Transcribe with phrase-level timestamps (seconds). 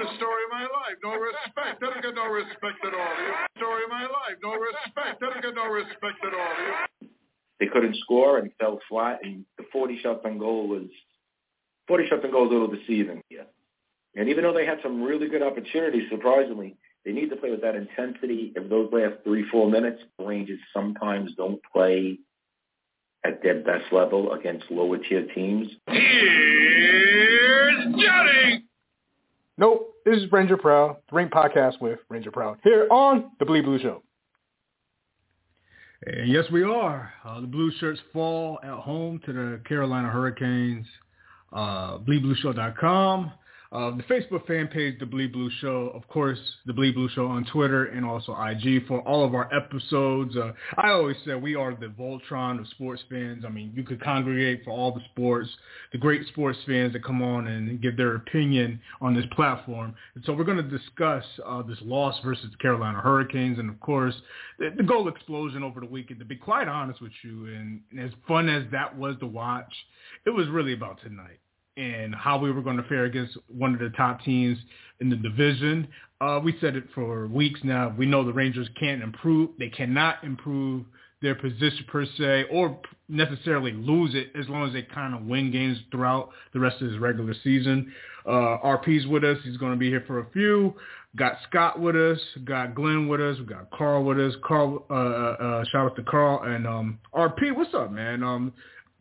[0.00, 0.96] The story of my life.
[1.04, 1.76] No respect.
[1.82, 3.14] I don't get no respect at all.
[3.52, 4.36] The story of my life.
[4.42, 5.22] No respect.
[5.22, 7.08] I don't get no respect at all.
[7.60, 10.88] They couldn't score and fell flat, and the 40 shots on goal was
[11.86, 13.20] 40 shots on goal is a little deceiving.
[13.28, 13.42] Yeah.
[14.16, 17.60] And even though they had some really good opportunities, surprisingly, they need to play with
[17.60, 18.52] that intensity.
[18.56, 22.18] If those last three, four minutes, the Rangers sometimes don't play
[23.24, 25.68] at their best level against lower tier teams.
[25.86, 28.64] Here's Johnny.
[29.58, 33.64] Nope, this is Ranger Proud, the Rink Podcast with Ranger Proud, here on The Bleed
[33.64, 34.02] Blue Show.
[36.06, 37.12] And yes, we are.
[37.24, 40.86] Uh, the Blue Shirts fall at home to the Carolina Hurricanes.
[41.52, 43.32] Uh, BleedBlueShow.com.
[43.72, 45.92] Uh, the Facebook fan page, The Bleed Blue Show.
[45.94, 49.48] Of course, The Bleed Blue Show on Twitter and also IG for all of our
[49.54, 50.36] episodes.
[50.36, 53.44] Uh, I always say we are the Voltron of sports fans.
[53.46, 55.48] I mean, you could congregate for all the sports,
[55.92, 59.94] the great sports fans that come on and give their opinion on this platform.
[60.16, 63.78] And so we're going to discuss uh, this loss versus the Carolina Hurricanes and, of
[63.78, 64.16] course,
[64.58, 66.18] the, the goal explosion over the weekend.
[66.18, 69.72] To be quite honest with you, and, and as fun as that was to watch,
[70.26, 71.38] it was really about tonight
[71.80, 74.58] and how we were going to fare against one of the top teams
[75.00, 75.88] in the division.
[76.20, 77.94] Uh, we said it for weeks now.
[77.96, 79.50] We know the Rangers can't improve.
[79.58, 80.84] They cannot improve
[81.22, 85.50] their position per se or necessarily lose it as long as they kind of win
[85.50, 87.92] games throughout the rest of this regular season.
[88.26, 89.38] Uh, RP's with us.
[89.44, 90.74] He's going to be here for a few.
[91.16, 92.20] Got Scott with us.
[92.44, 93.38] Got Glenn with us.
[93.38, 94.34] We got Carl with us.
[94.44, 97.54] Carl, uh, uh, shout out to Carl and um, RP.
[97.54, 98.22] What's up, man?
[98.22, 98.52] Um,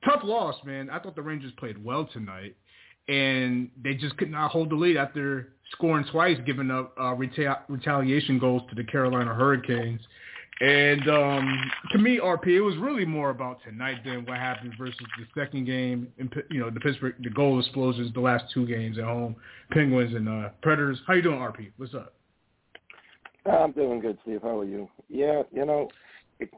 [0.04, 0.90] tough loss, man.
[0.90, 2.56] I thought the Rangers played well tonight,
[3.10, 7.62] and they just could not hold the lead after scoring twice, giving up uh, reta-
[7.68, 10.02] retaliation goals to the Carolina Hurricanes.
[10.62, 14.98] And um, to me, RP, it was really more about tonight than what happened versus
[15.18, 16.10] the second game.
[16.18, 19.38] In, you know, the Pittsburgh, the goal explosions, the last two games at home,
[19.72, 21.00] Penguins and uh, Predators.
[21.08, 21.72] How you doing, RP?
[21.78, 22.14] What's up?
[23.46, 24.42] I'm doing good, Steve.
[24.44, 24.90] How are you?
[25.08, 25.88] Yeah, you know,
[26.40, 26.50] it,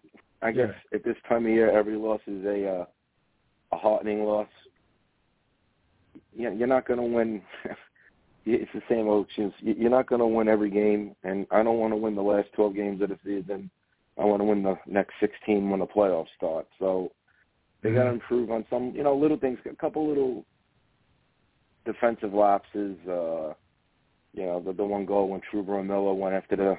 [0.41, 0.97] I guess Yeah.
[0.97, 2.85] at this time of year, every loss is a uh,
[3.71, 4.47] a heartening loss.
[6.35, 7.41] You- You're not going to win.
[8.45, 9.27] it's the same old.
[9.35, 12.21] You- You're not going to win every game, and I don't want to win the
[12.21, 13.69] last 12 games of the season.
[14.17, 16.67] I want to win the next 16 when the playoffs start.
[16.79, 17.11] So
[17.81, 19.57] they got to improve on some, you know, little things.
[19.65, 20.45] A couple little
[21.85, 22.97] defensive lapses.
[23.07, 23.53] Uh,
[24.33, 26.77] you know, the the one goal when Trouba and Miller went after the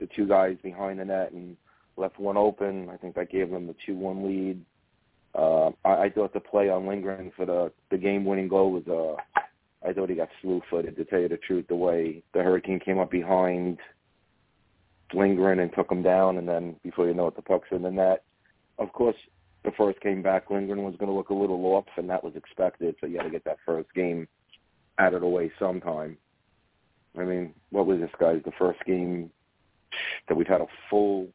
[0.00, 1.56] the two guys behind the net and
[1.96, 2.88] left one open.
[2.88, 4.64] I think that gave them the two one lead.
[5.34, 8.86] Uh, I, I thought the play on Lindgren for the the game winning goal was
[8.88, 9.42] uh
[9.86, 12.80] I thought he got slew footed to tell you the truth, the way the Hurricane
[12.80, 13.78] came up behind
[15.14, 17.90] Lindgren and took him down and then before you know it the puck's in the
[17.90, 18.24] net.
[18.78, 19.16] Of course
[19.64, 22.96] the first came back Lindgren was gonna look a little off and that was expected,
[23.00, 24.26] so you gotta get that first game
[24.98, 26.16] out of the way sometime.
[27.18, 29.30] I mean, what was this guy's the first game
[30.28, 31.28] that we've had a full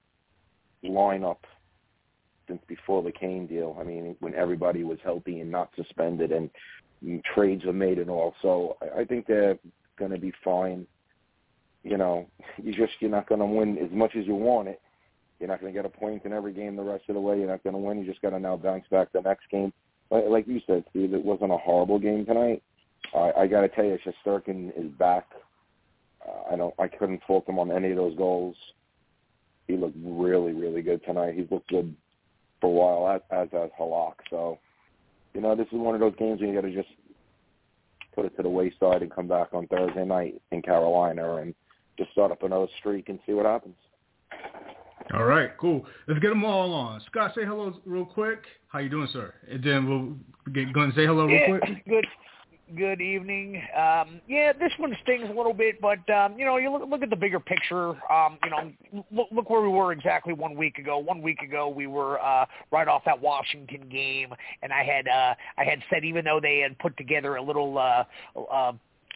[0.83, 1.37] lineup
[2.47, 3.77] since before the Kane deal.
[3.79, 6.49] I mean, when everybody was healthy and not suspended, and,
[7.35, 8.33] trades were made and all.
[8.41, 9.59] So I, think they're
[9.99, 10.87] going to be fine.
[11.83, 14.81] You know, you just you're not going to win as much as you want it.
[15.39, 17.37] You're not going to get a point in every game the rest of the way.
[17.37, 17.99] You're not going to win.
[17.99, 19.71] You just got to now bounce back the next game.
[20.09, 22.63] Like, like you said, Steve, it wasn't a horrible game tonight.
[23.13, 25.27] I, I got to tell you, Shesterkin is back.
[26.27, 26.73] Uh, I don't.
[26.79, 28.55] I couldn't fault him on any of those goals.
[29.67, 31.35] He looked really, really good tonight.
[31.35, 31.95] He's looked good
[32.65, 34.13] for a while, as as has Halak.
[34.29, 34.57] So,
[35.33, 36.89] you know, this is one of those games where you got to just
[38.13, 41.53] put it to the wayside and come back on Thursday night in Carolina and
[41.97, 43.75] just start up another streak and see what happens.
[45.13, 45.85] All right, cool.
[46.07, 46.99] Let's get them all on.
[47.07, 48.39] Scott, say hello real quick.
[48.69, 49.33] How you doing, sir?
[49.49, 50.91] And then we'll get going.
[50.95, 51.85] Say hello real Yeah, quick.
[51.87, 52.07] good
[52.75, 53.61] good evening.
[53.75, 57.03] Um, yeah, this one stings a little bit, but um, you know, you look look
[57.03, 57.89] at the bigger picture.
[58.11, 60.97] Um, you know, look look where we were exactly one week ago.
[60.97, 65.35] One week ago, we were uh, right off that Washington game, and I had uh,
[65.57, 67.77] I had said even though they had put together a little.
[67.77, 68.03] Uh,
[68.51, 68.73] uh,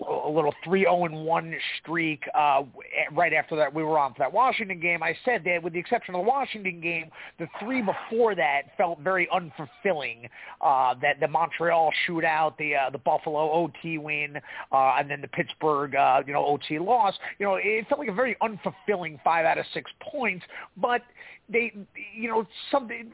[0.08, 2.64] a little three zero and one streak uh,
[3.12, 5.04] right after that we were on for that Washington game.
[5.04, 9.00] I said that with the exception of the Washington game, the three before that felt
[9.00, 10.30] very unfulfilling.
[10.62, 14.38] Uh, that the Montreal shootout, the uh, the Buffalo OT win,
[14.72, 17.14] uh, and then the Pittsburgh uh, you know OT loss.
[17.38, 20.46] You know it felt like a very unfulfilling five out of six points.
[20.78, 21.02] But
[21.50, 21.74] they
[22.16, 23.12] you know something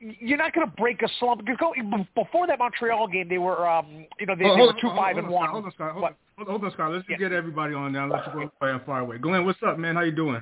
[0.00, 1.74] you're not going to break a slump because go,
[2.14, 4.96] before that Montreal game, they were, um, you know, they, Oh, they were two on,
[4.96, 5.48] five hold and on, one.
[5.50, 5.92] Hold on, Scott.
[5.92, 6.16] Hold, What?
[6.36, 6.92] hold, hold on, Scott.
[6.92, 7.16] Let's Yeah.
[7.16, 8.08] get everybody on now.
[8.08, 9.18] Let's go far and far away.
[9.18, 9.96] Glenn, what's up, man?
[9.96, 10.40] How you doing?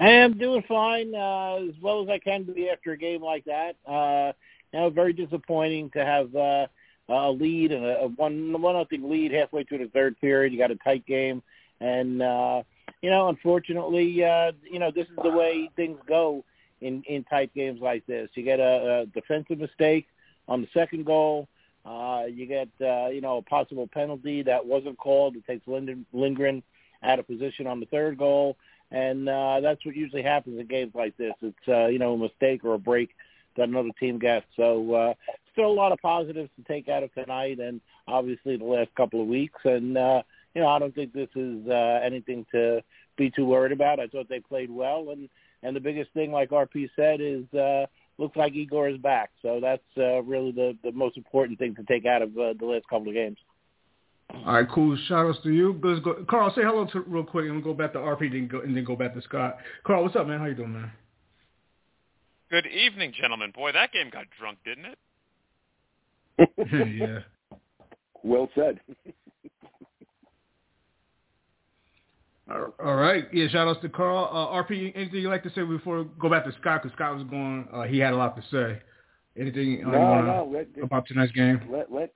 [0.00, 3.44] I am doing fine, uh, as well as I can be after a game like
[3.46, 3.74] that.
[3.84, 4.32] Uh,
[4.72, 6.66] you know, very disappointing to have uh,
[7.08, 10.52] a lead and a, a one one nothing lead halfway through the third period.
[10.52, 11.42] You got a tight game,
[11.80, 12.62] and uh,
[13.02, 16.44] you know, unfortunately, uh, you know, this is the way things go
[16.80, 18.30] in in tight games like this.
[18.34, 20.06] You get a, a defensive mistake
[20.46, 21.48] on the second goal.
[21.84, 25.36] Uh, you get uh, you know a possible penalty that wasn't called.
[25.36, 26.62] It takes Linden, Lindgren
[27.02, 28.56] out of position on the third goal,
[28.90, 31.34] and uh, that's what usually happens in games like this.
[31.42, 33.14] It's uh, you know a mistake or a break
[33.56, 34.46] that another team gets.
[34.56, 35.14] So uh,
[35.52, 39.20] still a lot of positives to take out of tonight, and obviously the last couple
[39.20, 39.60] of weeks.
[39.64, 40.22] And uh,
[40.54, 42.82] you know I don't think this is uh, anything to
[43.16, 44.00] be too worried about.
[44.00, 45.28] I thought they played well, and
[45.62, 47.86] and the biggest thing, like RP said, is uh,
[48.18, 49.30] looks like Igor is back.
[49.42, 52.66] So that's uh, really the the most important thing to take out of uh, the
[52.66, 53.38] last couple of games.
[54.30, 54.96] All right, cool.
[55.08, 55.78] Shout outs to you.
[55.82, 56.24] Let's go.
[56.28, 58.76] Carl, say hello to real quick, and we'll go back to RP, then go, and
[58.76, 59.58] then go back to Scott.
[59.84, 60.38] Carl, what's up, man?
[60.38, 60.92] How you doing, man?
[62.50, 63.52] Good evening, gentlemen.
[63.54, 64.98] Boy, that game got drunk, didn't it?
[67.00, 67.18] yeah.
[68.22, 68.80] Well said.
[72.50, 73.24] All right.
[73.32, 74.30] Yeah, shout outs to Carl.
[74.32, 76.82] Uh, RP, anything you'd like to say before we go back to Scott?
[76.82, 78.80] Because Scott was going, uh, he had a lot to say.
[79.38, 81.60] Anything uh, no, no, let, about tonight's game?
[81.70, 82.12] Let, let's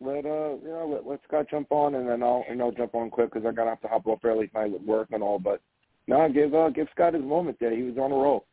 [0.00, 2.94] let uh you know let, let Scott jump on and then I'll and I'll jump
[2.94, 5.22] on quick because I got to have to hop off early tonight with work and
[5.22, 5.38] all.
[5.40, 5.60] But
[6.06, 7.74] no, give uh give Scott his moment there.
[7.74, 8.44] He was on a roll.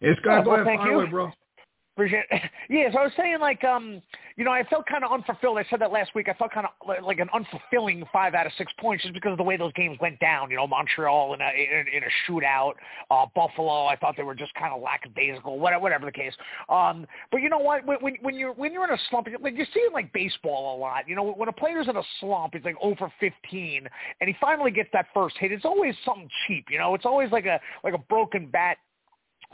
[0.00, 1.00] Hey Scott, go well, ahead, thank you.
[1.00, 1.30] away, bro.
[1.96, 2.42] Appreciate it.
[2.70, 4.00] Yeah, so I was saying like um
[4.36, 5.58] you know, I felt kind of unfulfilled.
[5.58, 6.28] I said that last week.
[6.28, 9.38] I felt kind of like an unfulfilling five out of six points just because of
[9.38, 10.50] the way those games went down.
[10.50, 12.72] You know, Montreal in a in, in a shootout,
[13.10, 13.86] uh, Buffalo.
[13.86, 15.58] I thought they were just kind of lackadaisical.
[15.58, 16.32] Whatever, whatever the case.
[16.68, 17.84] Um, but you know what?
[17.86, 20.76] When, when when you're when you're in a slump, like you see it like baseball
[20.76, 21.08] a lot.
[21.08, 23.88] You know, when a player's in a slump, it's like over 15,
[24.20, 25.52] and he finally gets that first hit.
[25.52, 26.66] It's always something cheap.
[26.70, 28.78] You know, it's always like a like a broken bat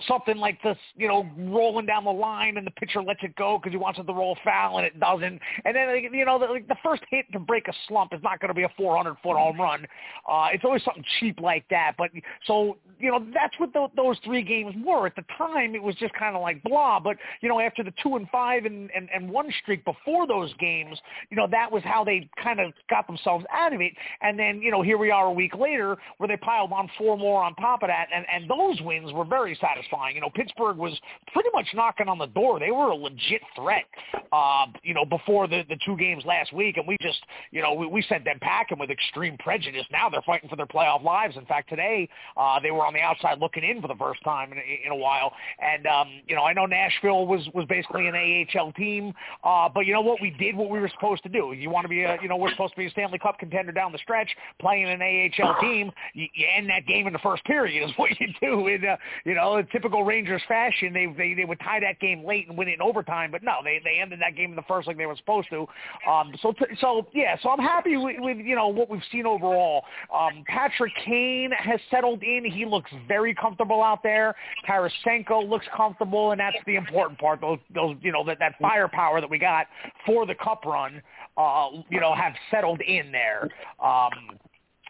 [0.06, 3.58] something like this, you know, rolling down the line and the pitcher lets it go
[3.58, 5.40] because he wants it to roll foul and it doesn't.
[5.64, 8.40] And then, you know, the, like the first hit to break a slump is not
[8.40, 9.86] going to be a 400-foot home run.
[10.28, 11.94] Uh, it's always something cheap like that.
[11.98, 12.10] But
[12.46, 15.06] so, you know, that's what the, those three games were.
[15.06, 17.00] At the time, it was just kind of like blah.
[17.00, 20.52] But, you know, after the two and five and, and, and one streak before those
[20.54, 20.98] games,
[21.30, 23.92] you know, that was how they kind of got themselves out of it.
[24.20, 27.18] And then, you know, here we are a week later where they piled on four
[27.18, 28.06] more on top of that.
[28.14, 30.14] And, and those wins were very satisfying satisfying.
[30.14, 30.98] You know, Pittsburgh was
[31.32, 32.58] pretty much knocking on the door.
[32.58, 33.84] They were a legit threat,
[34.32, 37.18] uh, you know, before the, the two games last week, and we just,
[37.50, 39.84] you know, we, we sent them packing with extreme prejudice.
[39.90, 41.36] Now they're fighting for their playoff lives.
[41.36, 44.52] In fact, today uh, they were on the outside looking in for the first time
[44.52, 45.32] in, in a while.
[45.60, 49.12] And um, you know, I know Nashville was was basically an AHL team,
[49.44, 50.20] uh, but you know what?
[50.20, 51.52] We did what we were supposed to do.
[51.52, 53.72] You want to be a, you know, we're supposed to be a Stanley Cup contender
[53.72, 54.28] down the stretch,
[54.60, 55.90] playing an AHL team.
[56.14, 58.66] You, you end that game in the first period is what you do.
[58.68, 62.24] And uh, you know, in typical Rangers fashion, they they they would tie that game
[62.24, 63.30] late and win it in overtime.
[63.30, 65.66] But no, they they ended that game in the first like they were supposed to.
[66.10, 69.24] Um, so t- so yeah, so I'm happy with, with you know what we've seen
[69.24, 69.84] overall.
[70.12, 72.44] Um, Patrick Kane has settled in.
[72.44, 74.34] He looks very comfortable out there.
[74.68, 77.40] Tarasenko looks comfortable, and that's the important part.
[77.40, 79.66] Those those you know that that firepower that we got
[80.04, 81.00] for the cup run,
[81.36, 83.48] uh, you know, have settled in there.
[83.80, 84.38] Um,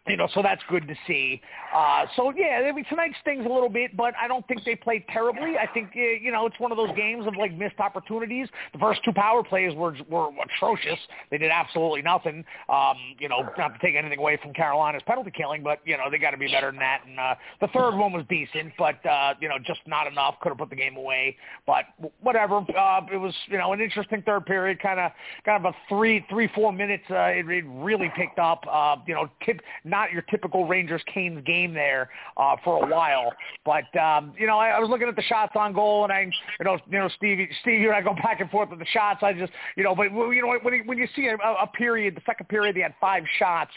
[0.08, 1.40] you know, so that's good to see.
[1.74, 4.74] Uh, so yeah, I mean tonight stings a little bit, but I don't think they
[4.74, 5.56] played terribly.
[5.58, 8.48] I think you know it's one of those games of like missed opportunities.
[8.72, 10.98] The first two power plays were were atrocious.
[11.30, 12.44] They did absolutely nothing.
[12.68, 16.04] Um, you know, not to take anything away from Carolina's penalty killing, but you know
[16.10, 17.02] they got to be better than that.
[17.06, 20.36] And uh, the third one was decent, but uh, you know just not enough.
[20.40, 21.84] Could have put the game away, but
[22.20, 22.58] whatever.
[22.58, 25.12] Uh, it was you know an interesting third period, kind of
[25.44, 27.04] kind of a three three four minutes.
[27.10, 28.64] Uh, it, it really picked up.
[28.70, 33.32] Uh, you know, tip, not your typical Rangers Canes game there uh, for a while.
[33.64, 36.20] But um, you know, I, I was looking at the shots on goal, and I,
[36.22, 38.86] you know, you know, Steve, Steve, you and I go back and forth with the
[38.86, 39.20] shots.
[39.22, 42.22] I just, you know, but you know, when when you see a, a period, the
[42.26, 43.72] second period, they had five shots.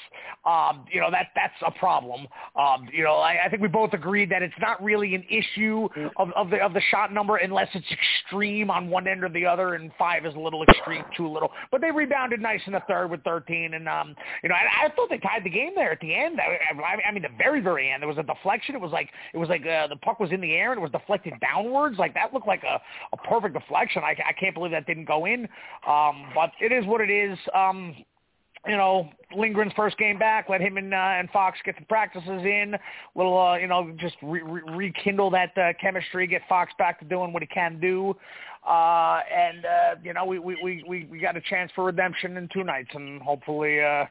[0.46, 2.28] Um, you know, that that's a problem.
[2.56, 5.88] Um, you know, I, I think we both agreed that it's not really an issue
[6.18, 9.46] of, of the of the shot number unless it's extreme on one end or the
[9.46, 11.52] other, and five is a little extreme, too little.
[11.72, 14.90] But they rebounded nice in the third with 13, and um, you know, I, I
[14.96, 16.40] thought they tied the game there at the end.
[16.40, 18.02] I, I, mean, the very, very end.
[18.02, 18.76] There was a deflection.
[18.76, 20.82] It was like it was like uh, the puck was in the air and it
[20.82, 21.98] was deflected downwards.
[21.98, 22.82] Like that looked like a,
[23.14, 24.04] a perfect deflection.
[24.04, 25.48] I, I can't believe that didn't go in.
[25.88, 27.38] Um, but it is what it is.
[27.54, 27.96] Um,
[28.68, 32.28] you know, Lindgren's first game back, let him and uh, and Fox get the practices
[32.28, 32.76] in,
[33.16, 37.06] little uh, you know, just re- re- rekindle that uh, chemistry, get Fox back to
[37.06, 38.16] doing what he can do,
[38.68, 42.48] uh, and uh, you know, we we we we got a chance for redemption in
[42.54, 43.82] two nights, and hopefully.
[43.82, 44.06] Uh,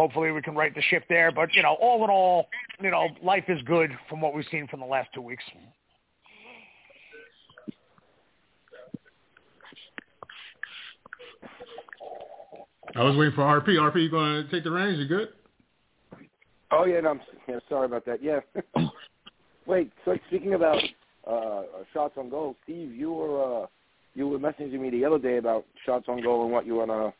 [0.00, 2.48] Hopefully we can right the ship there, but you know, all in all,
[2.80, 5.44] you know, life is good from what we've seen from the last two weeks.
[12.96, 13.68] I was waiting for RP.
[13.76, 14.98] RP, you going to take the reins?
[14.98, 15.28] You good?
[16.70, 18.22] Oh yeah, no, I'm yeah, sorry about that.
[18.22, 18.40] Yeah.
[19.66, 19.92] Wait.
[20.06, 20.82] So speaking about
[21.26, 23.66] uh, shots on goal, Steve, you were uh,
[24.14, 26.90] you were messaging me the other day about shots on goal and what you want
[26.90, 27.12] to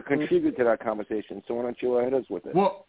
[0.00, 1.42] to contribute to that conversation.
[1.46, 2.54] So why don't you hit us with it?
[2.54, 2.86] Well,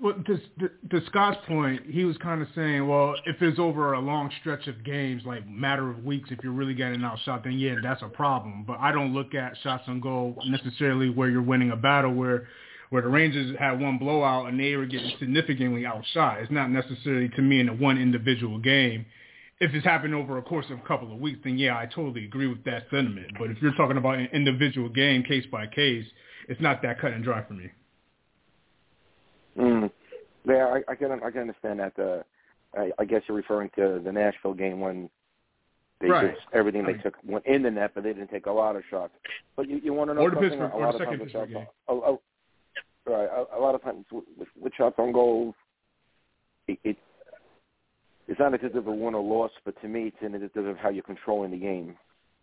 [0.00, 4.00] well, to, to Scott's point, he was kind of saying, well, if it's over a
[4.00, 7.76] long stretch of games, like matter of weeks, if you're really getting outshot, then yeah,
[7.82, 8.64] that's a problem.
[8.66, 12.46] But I don't look at shots on goal necessarily where you're winning a battle where
[12.90, 16.38] where the Rangers had one blowout and they were getting significantly outshot.
[16.40, 19.06] It's not necessarily to me in a one individual game.
[19.58, 22.24] If it's happened over a course of a couple of weeks, then yeah, I totally
[22.24, 23.28] agree with that sentiment.
[23.38, 26.04] But if you're talking about an individual game, case by case,
[26.48, 27.70] it's not that cut and dry for me.
[29.58, 29.90] Mm.
[30.46, 31.98] Yeah, I, I can I can understand that.
[31.98, 32.22] Uh,
[32.78, 35.08] I, I guess you're referring to the Nashville game when
[36.00, 36.34] they right.
[36.34, 38.82] just everything they took went in the net, but they didn't take a lot of
[38.90, 39.14] shots.
[39.56, 40.50] But you, you want to know or something?
[40.50, 41.66] Pittsburgh, a or lot the of second times Pittsburgh shots game.
[41.88, 42.20] On, oh,
[43.06, 43.28] oh, right.
[43.28, 45.54] A, a lot of times with, with, with shots on goals,
[46.68, 46.98] it, it
[48.28, 50.90] it's not because of a win or loss, but to me, it's indicative of how
[50.90, 51.96] you're controlling the game.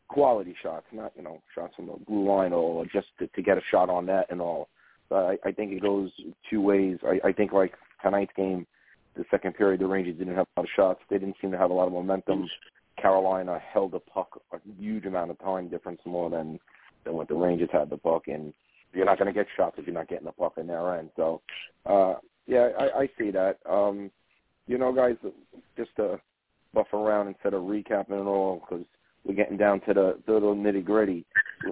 [0.08, 3.58] Quality shots, not you know shots from the blue line or just to, to get
[3.58, 4.70] a shot on net and all.
[5.10, 6.12] But I, I think it goes
[6.50, 6.98] two ways.
[7.06, 8.68] I, I think like tonight's game,
[9.16, 11.00] the second period, the Rangers didn't have a lot of shots.
[11.10, 12.48] They didn't seem to have a lot of momentum.
[13.02, 16.60] Carolina held the puck a huge amount of time difference more than
[17.04, 18.54] than what the Rangers had the puck, and
[18.94, 21.10] you're not going to get shots if you're not getting the puck in their end.
[21.16, 21.42] So,
[21.86, 23.58] uh, yeah, I, I see that.
[23.70, 24.12] Um,
[24.68, 25.16] you know, guys,
[25.78, 26.20] just to
[26.74, 28.86] buff around instead of recapping it all because
[29.26, 31.26] we're getting down to the, the little nitty gritty.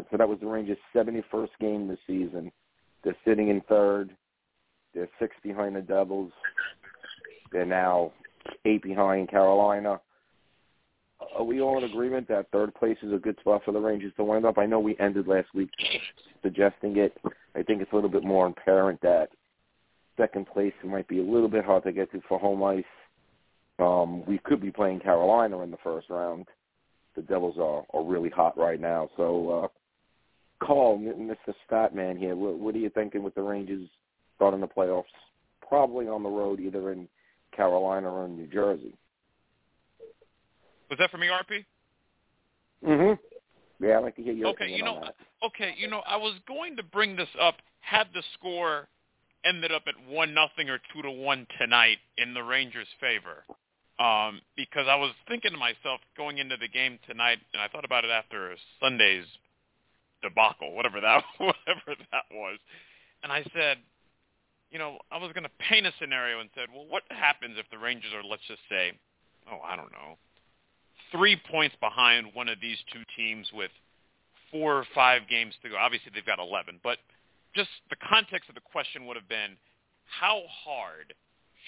[0.10, 2.52] So that was the Rangers' 71st game this season.
[3.04, 4.16] They're sitting in third.
[4.94, 6.32] They're six behind the Devils.
[7.52, 8.12] They're now
[8.66, 10.00] eight behind Carolina.
[11.36, 14.14] Are we all in agreement that third place is a good spot for the Rangers
[14.18, 14.58] to wind up?
[14.58, 15.70] I know we ended last week
[16.42, 17.16] suggesting it.
[17.56, 19.30] I think it's a little bit more apparent that
[20.22, 22.84] second place It might be a little bit hard to get to for home ice.
[23.80, 26.48] Um, we could be playing Carolina in the first round.
[27.16, 29.10] The Devils are, are really hot right now.
[29.18, 29.68] So, uh,
[30.66, 31.54] Carl, Mr.
[31.70, 33.90] Statman here, what, what are you thinking with the Rangers
[34.36, 35.06] starting the playoffs?
[35.68, 37.08] Probably on the road, either in
[37.56, 38.94] Carolina or in New Jersey.
[40.90, 41.66] Was that for me, RP?
[42.86, 43.18] Mhm.
[43.80, 45.10] Yeah, I'd like to hear your okay, opinion you know,
[45.44, 48.88] okay, you know, I was going to bring this up had the score
[49.46, 53.44] ended up at one nothing or two to one tonight in the Rangers' favor.
[54.00, 57.86] Um, because I was thinking to myself going into the game tonight, and I thought
[57.86, 59.26] about it after Sunday's
[60.24, 62.58] debacle, whatever that whatever that was,
[63.24, 63.78] and I said,
[64.72, 67.70] you know, I was going to paint a scenario and said, well, what happens if
[67.70, 68.94] the Rangers are, let's just say,
[69.52, 70.18] oh, I don't know,
[71.12, 73.72] three points behind one of these two teams with
[74.50, 75.76] four or five games to go.
[75.78, 76.98] Obviously, they've got 11, but
[77.56, 79.58] just the context of the question would have been,
[80.06, 81.14] how hard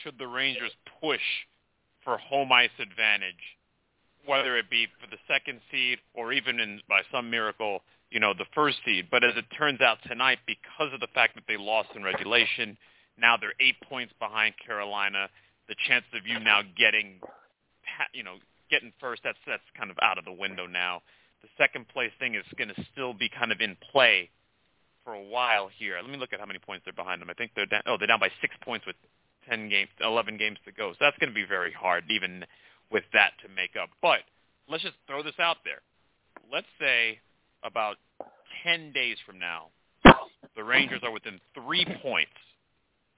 [0.02, 0.72] should the Rangers
[1.02, 1.22] push
[2.04, 3.58] for home ice advantage,
[4.26, 8.34] whether it be for the second seed or even in by some miracle, you know,
[8.34, 9.08] the first seed.
[9.12, 12.78] But as it turns out tonight, because of the fact that they lost in regulation,
[13.18, 15.30] now they're eight points behind Carolina.
[15.68, 17.20] The chances of you now getting,
[18.14, 18.36] you know,
[18.70, 21.02] getting first, that's that's kind of out of the window now.
[21.42, 24.30] The second place thing is going to still be kind of in play
[25.04, 25.98] for a while here.
[26.02, 27.30] Let me look at how many points they're behind them.
[27.30, 27.82] I think they're down.
[27.86, 28.96] Oh, they're down by six points with
[29.48, 30.92] ten games, eleven games to go.
[30.94, 32.46] So that's going to be very hard, even
[32.92, 33.90] with that to make up.
[34.02, 34.20] But
[34.70, 35.82] let's just throw this out there.
[36.52, 37.20] Let's say
[37.64, 37.98] about
[38.64, 39.68] ten days from now,
[40.56, 42.32] the Rangers are within three points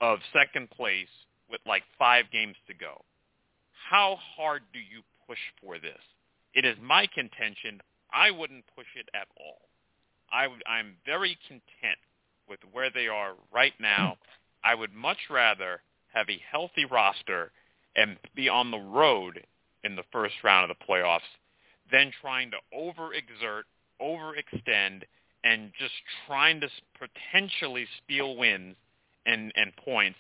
[0.02, 1.08] of second place
[1.50, 3.04] with like five games to go.
[3.90, 6.02] How hard do you push for this?
[6.54, 7.82] It is my contention
[8.14, 9.68] I wouldn't push it at all.
[10.32, 12.00] I would, I'm very content
[12.50, 14.18] with where they are right now.
[14.64, 15.82] I would much rather
[16.14, 17.52] have a healthy roster
[17.96, 19.44] and be on the road
[19.84, 21.20] in the first round of the playoffs
[21.92, 23.64] than trying to overexert,
[24.02, 25.04] overextend,
[25.44, 25.94] and just
[26.26, 26.68] trying to
[27.00, 28.76] potentially steal wins
[29.26, 30.18] and, and points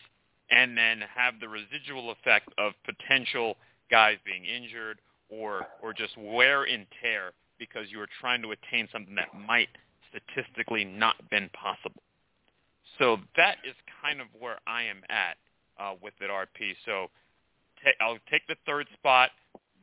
[0.51, 3.55] and then have the residual effect of potential
[3.89, 8.87] guys being injured or or just wear and tear because you were trying to attain
[8.91, 9.69] something that might
[10.15, 12.01] statistically not been possible.
[12.99, 15.37] So that is kind of where I am at
[15.79, 16.73] uh, with it, RP.
[16.85, 17.07] So
[17.99, 19.31] I'll take the third spot,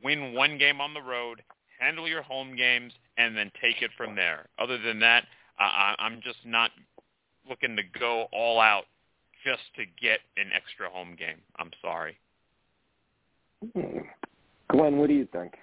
[0.03, 1.43] win one game on the road,
[1.79, 4.47] handle your home games, and then take it from there.
[4.59, 5.25] Other than that,
[5.61, 6.71] uh, I'm just not
[7.49, 8.85] looking to go all out
[9.45, 11.39] just to get an extra home game.
[11.59, 12.17] I'm sorry.
[13.75, 13.99] Hmm.
[14.69, 15.55] Glenn, what do you think?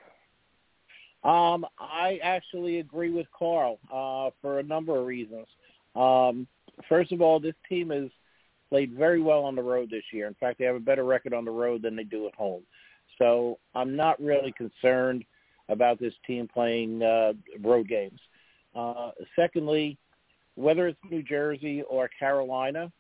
[1.23, 5.47] Um, I actually agree with Carl uh, for a number of reasons.
[5.95, 6.47] Um,
[6.87, 8.09] first of all, this team has
[8.69, 10.27] played very well on the road this year.
[10.27, 12.61] In fact, they have a better record on the road than they do at home.
[13.17, 15.25] So I'm not really concerned
[15.67, 18.19] about this team playing uh, road games.
[18.75, 19.97] Uh, secondly,
[20.55, 22.91] whether it's New Jersey or Carolina,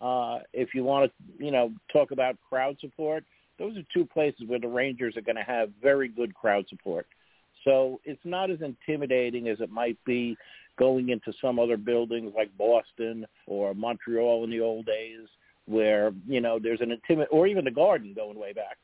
[0.00, 3.24] uh, if you want to, you know, talk about crowd support,
[3.58, 7.06] those are two places where the Rangers are going to have very good crowd support.
[7.64, 10.36] So it's not as intimidating as it might be
[10.78, 15.26] going into some other buildings like Boston or Montreal in the old days,
[15.66, 18.78] where you know there's an intimid or even the Garden going way back,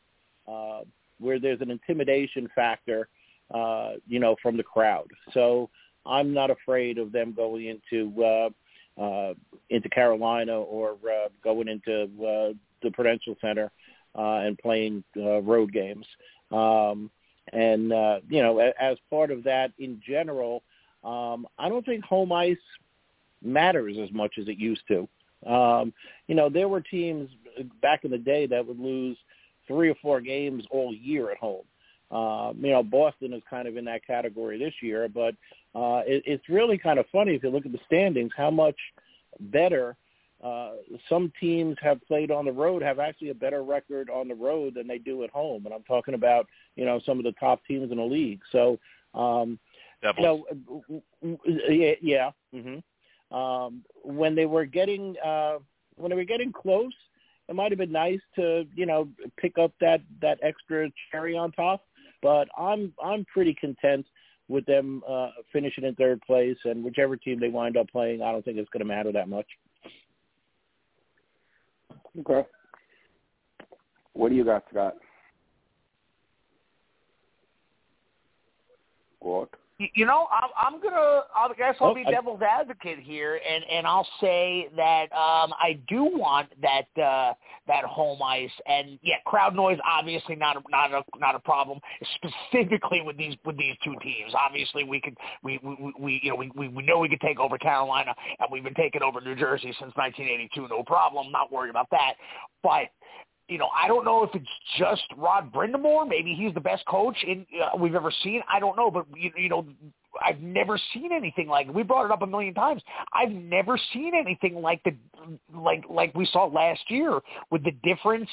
[0.48, 0.80] uh,
[1.18, 3.08] where there's an intimidation factor,
[3.52, 5.08] uh, you know, from the crowd.
[5.32, 5.70] So
[6.04, 8.50] I'm not afraid of them going into uh,
[9.00, 9.34] uh,
[9.70, 12.52] into Carolina or uh, going into uh,
[12.82, 13.70] the Prudential Center
[14.16, 16.06] uh, and playing uh, road games.
[16.50, 17.10] Um,
[17.52, 20.62] and uh, you know, as part of that, in general,
[21.02, 22.56] um, I don't think home ice
[23.42, 25.08] matters as much as it used to.
[25.50, 25.92] Um,
[26.26, 27.30] you know, there were teams
[27.82, 29.16] back in the day that would lose
[29.66, 31.64] three or four games all year at home.
[32.10, 35.34] Uh, you know, Boston is kind of in that category this year, but
[35.74, 38.76] uh, it, it's really kind of funny if you look at the standings how much
[39.40, 39.96] better
[40.44, 40.72] uh,
[41.08, 44.74] some teams have played on the road have actually a better record on the road
[44.74, 46.46] than they do at home, and I'm talking about
[46.76, 48.40] you know some of the top teams in the league.
[48.52, 48.78] So,
[49.14, 49.58] um,
[50.02, 50.44] Devils.
[50.68, 51.38] you know,
[51.70, 52.30] yeah, yeah.
[52.54, 53.34] Mm-hmm.
[53.34, 55.58] Um, when they were getting uh,
[55.96, 56.92] when they were getting close,
[57.48, 59.08] it might have been nice to you know
[59.38, 61.86] pick up that that extra cherry on top.
[62.20, 64.04] But I'm I'm pretty content
[64.48, 68.30] with them uh, finishing in third place, and whichever team they wind up playing, I
[68.30, 69.46] don't think it's going to matter that much.
[72.20, 72.46] Okay.
[74.12, 74.94] What do you got, Scott?
[79.20, 79.48] What?
[79.78, 81.22] You know, I'm, I'm gonna.
[81.34, 85.80] I guess I'll Oh, be devil's advocate here, and and I'll say that um, I
[85.88, 87.34] do want that uh,
[87.66, 91.80] that home ice, and yeah, crowd noise obviously not a, not a not a problem,
[92.14, 94.32] specifically with these with these two teams.
[94.38, 97.40] Obviously, we could we we, we you know we, we we know we could take
[97.40, 101.32] over Carolina, and we've been taking over New Jersey since 1982, no problem.
[101.32, 102.14] Not worried about that,
[102.62, 102.90] but
[103.48, 106.08] you know, I don't know if it's just Rod Brind'Amour.
[106.08, 108.40] Maybe he's the best coach in uh, we've ever seen.
[108.50, 109.66] I don't know, but you, you know,
[110.24, 111.72] I've never seen anything like.
[111.72, 112.82] We brought it up a million times.
[113.12, 114.94] I've never seen anything like the
[115.54, 118.30] like like we saw last year with the difference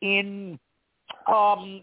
[0.00, 0.58] in
[1.26, 1.82] um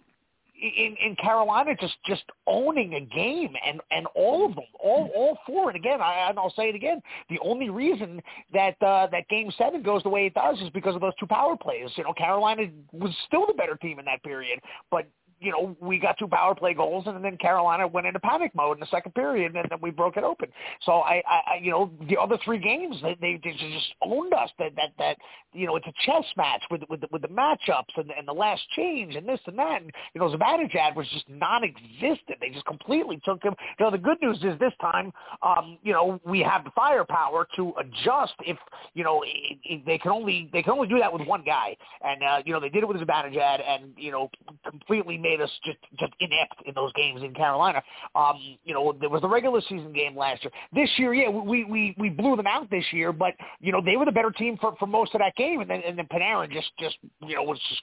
[0.61, 5.37] in in Carolina just just owning a game and and all of them all all
[5.45, 5.69] four.
[5.69, 8.21] And again I and I'll say it again the only reason
[8.53, 11.27] that uh, that game seven goes the way it does is because of those two
[11.27, 11.89] power plays.
[11.95, 15.07] You know Carolina was still the better team in that period but
[15.41, 18.77] you know, we got two power play goals, and then Carolina went into panic mode
[18.77, 20.49] in the second period, and then we broke it open.
[20.85, 24.49] So I, I, you know, the other three games they, they just owned us.
[24.59, 25.17] That that that
[25.53, 28.33] you know, it's a chess match with with the, with the matchups and and the
[28.33, 29.81] last change and this and that.
[29.81, 32.37] And you know, Zibanejad was just non-existent.
[32.39, 33.55] They just completely took him.
[33.79, 37.47] You know, the good news is this time, um, you know, we have the firepower
[37.55, 38.57] to adjust if
[38.93, 41.75] you know it, it, they can only they can only do that with one guy,
[42.05, 44.29] and uh, you know they did it with Zibanejad, and you know
[44.69, 47.81] completely made us just just inept in those games in Carolina.
[48.15, 50.51] Um, you know, there was the regular season game last year.
[50.73, 53.95] This year, yeah, we we we blew them out this year, but you know they
[53.95, 56.51] were the better team for for most of that game, and then and then Panarin
[56.51, 57.81] just just you know was just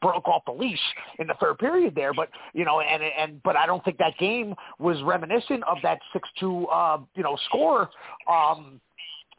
[0.00, 0.78] broke off the leash
[1.18, 4.16] in the third period there but you know and and but I don't think that
[4.18, 5.98] game was reminiscent of that
[6.42, 7.90] 6-2 uh you know score
[8.30, 8.80] um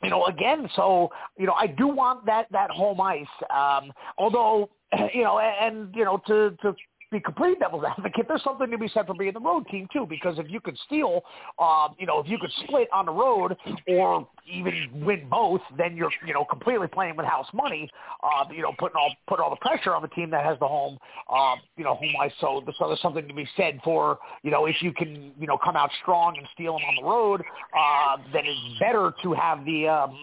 [0.03, 4.69] you know again so you know I do want that that home ice um although
[5.13, 6.75] you know and you know to to
[7.15, 10.05] be complete devil's advocate, there's something to be said for being the road team too.
[10.09, 11.21] Because if you could steal,
[11.59, 13.55] uh, you know, if you could split on the road
[13.87, 14.73] or even
[15.05, 17.89] win both, then you're you know completely playing with house money.
[18.23, 20.67] Uh, you know, putting all put all the pressure on the team that has the
[20.67, 20.97] home,
[21.29, 22.31] uh, you know, home ice.
[22.39, 25.57] So, so there's something to be said for you know if you can you know
[25.63, 27.41] come out strong and steal them on the road,
[27.77, 30.17] uh, then it's better to have the um,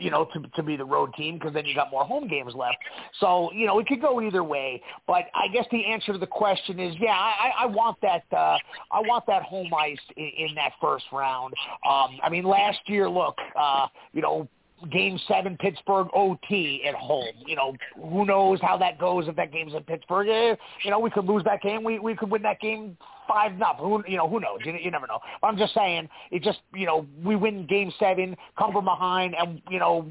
[0.00, 2.54] you know, to to be the road team because then you got more home games
[2.54, 2.78] left.
[3.20, 4.82] So you know, it could go either way.
[5.06, 8.24] But I guess the answer to the question is, yeah, I, I want that.
[8.32, 8.58] Uh,
[8.90, 11.54] I want that home ice in, in that first round.
[11.88, 14.48] Um, I mean, last year, look, uh, you know,
[14.90, 17.34] Game seven, Pittsburgh OT at home.
[17.46, 20.28] You know, who knows how that goes if that game's in Pittsburgh?
[20.28, 21.84] Eh, you know, we could lose that game.
[21.84, 22.96] We we could win that game
[23.28, 23.84] five nothing.
[23.84, 24.28] Who you know?
[24.28, 24.60] Who knows?
[24.64, 25.20] You, you never know.
[25.40, 29.34] But I'm just saying, it just you know, we win Game seven, come from behind,
[29.38, 30.08] and you know,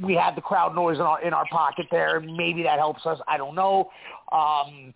[0.00, 2.20] we had the crowd noise in our in our pocket there.
[2.20, 3.18] Maybe that helps us.
[3.26, 3.90] I don't know.
[4.32, 4.94] Um,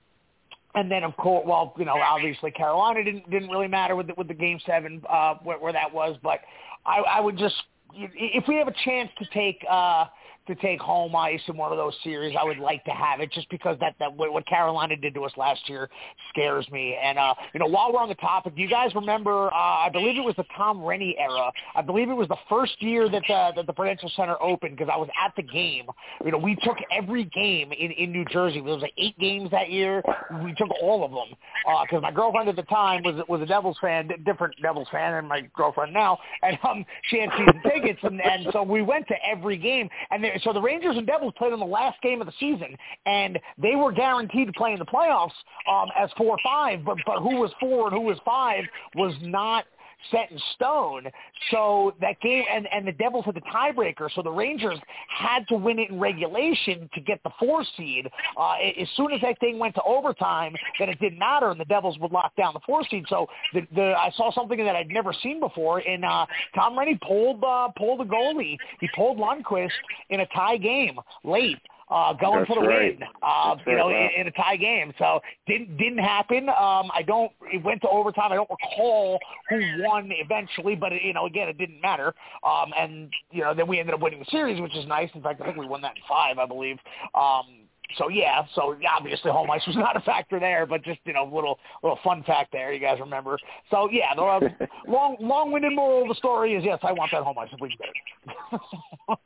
[0.74, 4.14] and then of course, well, you know, obviously Carolina didn't didn't really matter with the,
[4.16, 6.40] with the game seven uh, where, where that was, but
[6.87, 7.54] I, I would just
[7.96, 10.07] if we have a chance to take uh,
[10.46, 13.33] to take home ice in one of those series, I would like to have it
[13.33, 15.88] just because that, that what Carolina did to us last year
[16.30, 16.96] scares me.
[17.02, 19.88] And, uh, you know, while we're on the topic, do you guys remember, uh, I
[19.92, 21.50] believe it was the Tom Renney era.
[21.74, 24.90] I believe it was the first year that the, that the Prudential Center opened because
[24.92, 25.87] I was at the game.
[26.24, 28.61] You know, we took every game in, in New Jersey.
[28.61, 30.02] There was like eight games that year.
[30.44, 31.37] We took all of them
[31.83, 35.12] because uh, my girlfriend at the time was was a Devils fan, different Devils fan
[35.12, 36.18] than my girlfriend now.
[36.42, 38.00] And um, she had season tickets.
[38.02, 39.88] And, and so we went to every game.
[40.11, 42.76] And there, so the Rangers and Devils played in the last game of the season,
[43.06, 45.32] and they were guaranteed to play in the playoffs
[45.70, 46.84] um, as four or five.
[46.84, 49.64] But but who was four and who was five was not
[50.10, 51.04] set in stone.
[51.50, 54.08] So that game, and, and the Devils had the tiebreaker.
[54.14, 58.08] So the Rangers had to win it in regulation to get the four seed.
[58.38, 61.64] Uh, as soon as that thing went to overtime, then it didn't matter, and the
[61.64, 63.04] Devils would lock down the four seed.
[63.08, 65.78] So the, the I saw something that I'd never seen before.
[65.78, 68.56] And uh, Tom Renney pulled uh, pulled the goalie.
[68.80, 69.70] He pulled Lundqvist
[70.10, 71.58] in a tie game late
[71.90, 72.98] uh, going That's for the right.
[72.98, 73.08] win.
[73.22, 74.92] Uh, That's you know, right, in, in a tie game.
[74.98, 76.48] So didn't didn't happen.
[76.48, 77.32] Um, I don't.
[77.52, 78.32] It went to overtime.
[78.32, 79.18] I don't recall
[79.50, 82.14] who won eventually, but it, you know, again, it didn't matter.
[82.42, 85.10] Um, and you know, then we ended up winning the series, which is nice.
[85.14, 86.78] In fact, I think we won that in five, I believe.
[87.14, 87.64] Um,
[87.98, 91.24] so yeah, so obviously home ice was not a factor there, but just you know,
[91.24, 92.72] little little fun fact there.
[92.72, 93.38] You guys remember?
[93.70, 94.40] So yeah, the uh,
[94.88, 97.68] long long-winded moral of the story is yes, I want that home ice if we
[97.68, 98.60] can get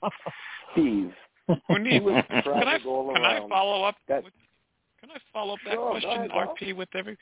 [0.02, 0.12] it.
[0.72, 1.12] Steve,
[1.68, 3.96] Who needs, was can I all can I follow up?
[4.08, 4.34] That- with,
[5.00, 6.30] can I follow up that Sure, question, ahead.
[6.30, 7.16] RP, with every?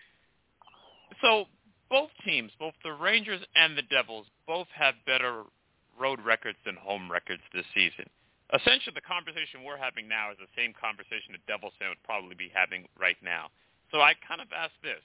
[1.20, 1.44] So
[1.88, 5.44] both teams, both the Rangers and the Devils, both have better
[5.98, 8.08] road records than home records this season.
[8.54, 12.34] Essentially, the conversation we're having now is the same conversation the Devils fan would probably
[12.34, 13.48] be having right now.
[13.90, 15.02] So I kind of ask this: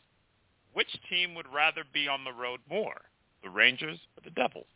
[0.73, 3.01] Which team would rather be on the road more,
[3.43, 4.69] the Rangers or the Devils?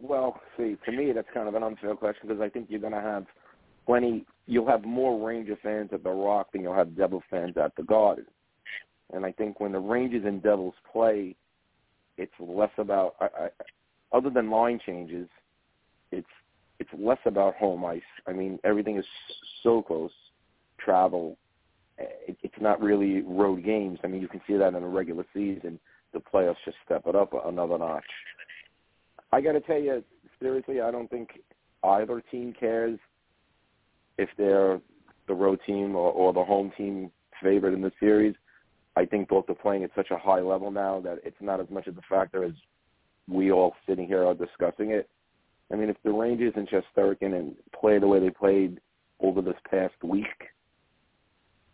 [0.00, 2.92] Well, see, to me, that's kind of an unfair question because I think you're going
[2.92, 3.26] to have
[3.86, 4.24] plenty.
[4.46, 7.82] You'll have more Ranger fans at the Rock than you'll have Devil fans at the
[7.82, 8.26] Garden.
[9.12, 11.34] And I think when the Rangers and Devils play,
[12.16, 13.48] it's less about, I, I,
[14.12, 15.28] other than line changes,
[16.12, 16.26] it's
[16.78, 18.00] it's less about home ice.
[18.26, 19.04] I mean, everything is
[19.62, 20.12] so close.
[20.78, 21.36] Travel,
[21.98, 23.98] it, it's not really road games.
[24.04, 25.80] I mean, you can see that in the regular season.
[26.12, 28.04] The playoffs just step it up another notch.
[29.32, 30.02] I got to tell you,
[30.40, 31.30] seriously, I don't think
[31.84, 32.98] either team cares
[34.16, 34.80] if they're
[35.26, 37.10] the road team or, or the home team
[37.42, 38.34] favorite in the series.
[38.96, 41.70] I think both are playing at such a high level now that it's not as
[41.70, 42.52] much of a factor as
[43.28, 45.08] we all sitting here are discussing it.
[45.72, 48.80] I mean, if the Rangers and Shesterkin and play the way they played
[49.20, 50.26] over this past week,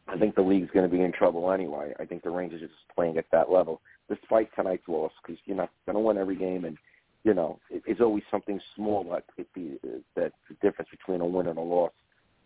[0.09, 1.95] I think the league's going to be in trouble anyway.
[1.99, 5.57] I think the Rangers are just playing at that level, despite tonight's loss, because you're
[5.57, 6.77] not going to win every game, and
[7.25, 9.79] you know it, it's always something small that it be
[10.15, 11.93] that's the difference between a win and a loss,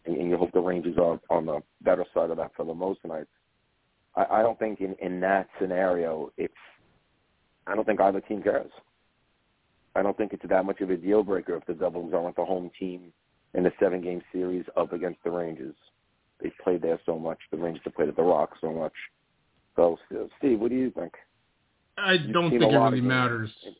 [0.06, 2.74] and, and you hope the Rangers are on the better side of that for the
[2.74, 3.28] most nights.
[4.16, 6.54] I, I don't think in in that scenario, it's
[7.66, 8.70] I don't think either team cares.
[9.94, 12.44] I don't think it's that much of a deal breaker if the Devils aren't the
[12.44, 13.12] home team
[13.54, 15.74] in the seven game series up against the Rangers.
[16.40, 17.38] They've played there so much.
[17.50, 18.92] The Rangers have played at the Rock so much.
[19.74, 19.98] So,
[20.38, 21.14] Steve, what do you think?
[21.96, 23.50] I don't think it really matters.
[23.64, 23.74] In,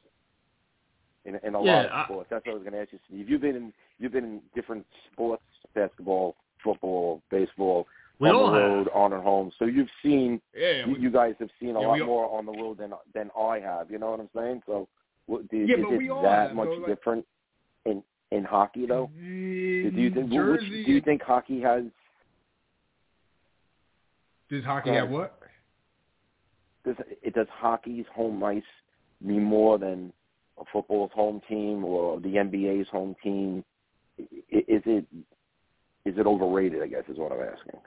[1.28, 2.28] in, in a Yeah, lot of I- sports.
[2.30, 3.28] That's what I was going to ask you, Steve.
[3.28, 5.42] You've been in you've been in different sports:
[5.74, 7.86] basketball, football, baseball,
[8.18, 8.70] We on all the have.
[8.70, 9.52] road, on and home.
[9.58, 12.38] So you've seen Yeah, you, we- you guys have seen a Yeah, lot all- more
[12.38, 13.90] on the road than than I have.
[13.90, 14.62] You know what I'm saying?
[14.66, 14.88] So,
[15.26, 17.26] what, do, Yeah, is it that have, much though, like- different
[17.84, 19.10] in in hockey though?
[19.16, 21.84] in Do you think which, do you think hockey has
[24.50, 25.00] does hockey Yeah.
[25.02, 25.34] have what?
[26.84, 28.62] does it does hockey's home ice
[29.20, 30.10] mean more than
[30.72, 33.64] football's home team or the NBA's home team?
[34.18, 35.04] Is it
[36.04, 36.82] is it overrated?
[36.82, 37.80] I guess is what I'm asking.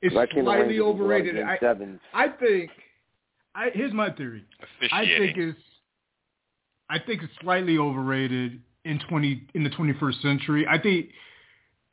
[0.00, 1.34] It's 'Cause I've seen the slightly Rangers lose a lot of overrated.
[1.36, 1.46] game
[2.14, 2.24] I.
[2.24, 2.70] I think.
[3.54, 4.44] I here's my theory.
[4.90, 5.58] I think it's
[6.88, 10.66] I think it's slightly overrated in twenty in the twenty first century.
[10.66, 11.10] I think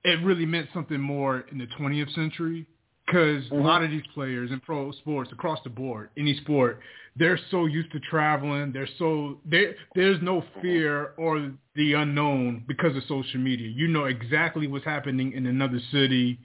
[0.04, 2.65] it really meant something more in the twentieth century
[3.10, 6.80] because a lot of these players in pro sports across the board, any sport,
[7.15, 8.72] they're so used to traveling.
[8.72, 9.76] They're so there.
[9.95, 13.67] There's no fear or the unknown because of social media.
[13.67, 16.39] You know exactly what's happening in another city.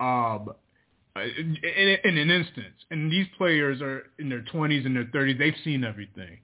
[0.00, 0.50] Um,
[1.16, 2.76] in, in, in an instance.
[2.90, 5.38] And these players are in their 20s and their 30s.
[5.38, 6.38] They've seen everything.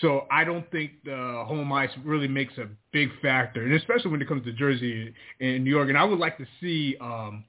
[0.00, 4.20] So I don't think the home ice really makes a big factor, and especially when
[4.20, 5.88] it comes to Jersey and New York.
[5.88, 7.44] And I would like to see um,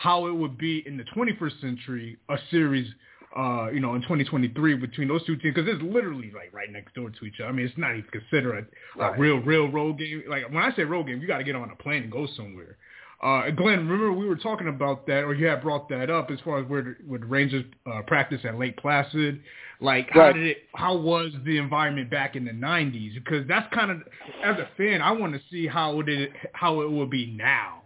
[0.00, 2.90] how it would be in the 21st century, a series
[3.36, 6.94] uh, you know, in 2023 between those two teams because it's literally like right next
[6.94, 7.48] door to each other.
[7.48, 9.16] I mean, it's not even considered a, Right.
[9.16, 10.24] a real, real road game.
[10.26, 12.26] Like when I say road game, you got to get on a plane and go
[12.34, 12.76] somewhere.
[13.22, 16.40] Uh, Glenn, remember we were talking about that, or you had brought that up as
[16.40, 19.40] far as where would the Rangers uh, practice at Lake Placid.
[19.80, 20.64] Like, how did it?
[20.74, 23.14] How was the environment back in the '90s?
[23.14, 23.98] Because that's kind of,
[24.42, 27.82] as a fan, I want to see how it how it will be now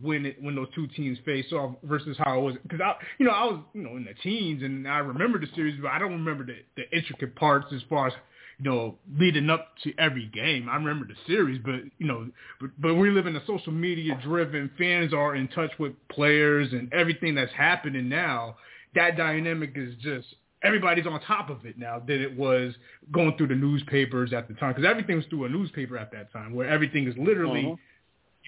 [0.00, 2.54] when it when those two teams face off versus how it was.
[2.62, 5.48] Because I, you know, I was you know in the teens and I remember the
[5.54, 8.12] series, but I don't remember the the intricate parts as far as
[8.58, 10.68] you know, leading up to every game.
[10.68, 12.28] I remember the series, but you know,
[12.60, 14.70] but, but we live in a social media driven.
[14.76, 18.56] Fans are in touch with players and everything that's happening now.
[18.94, 20.26] That dynamic is just
[20.62, 22.74] everybody's on top of it now than it was
[23.12, 26.32] going through the newspapers at the time because everything was through a newspaper at that
[26.32, 27.62] time where everything is literally.
[27.62, 27.78] Mhm.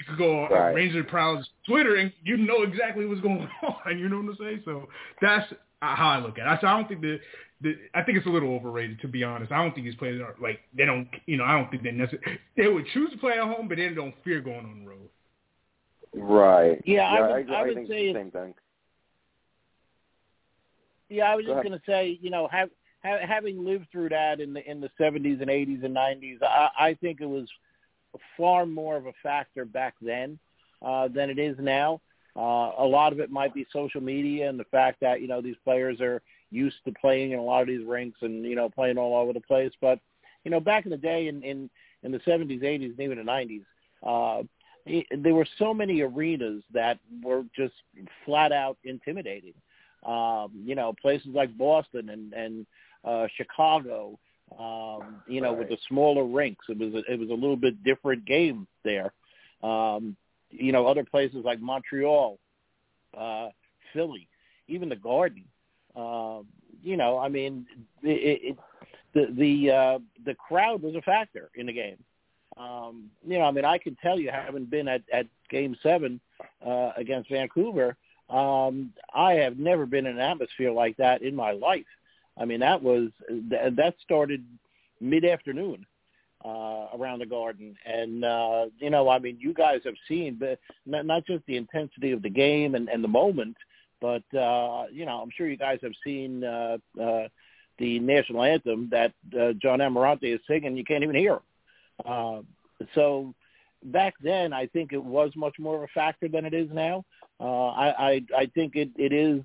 [0.00, 0.74] You could go on Right.
[0.74, 3.46] Ranger Proud's Twitter and you know exactly what's going
[3.86, 3.98] on.
[3.98, 4.62] You know what I'm saying?
[4.64, 4.88] So
[5.20, 6.48] that's how I look at it.
[6.48, 7.20] I, so I don't think that
[7.60, 9.52] the, I think it's a little overrated to be honest.
[9.52, 11.90] I don't think these players are like they don't you know I don't think they
[11.90, 14.88] necessarily they would choose to play at home, but they don't fear going on the
[14.90, 15.08] road.
[16.14, 16.80] Right.
[16.86, 17.54] Yeah, I would- agree.
[17.54, 18.54] I would think say the same thing.
[21.10, 22.70] Yeah, I was Go just going to say, you know, have,
[23.04, 26.68] ha having lived through that in the in the 70s and 80s and 90s, I,
[26.78, 27.48] I think it was
[28.36, 30.38] far more of a factor back then
[30.82, 32.00] uh, than it is now.
[32.36, 35.40] Uh, a lot of it might be social media and the fact that you know
[35.40, 38.68] these players are used to playing in a lot of these rinks and you know
[38.68, 39.72] playing all over the place.
[39.80, 39.98] But
[40.44, 41.68] you know, back in the day, in in,
[42.02, 43.64] in the 70s, 80s, and even the 90s,
[44.06, 44.42] uh,
[45.18, 47.74] there were so many arenas that were just
[48.24, 49.54] flat out intimidating
[50.04, 52.66] um, you know, places like Boston and and
[53.04, 54.18] uh, Chicago,
[54.58, 57.82] um, you know, with the smaller rinks, it was a, it was a little bit
[57.84, 59.12] different game there.
[59.62, 60.16] Um,
[60.50, 62.38] you know, other places like Montreal,
[63.16, 63.48] uh,
[63.92, 64.28] Philly,
[64.68, 65.44] even the Garden.
[65.94, 66.46] Um,
[66.82, 67.66] you know, I mean,
[68.02, 68.58] it, it,
[69.14, 72.02] the the uh, the crowd was a factor in the game.
[72.56, 76.20] Um, you know, I mean, I can tell you, having been at at Game Seven
[76.64, 77.96] uh, against Vancouver,
[78.28, 81.86] um, I have never been in an atmosphere like that in my life.
[82.38, 84.44] I mean, that was th- that started
[85.00, 85.86] mid afternoon
[86.44, 90.58] uh, around the Garden, and uh, you know, I mean, you guys have seen, but
[90.86, 93.56] not, not just the intensity of the game and, and the moment,
[94.00, 97.28] but uh, you know, I'm sure you guys have seen uh, uh,
[97.78, 100.76] the national anthem that uh, John Amirante is singing.
[100.76, 101.40] You can't even hear him.
[102.04, 102.40] Uh,
[102.94, 103.34] so
[103.84, 107.04] back then, I think it was much more of a factor than it is now.
[107.38, 109.42] Uh, I, I I think it, it is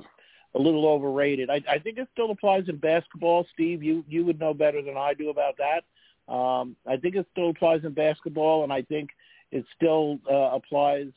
[0.55, 1.49] a little overrated.
[1.49, 3.45] I, I think it still applies in basketball.
[3.53, 6.33] Steve, you you would know better than I do about that.
[6.33, 9.09] Um, I think it still applies in basketball, and I think
[9.51, 11.07] it still uh, applies.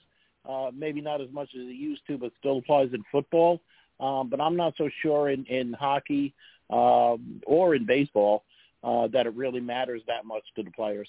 [0.49, 3.61] Uh, maybe not as much as it used to, but still applies in football.
[4.01, 6.35] Um, but I'm not so sure in in hockey
[6.71, 8.45] um, or in baseball
[8.83, 11.09] uh, that it really matters that much to the players.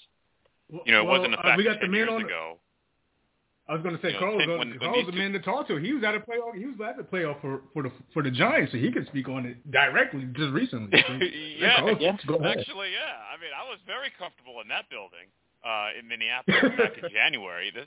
[0.70, 2.24] You know, it Well, wasn't a uh, we got the ten man years on.
[2.24, 2.58] ago.
[3.70, 4.38] I was going to say You know, Carl.
[4.38, 5.76] think was- when- when Carl was the two- man to talk to.
[5.76, 6.58] He was at a playoff.
[6.58, 9.28] He was at the playoff for for the for the Giants, so he could speak
[9.28, 10.90] on it directly just recently.
[11.06, 12.16] So, yeah, Carl, Yeah.
[12.50, 13.16] actually, yeah.
[13.32, 15.28] I mean, I was very comfortable in that building
[15.62, 17.70] uh, in Minneapolis back in January.
[17.70, 17.86] This,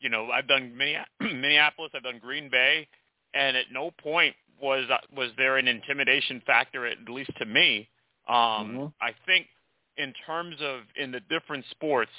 [0.00, 2.86] you know, I've done Minneapolis, Minneapolis, I've done Green Bay,
[3.32, 7.88] and at no point was uh, was there an intimidation factor, at least to me.
[8.28, 8.92] Um, Mhm.
[9.00, 9.48] I think
[9.96, 12.12] in terms of in the different sports,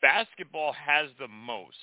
[0.00, 1.76] basketball has the most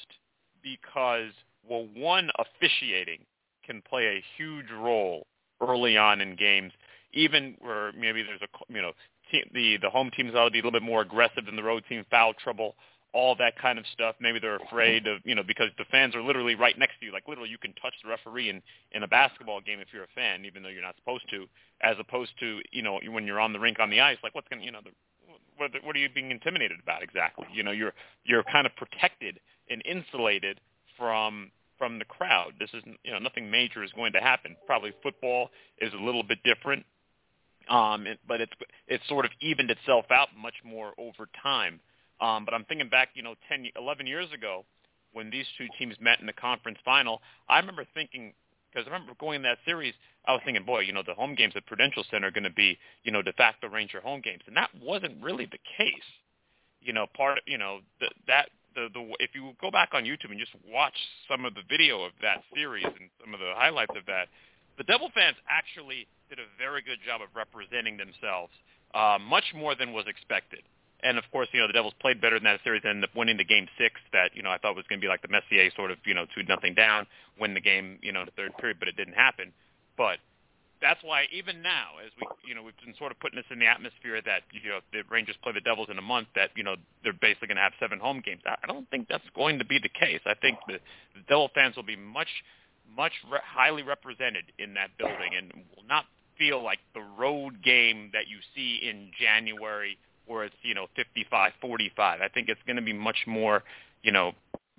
[0.64, 1.32] because
[1.68, 3.26] well, one officiating
[3.66, 5.28] can play a huge role
[5.62, 6.74] early on in games,
[7.14, 8.92] even where maybe there's a you know
[9.32, 11.64] team, the the home team's ought to be a little bit more aggressive than the
[11.64, 12.76] road team, foul trouble,
[13.14, 14.16] all that kind of stuff.
[14.20, 17.12] Maybe they're afraid of you know because the fans are literally right next to you,
[17.12, 20.16] like literally you can touch the referee in in a basketball game if you're a
[20.16, 21.46] fan, even though you're not supposed to,
[21.82, 24.48] as opposed to you know when you're on the rink on the ice, like what's
[24.48, 24.92] going to you know the
[25.60, 27.46] what, what are you being intimidated about exactly?
[27.54, 27.94] You know, you're
[28.26, 30.60] you're kind of protected and insulated
[30.98, 32.54] from from the crowd.
[32.60, 34.56] This is you know nothing major is going to happen.
[34.66, 36.86] Probably football is a little bit different,
[37.70, 38.54] um, it, but it's
[38.88, 41.80] it's sort of evened itself out much more over time.
[42.22, 44.66] Um, but I'm thinking back, you know, 10, 11 years ago
[45.14, 47.22] when these two teams met in the conference final.
[47.48, 48.34] I remember thinking
[48.72, 49.94] because I remember going in that series,
[50.30, 52.54] I was thinking, boy, you know, the home games at Prudential Center are going to
[52.54, 56.10] be, you know, de facto Ranger home games, and that wasn't really the case.
[56.82, 60.30] You know, part, you know, the, that the the if you go back on YouTube
[60.30, 60.94] and just watch
[61.28, 64.28] some of the video of that series and some of the highlights of that,
[64.78, 68.54] the Devil fans actually did a very good job of representing themselves,
[68.94, 70.62] uh, much more than was expected.
[71.02, 73.16] And of course, you know, the Devils played better in that series and ended up
[73.16, 75.28] winning the game six that, you know, I thought was going to be like the
[75.28, 77.08] Messier sort of, you know, two nothing down,
[77.40, 79.54] win the game, you know, in the third period, but it didn't happen.
[80.00, 80.20] But
[80.82, 83.60] that's why even now, as we you know we've been sort of putting this in
[83.60, 86.64] the atmosphere that you know the Rangers play the Devils in a month, that you
[86.64, 88.42] know they're basically going to have seven home games.
[88.48, 90.22] I don't think that's going to be the case.
[90.26, 90.80] I think the,
[91.16, 92.32] the Devil fans will be much
[92.96, 96.06] much re- highly represented in that building and will not
[96.38, 101.92] feel like the road game that you see in January where it's you know 55-45.
[102.00, 103.64] I think it's going to be much more
[104.02, 104.32] you know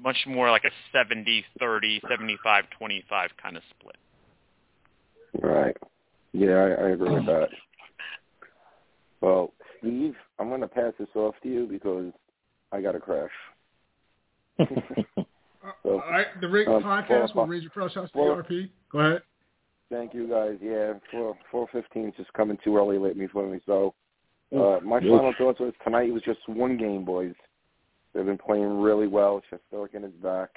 [0.03, 3.05] much more like a 70-30, 75-25
[3.43, 3.97] kind of split.
[5.43, 5.77] Right.
[6.33, 7.49] Yeah, I, I agree with that.
[9.23, 12.11] Well, Steve, I'm going to pass this off to you because
[12.73, 13.31] I got to crash.
[14.59, 14.67] so,
[15.85, 17.89] All right, the Rink um, podcast with Ranger Pro.
[17.91, 18.71] Shouts to RP.
[18.91, 19.23] Go ahead.
[19.91, 20.57] Thank you, guys.
[20.63, 23.61] Yeah, four four fifteen is just coming too early lately for me.
[23.67, 23.95] So,
[24.55, 27.35] uh, my final thoughts was tonight was just one game, boys.
[28.15, 29.43] They've been playing really well.
[29.51, 30.51] Shesterkin is back.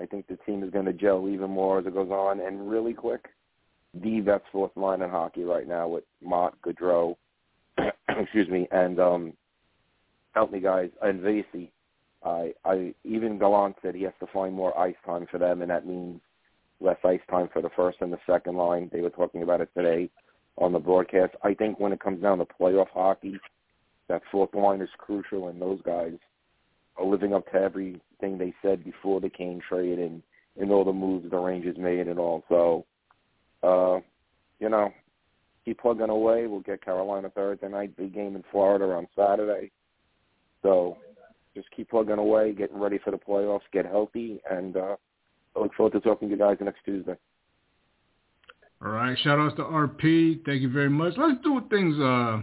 [0.00, 2.40] I think the team is going to gel even more as it goes on.
[2.40, 3.26] And really quick,
[3.94, 7.16] the best fourth line in hockey right now with Motte, Goodrow,
[8.08, 9.32] excuse me, and um,
[10.34, 11.72] help me guys, and Vesey.
[12.22, 15.70] I, I even Gallant said he has to find more ice time for them, and
[15.70, 16.20] that means
[16.80, 18.90] less ice time for the first and the second line.
[18.92, 20.10] They were talking about it today
[20.58, 21.34] on the broadcast.
[21.42, 23.38] I think when it comes down to playoff hockey,
[24.08, 26.14] that fourth line is crucial, and those guys
[26.96, 30.22] are living up to everything they said before the Kane trade and
[30.58, 32.44] and all the moves the Rangers made and all.
[32.48, 32.84] So,
[33.62, 34.00] uh,
[34.58, 34.92] you know,
[35.64, 36.46] keep plugging away.
[36.46, 39.70] We'll get Carolina Thursday night, big game in Florida on Saturday.
[40.62, 40.98] So,
[41.54, 44.96] just keep plugging away, getting ready for the playoffs, get healthy, and uh,
[45.56, 47.16] I look forward to talking to you guys next Tuesday.
[48.82, 50.44] All right, shout outs to RP.
[50.46, 51.14] Thank you very much.
[51.18, 52.40] Let's do things uh,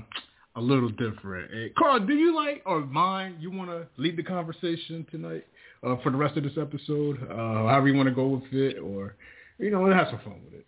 [0.56, 1.52] a little different.
[1.52, 3.38] Hey, Carl, do you like or mind?
[3.40, 5.46] You want to lead the conversation tonight
[5.84, 7.18] uh, for the rest of this episode?
[7.24, 9.16] Uh, however you want to go with it, or
[9.58, 10.67] you know, have some fun with it.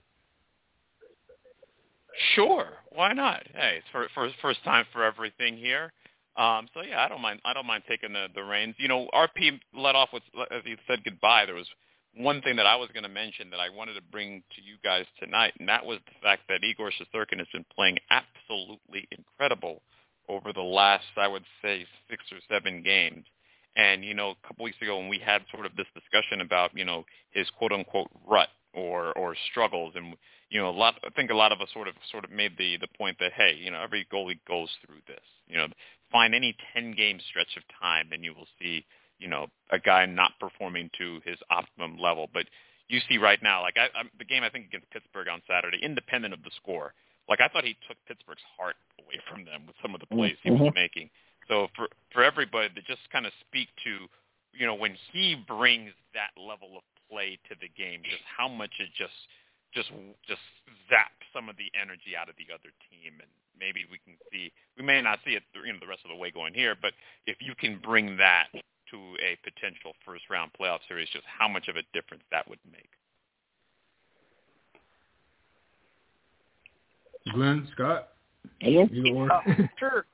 [2.35, 3.43] Sure, why not?
[3.53, 5.91] Hey, it's for, for first time for everything here.
[6.37, 7.41] Um, so yeah, I don't mind.
[7.45, 8.75] I don't mind taking the the reins.
[8.77, 11.45] You know, RP let off with as he said goodbye.
[11.45, 11.67] There was
[12.15, 14.75] one thing that I was going to mention that I wanted to bring to you
[14.83, 19.81] guys tonight, and that was the fact that Igor Shesterkin has been playing absolutely incredible
[20.29, 23.25] over the last, I would say, six or seven games.
[23.75, 26.71] And, you know, a couple weeks ago when we had sort of this discussion about,
[26.75, 30.15] you know, his quote-unquote rut or, or struggles, and,
[30.49, 32.57] you know, a lot, I think a lot of us sort of sort of made
[32.57, 35.23] the, the point that, hey, you know, every goalie goes through this.
[35.47, 35.67] You know,
[36.11, 38.85] find any 10-game stretch of time and you will see–
[39.19, 42.27] you know, a guy not performing to his optimum level.
[42.33, 42.45] But
[42.87, 45.77] you see right now, like I, I, the game I think against Pittsburgh on Saturday,
[45.83, 46.93] independent of the score,
[47.27, 50.33] like I thought he took Pittsburgh's heart away from them with some of the plays
[50.39, 50.43] mm-hmm.
[50.43, 50.79] he was mm-hmm.
[50.79, 51.09] making.
[51.47, 54.07] So for for everybody to just kind of speak to,
[54.53, 58.71] you know, when he brings that level of play to the game, just how much
[58.79, 59.13] it just
[59.73, 59.89] just
[60.27, 60.41] just
[60.89, 63.29] zaps some of the energy out of the other team and
[63.59, 66.15] maybe we can see we may not see it you know the rest of the
[66.15, 66.93] way going here but
[67.27, 68.49] if you can bring that
[68.91, 72.59] to a potential first round playoff series, just how much of a difference that would
[72.71, 72.89] make.
[77.33, 78.09] Glenn, Scott,
[78.61, 79.31] either or.
[79.31, 79.41] Uh,
[79.77, 80.05] sure.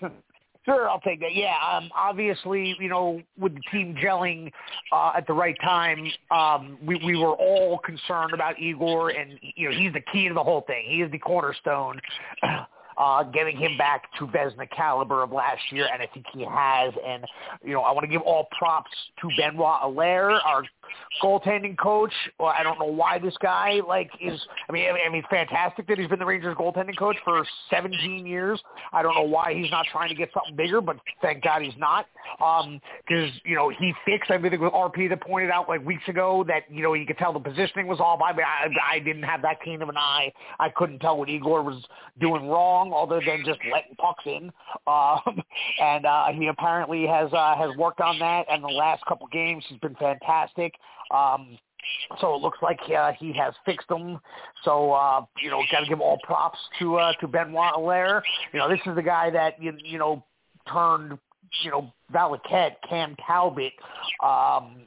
[0.66, 1.34] Sure, I'll take that.
[1.34, 4.52] Yeah, um, obviously, you know, with the team gelling
[4.92, 9.70] uh, at the right time, um, we, we were all concerned about Igor, and you
[9.70, 10.84] know, he's the key to the whole thing.
[10.86, 12.00] He is the cornerstone.
[13.00, 16.92] uh, getting him back to Vezina caliber of last year, and I think he has.
[17.06, 17.24] And
[17.64, 18.90] you know, I want to give all props
[19.22, 20.64] to Benoit Allaire, our
[21.22, 22.12] goaltending coach.
[22.38, 24.40] Well, I don't know why this guy like is.
[24.68, 28.60] I mean, I mean, fantastic that he's been the Rangers goaltending coach for 17 years.
[28.92, 31.76] I don't know why he's not trying to get something bigger, but thank God he's
[31.78, 32.06] not.
[32.44, 36.44] Um, because you know he fixed everything with RP that pointed out like weeks ago
[36.48, 38.20] that you know you could tell the positioning was off.
[38.22, 40.32] I mean, I, I didn't have that keen of an eye.
[40.58, 41.82] I couldn't tell what Igor was
[42.20, 44.52] doing wrong, other than just letting pucks in.
[44.86, 45.42] Um,
[45.80, 48.46] and uh, he apparently has uh, has worked on that.
[48.50, 50.74] And the last couple games, he's been fantastic.
[51.10, 51.58] Um,
[52.20, 54.20] so it looks like uh, he has fixed them.
[54.64, 58.22] So uh, you know, got to give all props to uh, to Benoit Allaire.
[58.52, 60.24] You know, this is the guy that you you know
[60.70, 61.18] turned
[61.62, 63.72] you know Valiquette, Cam Talbot,
[64.24, 64.82] um,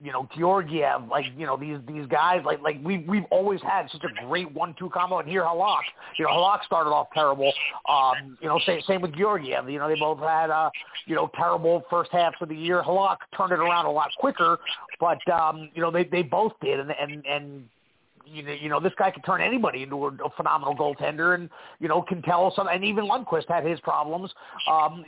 [0.00, 3.88] you know Georgiev, like you know these these guys, like like we we've always had
[3.90, 5.18] such a great one-two combo.
[5.18, 5.82] And here Halak,
[6.18, 7.52] you know Halak started off terrible.
[7.88, 9.68] Um, you know same same with Georgiev.
[9.68, 10.70] You know they both had uh,
[11.06, 12.82] you know terrible first halves of the year.
[12.82, 14.58] Halak turned it around a lot quicker,
[15.00, 17.64] but um, you know they they both did, and and and
[18.26, 21.50] you know, you know, this guy can turn anybody into a, a phenomenal goaltender, and
[21.80, 22.68] you know, can tell some.
[22.68, 24.32] And even Lundqvist had his problems.
[24.70, 25.04] Um,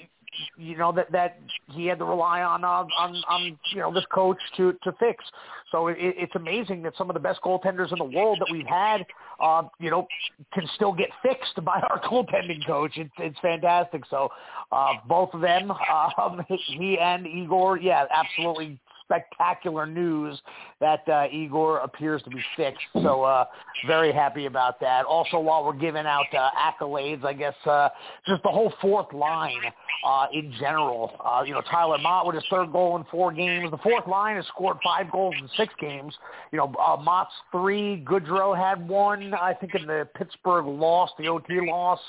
[0.57, 1.39] you know that that
[1.73, 5.25] he had to rely on uh, on on you know this coach to to fix.
[5.71, 8.67] So it, it's amazing that some of the best goaltenders in the world that we've
[8.67, 9.07] had,
[9.41, 10.07] uh, you know,
[10.53, 12.93] can still get fixed by our goaltending coach.
[12.97, 14.05] It's it's fantastic.
[14.09, 14.31] So
[14.71, 15.71] uh, both of them,
[16.19, 18.79] um, he and Igor, yeah, absolutely
[19.13, 20.41] spectacular news
[20.81, 22.81] that uh, Igor appears to be fixed.
[22.95, 23.45] So uh,
[23.87, 25.05] very happy about that.
[25.05, 27.89] Also, while we're giving out uh, accolades, I guess uh,
[28.27, 29.61] just the whole fourth line
[30.05, 31.13] uh, in general.
[31.25, 33.71] Uh, you know, Tyler Motte with his third goal in four games.
[33.71, 36.15] The fourth line has scored five goals in six games.
[36.51, 38.05] You know, uh, Motte's three.
[38.07, 42.01] Goodrow had one, I think, in the Pittsburgh loss, the OT loss.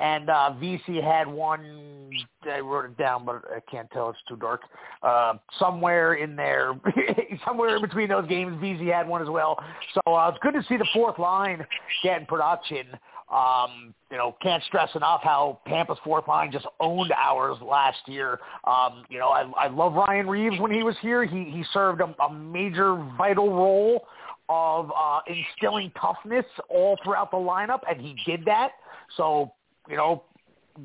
[0.00, 2.10] And uh, Vesey had one.
[2.50, 4.10] I wrote it down, but I can't tell.
[4.10, 4.62] It's too dark.
[5.02, 6.43] Uh, somewhere in there,
[7.46, 9.58] somewhere in between those games, Vesey had one as well.
[9.94, 11.64] So uh, it's good to see the fourth line
[12.02, 12.86] getting production.
[13.32, 18.38] Um, you know, can't stress enough how Tampa's fourth line just owned ours last year.
[18.64, 21.24] Um, you know, I, I love Ryan Reaves when he was here.
[21.24, 24.06] He he served a, a major vital role
[24.48, 28.72] of uh, instilling toughness all throughout the lineup, and he did that.
[29.16, 29.52] So,
[29.88, 30.24] you know,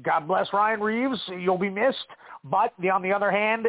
[0.04, 1.20] God bless Ryan Reaves.
[1.28, 1.98] You'll be missed.
[2.44, 3.68] But the, on the other hand,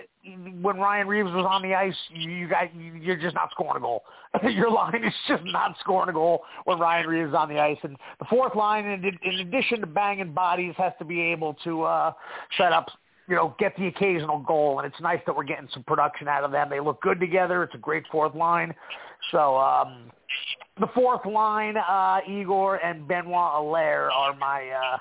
[0.63, 4.05] when Ryan Reaves was on the ice, you got you're just not scoring a goal.
[4.49, 7.79] Your line is just not scoring a goal when Ryan Reaves is on the ice.
[7.83, 12.13] And the fourth line, in, addition to banging bodies, has to be able to uh,
[12.57, 12.87] set up
[13.29, 16.43] you know, get the occasional goal, and it's nice that we're getting some production out
[16.43, 16.69] of them.
[16.69, 17.63] They look good together.
[17.63, 18.75] It's a great fourth line.
[19.31, 20.11] So um,
[20.81, 24.99] the fourth line, uh, Igor and Benoit Allaire are my uh,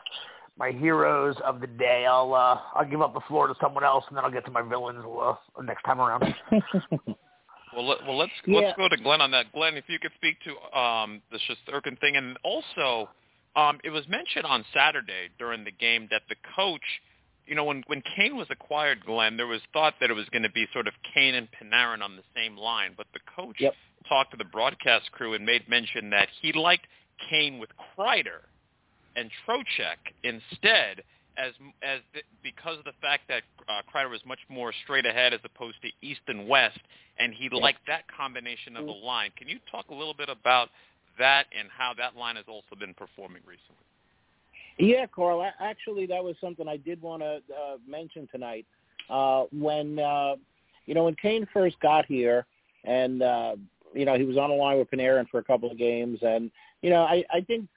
[0.60, 2.06] my heroes of the day.
[2.08, 4.52] I'll uh, I'll give up the floor to someone else, and then I'll get to
[4.52, 5.34] my villains uh,
[5.64, 6.24] next time around.
[6.52, 8.60] well, let, well, let's yeah.
[8.60, 9.52] let's go to Glenn on that.
[9.54, 13.10] Glenn, if you could speak to um, the Shesterkin thing, and also
[13.56, 16.82] um, it was mentioned on Saturday during the game that the coach,
[17.48, 20.44] you know, when when Kane was acquired, Glenn, there was thought that it was going
[20.44, 23.74] to be sort of Kane and Panarin on the same line, but the coach yep.
[24.10, 26.86] talked to the broadcast crew and made mention that he liked
[27.30, 28.44] Kane with Kreider
[29.20, 31.04] and Trocheck instead,
[31.38, 31.54] as
[31.84, 35.42] as the, because of the fact that uh, Kreider was much more straight ahead as
[35.44, 36.80] opposed to east and west,
[37.18, 39.06] and he liked that combination of the mm-hmm.
[39.06, 39.32] line.
[39.38, 40.70] Can you talk a little bit about
[41.18, 43.84] that and how that line has also been performing recently?
[44.78, 45.46] Yeah, Carl.
[45.60, 48.66] Actually, that was something I did want to uh, mention tonight.
[49.10, 50.36] Uh, when uh,
[50.86, 52.46] you know when Kane first got here,
[52.86, 53.56] and uh,
[53.94, 56.50] you know he was on a line with Panarin for a couple of games, and
[56.82, 57.68] you know I, I think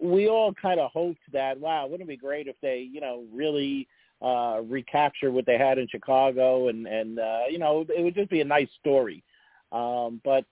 [0.00, 3.24] we all kind of hoped that wow, wouldn't it be great if they you know
[3.32, 3.88] really
[4.20, 8.30] uh, recapture what they had in Chicago and and uh, you know it would just
[8.30, 9.22] be a nice story.
[9.72, 10.44] Um, but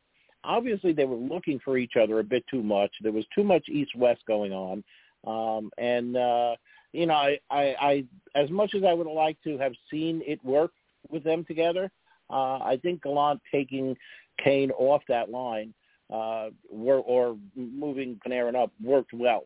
[0.45, 2.91] obviously they were looking for each other a bit too much.
[3.03, 4.85] There was too much east west going on,
[5.27, 6.57] um, and uh,
[6.93, 8.05] you know I, I I
[8.35, 10.73] as much as I would like to have seen it work
[11.11, 11.91] with them together,
[12.31, 13.97] uh, I think Gallant taking
[14.43, 15.75] Kane off that line
[16.13, 19.45] uh, were, or moving Panarin up worked well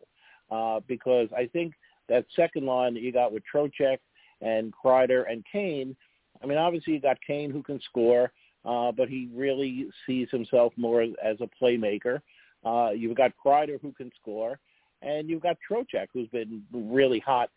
[0.51, 1.73] uh, because I think
[2.09, 3.97] that second line that you got with Trocheck
[4.41, 5.95] and Kreider and Kane,
[6.43, 8.31] I mean, obviously you got Kane who can score,
[8.65, 12.21] uh, but he really sees himself more as a playmaker.
[12.65, 14.59] Uh, you've got Kreider who can score,
[15.01, 17.49] and you've got Trocheck who's been really hot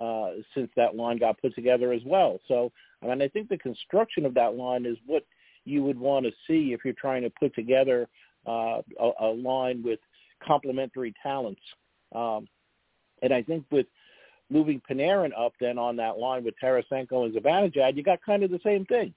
[0.00, 2.40] uh, since that line got put together as well.
[2.48, 2.70] So,
[3.02, 5.24] I mean, I think the construction of that line is what
[5.64, 8.08] you would want to see if you're trying to put together
[8.46, 9.98] uh, a, a line with
[10.46, 11.60] complementary talents.
[12.14, 12.46] Um,
[13.22, 13.86] and I think with
[14.50, 18.50] moving Panarin up then on that line with Tarasenko and Zibanejad, you got kind of
[18.50, 19.12] the same thing.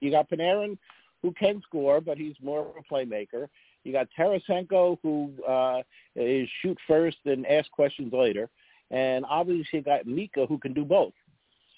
[0.00, 0.76] You got Panarin
[1.22, 3.48] who can score, but he's more of a playmaker.
[3.84, 5.82] You got Tarasenko who uh,
[6.14, 8.50] is shoot first and ask questions later.
[8.90, 11.12] And obviously you got Mika who can do both.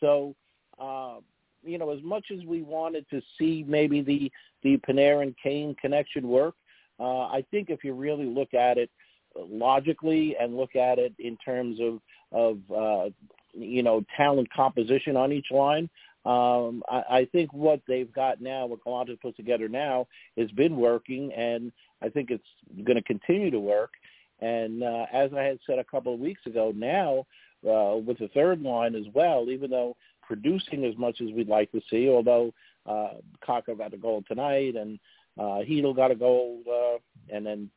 [0.01, 0.35] So,
[0.81, 1.17] uh,
[1.63, 6.27] you know, as much as we wanted to see maybe the, the Panarin Kane connection
[6.27, 6.55] work,
[7.01, 8.91] uh, I think if you really look at it
[9.37, 12.01] logically and look at it in terms of
[12.33, 13.11] of uh,
[13.53, 15.89] you know talent composition on each line,
[16.25, 20.07] um, I, I think what they've got now, what Galanta's put together now,
[20.39, 21.73] has been working, and
[22.03, 22.45] I think it's
[22.85, 23.91] going to continue to work.
[24.41, 27.27] And uh, as I had said a couple of weeks ago, now
[27.69, 31.71] uh, with the third line as well, even though producing as much as we'd like
[31.73, 32.53] to see, although
[32.87, 33.15] uh,
[33.47, 34.99] Kakko got a goal tonight and
[35.39, 36.99] uh, Chytil got a goal, uh,
[37.35, 37.71] and then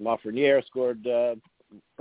[0.00, 1.34] Lafreniere scored uh,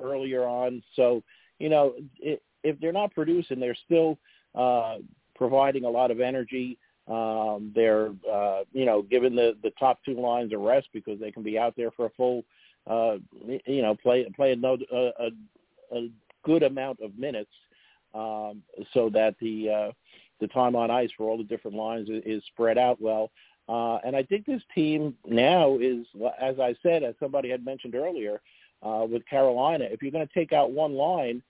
[0.02, 0.82] earlier on.
[0.96, 1.24] So,
[1.60, 4.18] you know, it, if they're not producing, they're still
[4.56, 4.98] uh,
[5.36, 6.78] providing a lot of energy.
[7.08, 11.32] Um, they're, uh, you know, giving the, the top two lines a rest because they
[11.32, 12.44] can be out there for a full,
[12.88, 13.18] uh,
[13.66, 15.30] you know, play play a, a,
[15.92, 16.10] a
[16.44, 17.52] good amount of minutes.
[18.14, 18.64] um,
[18.94, 19.92] so that the uh,
[20.40, 23.32] the time on ice for all the different lines is spread out well.
[23.70, 26.08] Uh, and I think this team now is,
[26.42, 28.42] as I said, as somebody had mentioned earlier,
[28.82, 31.44] uh, with Carolina, if you're going to take out one line,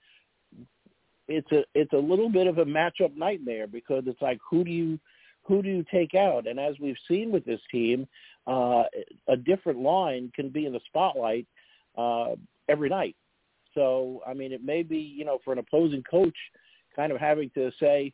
[1.29, 4.71] it's a it's a little bit of a matchup nightmare because it's like who do
[4.71, 4.99] you
[5.43, 6.47] who do you take out?
[6.47, 8.07] And as we've seen with this team,
[8.47, 8.83] uh,
[9.27, 11.47] a different line can be in the spotlight
[11.97, 12.35] uh,
[12.67, 13.15] every night.
[13.75, 16.35] So I mean, it may be you know for an opposing coach,
[16.95, 18.11] kind of having to say,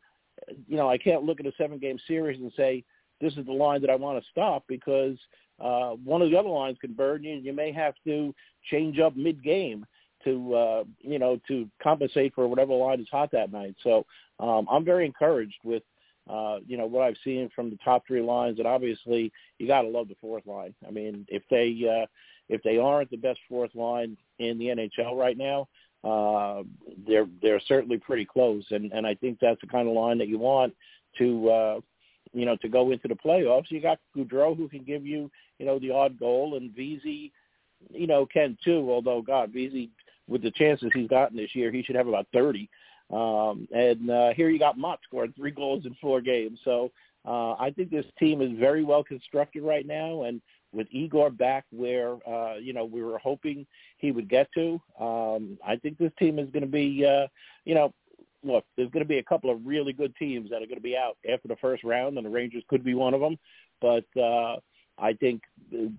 [0.67, 2.83] you know, I can't look at a seven game series and say
[3.22, 5.18] this is the line that I want to stop because
[5.59, 8.34] uh, one of the other lines can burn you, and you may have to
[8.70, 9.86] change up mid game
[10.24, 13.76] to uh, you know to compensate for whatever line is hot that night.
[13.84, 14.05] So
[14.39, 15.84] um, I'm very encouraged with
[16.30, 19.84] uh, you know what I've seen from the top three lines, and obviously you got
[19.84, 20.74] to love the fourth line.
[20.86, 22.05] I mean, if they uh,
[22.49, 25.68] if they aren't the best fourth line in the NHL right now,
[26.03, 26.63] uh,
[27.07, 30.28] they're they're certainly pretty close, and and I think that's the kind of line that
[30.28, 30.74] you want
[31.18, 31.49] to.
[31.49, 31.80] Uh,
[32.36, 35.65] you know, to go into the playoffs, you got Goodrow who can give you, you
[35.65, 37.31] know, the odd goal, and Vesey,
[37.89, 38.91] you know, can too.
[38.91, 39.89] Although God, Vesey
[40.27, 42.69] with the chances he's gotten this year, he should have about 30.
[43.11, 46.59] Um, and uh, here you got Motte scoring three goals in four games.
[46.65, 46.91] So
[47.25, 50.23] uh, I think this team is very well constructed right now.
[50.23, 50.41] And
[50.73, 53.65] with Igor back where, uh, you know, we were hoping
[53.97, 57.27] he would get to, um, I think this team is going to be, uh,
[57.63, 57.93] you know,
[58.45, 60.81] look, there's going to be a couple of really good teams that are going to
[60.81, 63.37] be out after the first round, and the Rangers could be one of them.
[63.81, 64.57] But uh,
[64.97, 65.41] I think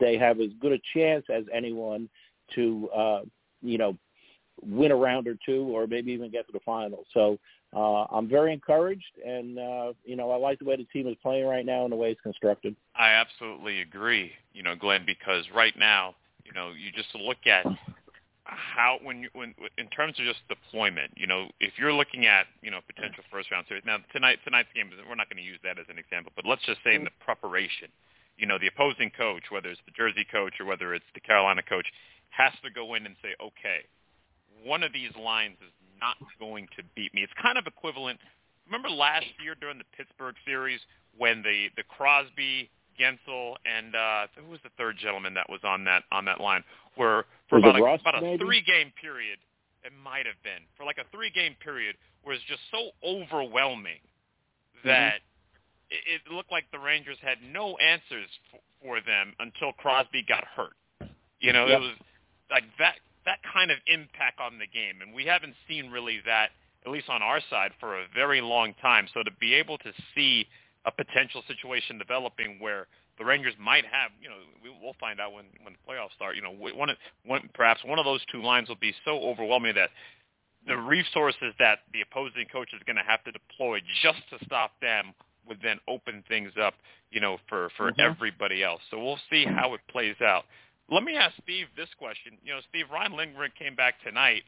[0.00, 2.08] they have as good a chance as anyone
[2.54, 3.20] to, uh,
[3.62, 3.96] you know,
[4.62, 7.04] win a round or two, or maybe even get to the final.
[7.12, 7.38] So
[7.74, 11.16] uh, I'm very encouraged, and uh, you know I like the way the team is
[11.22, 12.74] playing right now and the way it's constructed.
[12.94, 17.66] I absolutely agree, you know, Glenn, because right now, you know, you just look at
[18.46, 22.46] how when you when in terms of just deployment, you know, if you're looking at
[22.62, 23.82] you know potential first round series.
[23.84, 26.64] Now tonight tonight's game, we're not going to use that as an example, but let's
[26.64, 27.10] just say in mm-hmm.
[27.10, 27.88] the preparation,
[28.38, 31.62] you know, the opposing coach, whether it's the Jersey coach or whether it's the Carolina
[31.62, 31.86] coach,
[32.30, 33.82] has to go in and say, okay,
[34.64, 37.22] one of these lines is not going to beat me.
[37.22, 38.20] It's kind of equivalent.
[38.66, 40.80] Remember last year during the Pittsburgh series
[41.16, 45.84] when the the Crosby, Guentzel, and uh, who was the third gentleman that was on
[45.84, 46.62] that on that line?
[46.96, 49.38] Where for was about a, Russ, about a three game period,
[49.84, 54.00] it might have been for like a three game period where it's just so overwhelming
[54.84, 55.20] that
[55.90, 60.44] it, it looked like the Rangers had no answers for, for them until Crosby got
[60.44, 60.74] hurt.
[61.40, 61.78] You know, Yep.
[61.78, 61.96] it was
[62.50, 66.50] like that that kind of impact on the game, and we haven't seen really that,
[66.86, 69.08] at least on our side, for a very long time.
[69.12, 70.46] So to be able to see
[70.86, 72.86] a potential situation developing where
[73.18, 76.36] the Rangers might have, you know, we, we'll find out when when the playoffs start.
[76.36, 76.90] You know, one,
[77.24, 79.90] one perhaps one of those two lines will be so overwhelming that
[80.66, 84.72] the resources that the opposing coach is going to have to deploy just to stop
[84.80, 85.12] them
[85.46, 86.74] would then open things up,
[87.10, 88.00] you know, for for Mhm.
[88.00, 88.82] everybody else.
[88.90, 90.46] So we'll see how it plays out.
[90.88, 92.38] Let me ask Steve this question.
[92.44, 94.44] You know, Steve Ryan Lindgren came back tonight,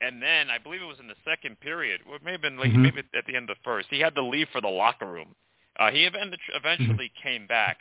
[0.00, 2.58] and then I believe it was in the second period, or it may have been
[2.58, 2.82] like Mhm.
[2.82, 3.88] maybe at the end of the first.
[3.88, 5.34] He had to leave for the locker room.
[5.78, 7.78] Uh, he event- eventually came back.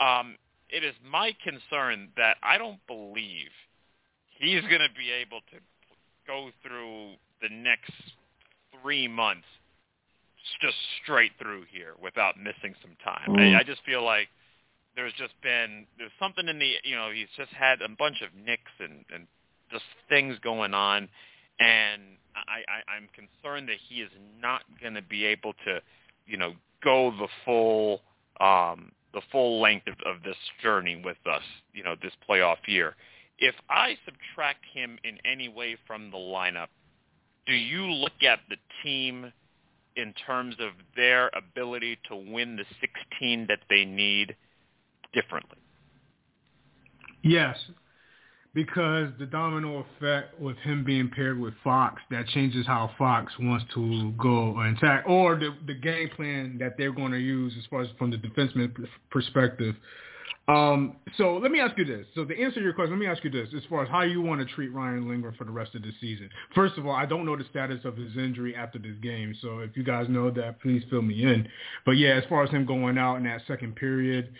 [0.00, 0.36] Um,
[0.68, 3.50] it is my concern that I don't believe
[4.38, 5.58] he's going to be able to
[6.26, 7.92] go through the next
[8.82, 9.46] three months
[10.60, 13.36] just straight through here without missing some time.
[13.36, 13.56] Mm.
[13.56, 14.28] I, I just feel like
[14.96, 18.30] there's just been there's something in the you know he's just had a bunch of
[18.34, 19.26] nicks and and
[19.70, 21.08] just things going on,
[21.60, 22.02] and
[22.34, 24.10] I, I I'm concerned that he is
[24.40, 25.80] not going to be able to
[26.26, 28.00] you know go the full
[28.40, 32.94] um the full length of, of this journey with us you know this playoff year.
[33.38, 36.68] If I subtract him in any way from the lineup,
[37.46, 39.32] do you look at the team
[39.96, 44.36] in terms of their ability to win the 16 that they need
[45.12, 45.58] differently?
[47.22, 47.56] Yes,
[48.58, 53.64] because the domino effect with him being paired with Fox, that changes how Fox wants
[53.72, 57.64] to go and attack, or the the game plan that they're going to use as
[57.70, 58.74] far as from the defenseman
[59.12, 59.76] perspective.
[60.48, 62.04] Um, so let me ask you this.
[62.16, 64.22] So to answer your question, let me ask you this: as far as how you
[64.22, 66.28] want to treat Ryan Lindgren for the rest of the season.
[66.52, 69.60] First of all, I don't know the status of his injury after this game, so
[69.60, 71.46] if you guys know that, please fill me in.
[71.86, 74.32] But yeah, as far as him going out in that second period,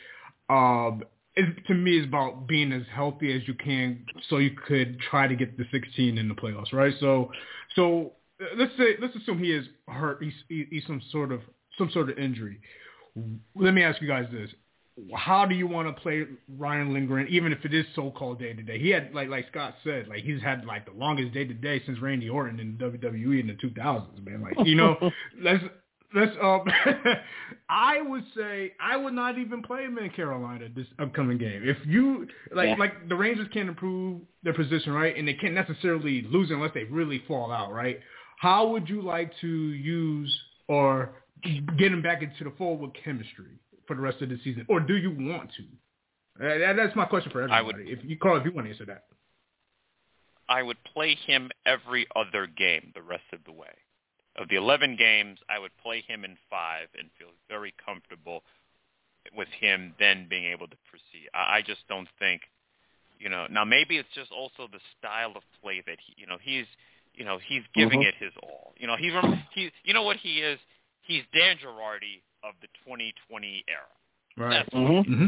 [0.51, 1.05] um,
[1.39, 5.29] it, to me, it's about being as healthy as you can, so you could try
[5.29, 6.93] to get the 16 in the playoffs, right?
[6.99, 7.31] So,
[7.77, 8.13] so
[8.57, 10.23] let's say let's assume he is hurt.
[10.23, 11.41] He's, he's some sort of
[11.79, 12.61] some sort of injury.
[13.55, 14.51] Let me ask you guys this:
[15.15, 16.27] how do you want to play
[16.57, 18.81] Ryan Lindgren, even if it is so-called day to day?
[18.81, 21.81] He had like like Scott said, like he's had like the longest day to day
[21.87, 24.43] since Randy Orton in WWE in the 2000s, man.
[24.43, 24.97] Like you know,
[25.41, 25.63] let's
[26.15, 26.63] let's um,
[27.69, 31.63] I would say I would not even play him in Carolina this upcoming game.
[31.65, 32.75] If you like Yeah.
[32.79, 35.17] like the Rangers can't improve their position, right?
[35.17, 38.01] And they can't necessarily lose unless they really fall out, right?
[38.39, 40.35] How would you like to use
[40.69, 41.11] or
[41.43, 44.81] get him back into the fold with chemistry for the rest of the season, or
[44.81, 45.65] do you want to?
[46.45, 47.85] Uh, that's my question for I everybody.
[47.85, 49.05] would- If you Carl, if you want to answer that,
[50.49, 53.75] I would play him every other game the rest of the way.
[54.39, 58.45] Of the 11 games, I would play him in five and feel very comfortable
[59.37, 61.29] with him then being able to proceed.
[61.35, 62.43] I, I just don't think,
[63.19, 63.47] you know.
[63.51, 66.67] Now maybe it's just also the style of play that he, you know, he's,
[67.15, 68.07] you know, he's giving Mhm.
[68.07, 68.75] it his all.
[68.79, 69.13] You know, he's
[69.55, 70.59] he, you know what he is?
[71.03, 73.81] He's Dan Girardi of the 2020 era.
[74.37, 74.59] right?
[74.65, 75.13] That's Mm-hmm.
[75.13, 75.27] hmm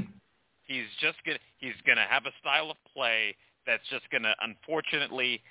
[0.63, 3.35] He's just gonna he's gonna have a style of play
[3.67, 5.43] that's just gonna unfortunately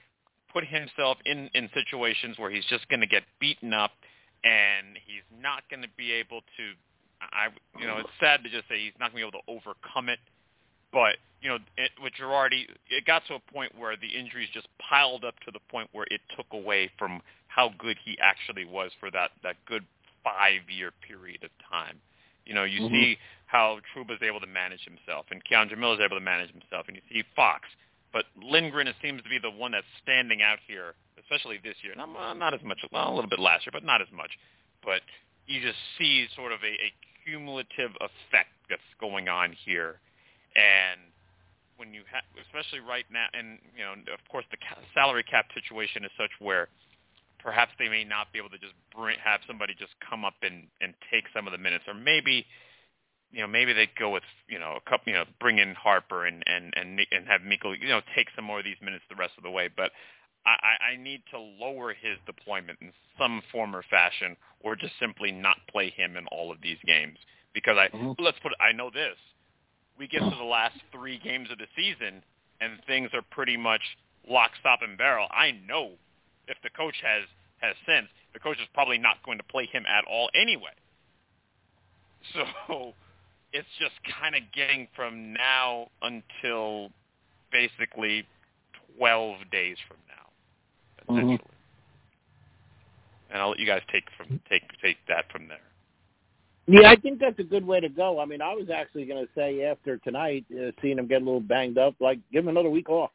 [0.51, 3.91] put himself in in situations where he's just gonna get beaten up,
[4.43, 6.73] and he's not gonna be able to.
[7.21, 7.47] I
[7.79, 10.19] you know it's sad to just say he's not gonna be able to overcome it,
[10.91, 14.67] but you know it, with Girardi, it got to a point where the injuries just
[14.79, 18.91] piled up to the point where it took away from how good he actually was
[18.99, 19.85] for that that good
[20.23, 21.99] five year period of time.
[22.45, 22.91] You know, you Mhm.
[22.91, 26.95] see how Trouba's able to manage himself, and K'Andre Miller's able to manage himself, and
[26.95, 27.67] you see Fox.
[28.11, 31.93] But Lindgren seems to be the one that's standing out here, especially this year.
[31.95, 34.31] Not, not as much, well, a little bit last year, but not as much.
[34.83, 35.01] But
[35.45, 36.89] you just see sort of a, a
[37.25, 39.99] cumulative effect that's going on here,
[40.55, 40.99] and
[41.77, 44.57] when you have, especially right now, and you know, of course, the
[44.93, 46.67] salary cap situation is such where
[47.39, 50.67] perhaps they may not be able to just bring have somebody just come up and
[50.81, 52.45] and take some of the minutes, or maybe
[53.31, 56.27] you know maybe they go with you know a couple you know bring in Harpur
[56.27, 59.15] and and and and have Miko you know take some more of these minutes the
[59.15, 59.91] rest of the way, but.
[60.45, 65.31] I, I need to lower his deployment in some form or fashion, or just simply
[65.31, 67.17] not play him in all of these games.
[67.53, 68.15] Because I Mhm.
[68.17, 69.17] let's put it, I know this:
[69.97, 72.23] we get to the last three games of the season,
[72.61, 73.81] and things are pretty much
[74.27, 75.27] lock, stop, and barrel.
[75.29, 75.99] I know
[76.47, 77.25] if the coach has
[77.59, 80.73] has sense, the coach is probably not going to play him at all anyway.
[82.67, 82.95] So
[83.53, 86.91] it's just kind of getting from now until
[87.51, 88.25] basically
[88.97, 91.37] 12 days from now, essentially.
[91.37, 91.45] Mhm.
[93.31, 95.61] And I'll let you guys take from take take that from there.
[96.67, 98.19] Yeah, I think that's a good way to go.
[98.19, 101.25] I mean, I was actually going to say after tonight, uh, seeing him get a
[101.25, 103.11] little banged up, like give him another week off,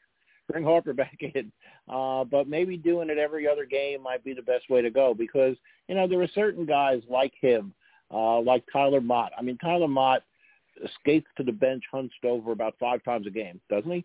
[0.51, 1.53] bring Harpur back in.
[1.89, 5.15] Uh, but maybe doing it every other game might be the best way to go
[5.15, 5.57] because
[5.89, 7.73] you know there are certain guys like him,
[8.15, 9.33] uh, like Tyler Motte.
[9.39, 10.23] I mean, Tyler Motte
[11.01, 14.05] skates to the bench hunched over about five times a game, doesn't he?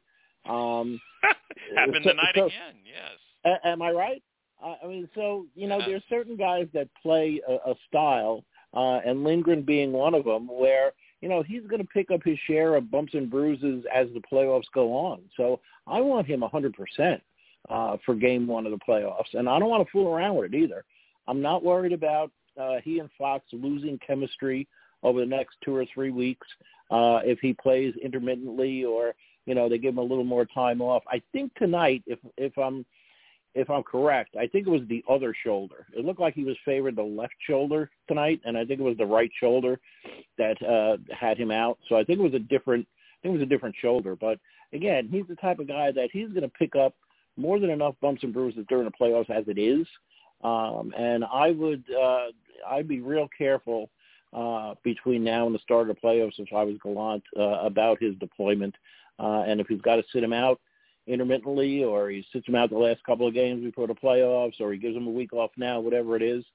[0.50, 1.00] Um,
[1.76, 3.20] Happened so- tonight so- again, yes.
[3.64, 4.24] a- am I right?
[4.64, 5.86] Uh, I mean, so you know, Yeah.
[5.88, 8.44] there's certain guys that play a, a style,
[8.74, 10.92] uh, and Lindgren being one of them, where
[11.22, 14.22] you know he's going to pick up his share of bumps and bruises as the
[14.32, 15.22] playoffs go on.
[15.38, 17.22] So I want him 100%
[17.70, 20.54] uh, for Game One of the playoffs, and I don't want to fool around with
[20.54, 20.84] it either.
[21.28, 24.68] I'm not worried about uh, he and Fox losing chemistry
[25.04, 26.48] over the next two or three weeks
[26.92, 29.14] uh, if he plays intermittently or
[29.46, 31.04] you know they give him a little more time off.
[31.08, 32.86] I think tonight, if if I'm
[33.56, 35.88] if I'm correct, I think it was the other shoulder.
[35.98, 38.98] It looked like he was favored the left shoulder tonight, and I think it was
[38.98, 39.80] the right shoulder
[40.38, 41.80] that uh, had him out.
[41.88, 42.88] So I think it was a different.
[42.88, 44.16] I think it was a different shoulder.
[44.16, 44.40] But
[44.74, 46.94] again, he's the type of guy that he's going to pick up
[47.38, 49.88] more than enough bumps and bruises during the playoffs as it is.
[50.44, 52.28] Um, and I would, uh,
[52.68, 53.90] I'd be real careful
[54.34, 58.02] uh, between now and the start of the playoffs if I was Gallant uh, about
[58.02, 58.76] his deployment.
[59.18, 60.60] Uh, and if he's got to sit him out,
[61.08, 64.72] intermittently or he sits him out the last couple of games before the playoffs or
[64.72, 66.46] he gives him a week off now, whatever it is,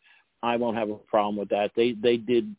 [0.42, 1.72] I won't have a problem with that.
[1.74, 2.54] They they did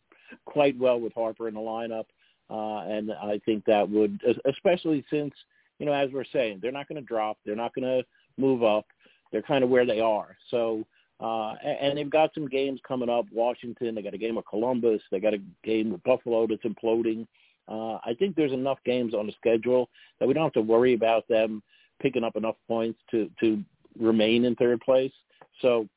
[0.46, 2.06] quite well with Harpur in the lineup,
[2.50, 5.34] uh, and I think that would, especially since
[5.80, 8.04] you know as we're saying, they're not going to drop, they're not going to
[8.38, 8.86] move up,
[9.32, 10.36] they're kind of where they are.
[10.52, 10.86] So.
[11.20, 13.26] Uh, and, they've got some games coming up.
[13.32, 17.26] Washington, they got a game with Columbus, they got a game with Buffalo that's imploding.
[17.68, 19.89] Uh, I think there's enough games on the schedule
[20.20, 21.63] that we don't have to worry about them
[22.01, 23.63] picking up enough points to to
[23.97, 25.13] remain in third place.
[25.61, 25.88] So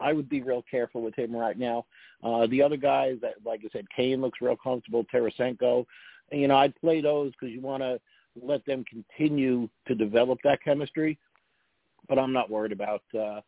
[0.00, 1.86] I would be real careful with him right now.
[2.22, 5.04] Uh, the other guys that, like I said, Kane looks real comfortable.
[5.12, 5.86] Tarasenko,
[6.32, 7.98] you know, I'd play those because you want to
[8.42, 11.18] let them continue to develop that chemistry.
[12.08, 13.40] But I'm not worried about uh,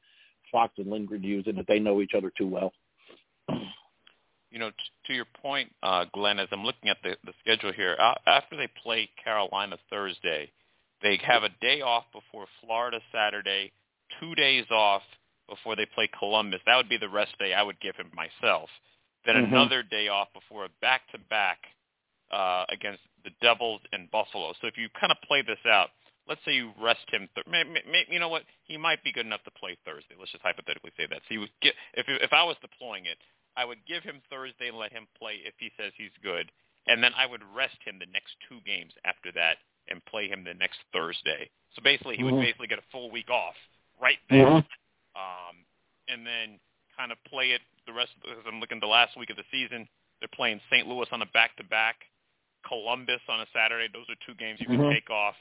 [0.51, 1.67] Fox and Lindgren using it.
[1.69, 2.73] They know each other too well.
[4.51, 4.77] you know, t-
[5.07, 8.57] to your point, uh, Glenn, as I'm looking at the, the schedule here, uh, after
[8.57, 10.51] they play Carolina Thursday,
[11.03, 13.73] they have a day off before Florida Saturday,
[14.21, 15.03] two days off
[15.49, 16.61] before they play Columbus.
[16.67, 18.71] That would be the rest day I would give him myself.
[19.25, 19.49] Then Mhm.
[19.49, 21.59] another day off before a back-to-back
[22.31, 24.53] uh, against the Devils and Buffalo.
[24.61, 25.91] So if you kind of play this out,
[26.29, 27.29] let's say you rest him.
[27.35, 28.43] Th- may, may, you know what?
[28.65, 30.15] He might be good enough to play Thursday.
[30.19, 31.23] Let's just hypothetically say that.
[31.29, 33.19] So you would get if if I was deploying it,
[33.57, 36.51] I would give him Thursday and let him play if he says he's good,
[36.87, 39.59] and then I would rest him the next two games after that
[39.89, 41.49] and play him the next Thursday.
[41.75, 42.43] So basically, he would Mhm.
[42.43, 43.57] basically get a full week off
[43.99, 44.67] right there, Mhm.
[45.15, 45.65] um,
[46.09, 46.61] and then
[46.97, 48.19] kind of play it the rest.
[48.21, 50.89] Because I'm looking the last week of the season, they're playing St.
[50.89, 52.09] Louis on a back-to-back,
[52.65, 53.89] Columbus on a Saturday.
[53.89, 54.93] Those are two games you can Mhm.
[54.93, 55.37] take off,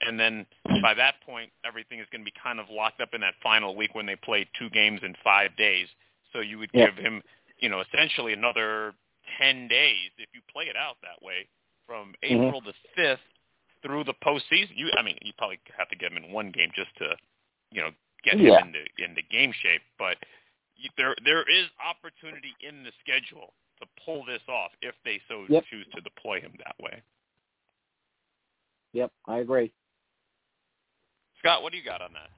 [0.00, 0.46] and then
[0.82, 3.74] by that point, everything is going to be kind of locked up in that final
[3.76, 5.88] week when they play two games in five days.
[6.32, 6.86] So you would Yeah.
[6.86, 7.22] give him,
[7.58, 8.94] you know, essentially another
[9.38, 11.46] ten days if you play it out that way
[11.86, 12.44] from Mhm.
[12.44, 13.20] April the fifth
[13.82, 14.76] through the postseason.
[14.76, 17.16] You, I mean, you probably have to get him in one game just to,
[17.70, 19.82] you know, get him into into game shape.
[19.98, 20.18] But
[20.76, 25.46] you, there there is opportunity in the schedule to pull this off if they so
[25.48, 25.64] Yep.
[25.66, 27.02] choose to deploy him that way.
[28.92, 29.72] Yep, I agree.
[31.40, 32.30] Scott, what do you got on that?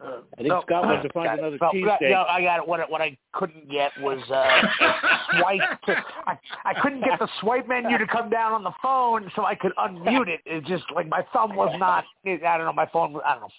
[0.00, 2.10] I think Scott wants to find another No, cheesesteak.
[2.10, 2.68] No, I got it.
[2.68, 4.62] What, I- what I couldn't get was uh,
[5.40, 5.80] swipe.
[5.86, 9.44] To, I, I couldn't get the swipe menu to come down on the phone so
[9.44, 10.40] I could unmute it.
[10.46, 12.04] It just like my thumb was not.
[12.24, 12.72] I don't know.
[12.72, 13.16] My phone.
[13.26, 13.50] I don't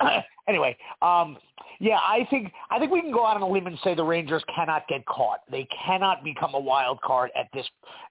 [0.00, 0.22] know.
[0.48, 1.36] anyway, um,
[1.78, 4.04] yeah, I think I think we can go out on a limb and say the
[4.04, 5.40] Rangers cannot get caught.
[5.50, 7.66] They cannot become a wild card at this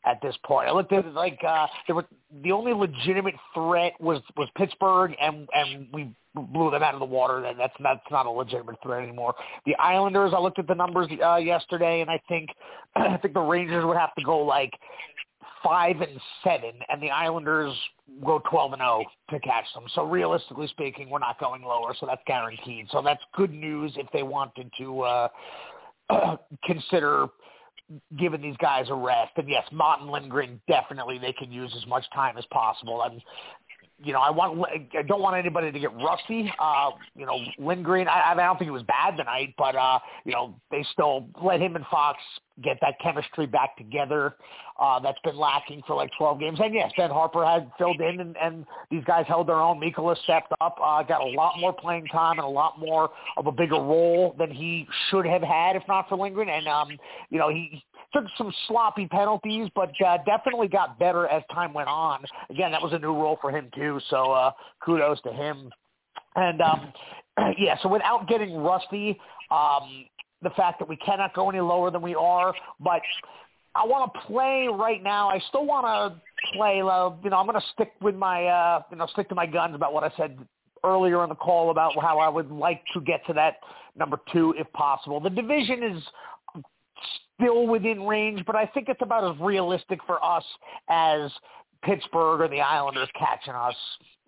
[0.06, 0.68] at this point.
[0.68, 2.06] I looked at it like uh, there were
[2.44, 7.06] the only legitimate threat was was Pittsburgh, and and we blew them out of the
[7.06, 7.44] water.
[7.44, 9.36] And that's that's not a legitimate threat anymore.
[9.66, 12.50] The Islanders, I looked at the numbers uh, yesterday, and I think
[12.96, 14.72] I think the Rangers would have to go like
[15.64, 17.76] five and seven, and the Islanders
[18.26, 19.84] go twelve and zero to catch them.
[19.94, 22.88] So realistically speaking, we're not going lower, so that's guaranteed.
[22.92, 25.28] So that's good news if they wanted to uh,
[26.64, 27.28] consider
[28.18, 29.32] giving these guys a rest.
[29.38, 33.02] And yes, and Lindgren definitely they can use as much time as possible.
[33.02, 33.20] I'm
[34.04, 34.60] you know, I want
[34.98, 36.52] I don't want anybody to get rusty.
[36.60, 38.08] Uh, you know, Lindgren.
[38.08, 41.62] I, I don't think he was bad tonight, but uh, you know, they still let
[41.62, 42.20] him and Fox
[42.64, 44.36] get that chemistry back together.
[44.80, 46.60] Uh, that's been lacking for like 12 games.
[46.60, 49.80] And yes, Ben Harpur had filled in, and, and these guys held their own.
[49.80, 53.46] Mikkola stepped up, uh, got a lot more playing time and a lot more of
[53.46, 56.50] a bigger role than he should have had if not for Lindgren.
[56.50, 56.98] And um,
[57.30, 57.84] you know, he
[58.14, 62.24] took some sloppy penalties, but uh, definitely got better as time went on.
[62.50, 64.52] Again, that was a new role for him too, so uh,
[64.84, 65.72] kudos to him.
[66.36, 66.94] And um,
[67.58, 70.06] yeah, so without getting rusty, um,
[70.42, 73.02] the fact that we cannot go any lower than we are, but
[73.76, 75.30] I want to play right now.
[75.30, 76.22] I still want to
[76.58, 76.82] play.
[76.82, 79.46] Uh, you know, I'm going to stick with my, uh, you know, stick to my
[79.46, 80.38] guns about what I said
[80.84, 83.58] earlier in the call about how I would like to get to that
[83.96, 85.20] number two if possible.
[85.20, 86.04] The division is
[87.36, 90.44] still within range, but I think it's about as realistic for us
[90.90, 91.32] as
[91.84, 93.76] Pittsburgh or the Islanders catching us.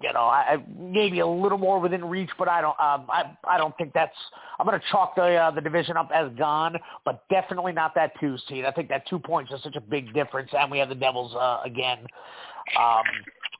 [0.02, 2.78] You know, I, maybe a little more within reach, but I don't.
[2.80, 4.16] Um, I I don't think that's.
[4.60, 8.12] I'm going to chalk the uh, the division up as gone, but definitely not that
[8.20, 8.66] two seed.
[8.66, 11.34] I think that two points is such a big difference, and we have the Devils
[11.36, 12.00] uh, again.
[12.80, 13.04] Um,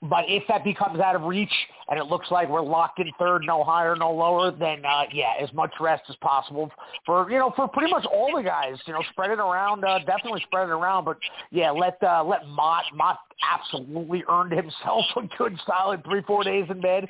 [0.10, 1.54] but if that becomes out of reach
[1.88, 5.34] and it looks like we're locked in third, no higher, no lower, then uh, yeah,
[5.42, 6.70] as much rest as possible
[7.06, 8.76] for you know for pretty much all the guys.
[8.86, 11.06] You know, spread it around, uh, definitely spread it around.
[11.06, 11.18] But
[11.52, 13.18] yeah, let uh, let Motte Motte
[13.50, 17.06] absolutely earned himself a good solid three four days in bed,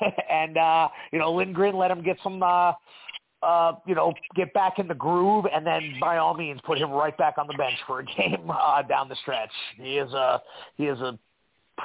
[0.30, 2.42] and uh, you know Lindgren let him get some.
[2.42, 2.72] Uh,
[3.40, 6.90] uh, you know, get back in the groove, and then by all means put him
[6.90, 9.52] right back on the bench for a game uh, down the stretch.
[9.76, 10.42] He is a
[10.76, 11.16] he is a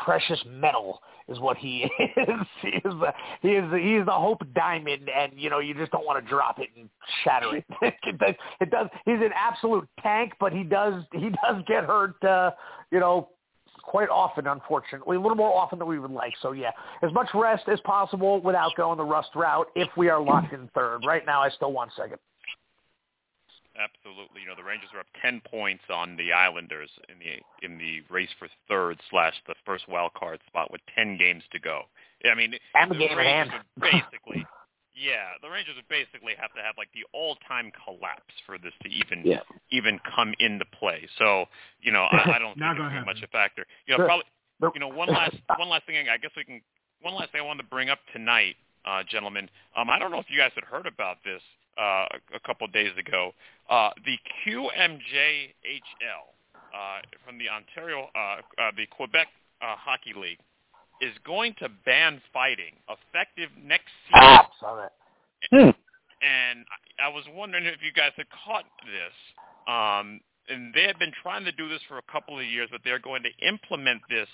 [0.04, 2.48] precious metal is what he is.
[2.62, 5.74] he is the he is the, he is the hope diamond, and you know you
[5.74, 6.90] just don't want to drop it and
[7.24, 7.66] shatter it.
[7.82, 8.88] it, does, it does.
[9.06, 12.22] He's an absolute tank, but he does he does get hurt.
[12.24, 12.52] Uh,
[12.92, 13.30] you know.
[13.86, 16.34] Quite often, unfortunately, a little more often than we would like.
[16.42, 16.72] So, yeah,
[17.02, 19.68] as much rest as possible without going the rust route.
[19.76, 22.18] If we are locked in third, right now, I still want second.
[23.78, 24.42] Absolutely.
[24.42, 28.02] You know, the Rangers are up 10 points on the Islanders in the in the
[28.14, 31.84] race for third slash the first wild card spot with 10 games to go.
[32.30, 34.46] I mean, And the the game Rangers would basically,
[34.96, 38.90] yeah, the Rangers would basically have to have like the all-time collapse for this to
[38.90, 39.42] even Yeah.
[39.72, 41.08] even come into play.
[41.18, 41.46] So,
[41.82, 43.66] you know, I, I don't Not think gonna it's very much a factor.
[43.88, 44.06] You know, Sure.
[44.06, 44.26] probably
[44.76, 46.08] you know, one last one last thing.
[46.10, 46.62] I guess we can.
[47.02, 48.56] One last thing I wanted to bring up tonight,
[48.86, 49.50] uh, gentlemen.
[49.76, 51.42] Um, I don't know if you guys had heard about this.
[51.78, 53.32] Uh, a couple of days ago.
[53.70, 55.00] Uh, the QMJHL
[56.74, 59.28] uh, from the Ontario, uh, uh, the Quebec
[59.62, 60.40] uh, Hockey League,
[61.02, 64.40] is going to ban fighting effective next season.
[64.62, 64.90] Ah.
[65.52, 65.70] Hmm.
[66.22, 69.16] And I I was wondering if you guys had caught this.
[69.68, 72.82] Um, and they have been trying to do this for a couple of years, but
[72.84, 74.28] they're going to implement this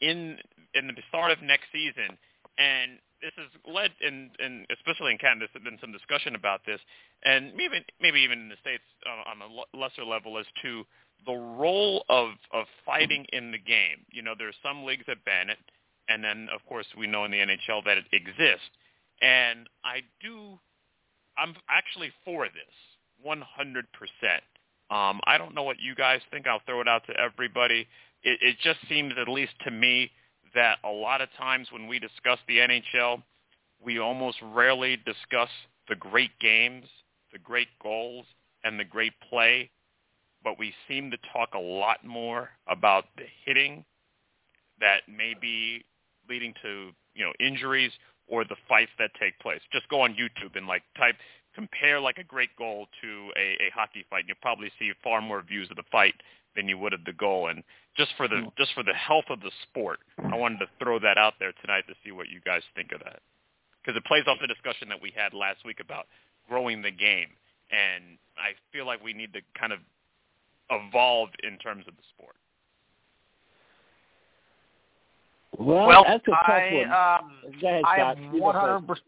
[0.00, 0.38] in
[0.74, 2.16] in the start of next season.
[2.58, 6.80] And this has led, in, in especially in Canada, there's been some discussion about this,
[7.24, 10.84] and maybe maybe even in the states uh, on a lesser level as to
[11.26, 14.04] the role of of fighting in the game.
[14.12, 15.58] You know, there's some leagues that ban it,
[16.08, 18.70] and then of course we know in the NHL that it exists.
[19.20, 20.58] And I do,
[21.36, 23.34] I'm actually for this 100%.
[24.90, 26.46] Um, I don't know what you guys think.
[26.46, 27.86] I'll throw it out to everybody.
[28.22, 30.10] It, it just seems, at least to me,
[30.54, 33.22] that a lot of times when we discuss the NHL,
[33.84, 35.48] we almost rarely discuss
[35.88, 36.86] the great games,
[37.32, 38.26] the great goals,
[38.64, 39.70] and the great play,
[40.42, 43.84] but we seem to talk a lot more about the hitting
[44.80, 45.84] that may be
[46.28, 47.92] leading to you know injuries
[48.26, 49.60] or the fights that take place.
[49.72, 51.16] Just go on YouTube and like type
[51.54, 54.20] compare like a great goal to a, a hockey fight.
[54.20, 56.14] And you'll probably see far more views of the fight
[56.56, 57.48] than you would of the goal.
[57.48, 57.62] And
[57.96, 60.00] just for the just for the health of the sport,
[60.32, 63.00] I wanted to throw that out there tonight to see what you guys think of
[63.04, 63.20] that
[63.82, 66.06] because it plays off the discussion that we had last week about
[66.48, 67.28] growing the game.
[67.70, 69.78] And I feel like we need to kind of
[70.70, 72.36] evolve in terms of the sport.
[75.58, 76.92] Well, Well, that's a tough I one.
[76.92, 78.16] um, Go ahead, I Scott.
[78.18, 78.60] am You go one first.
[78.66, 79.06] hundred percent.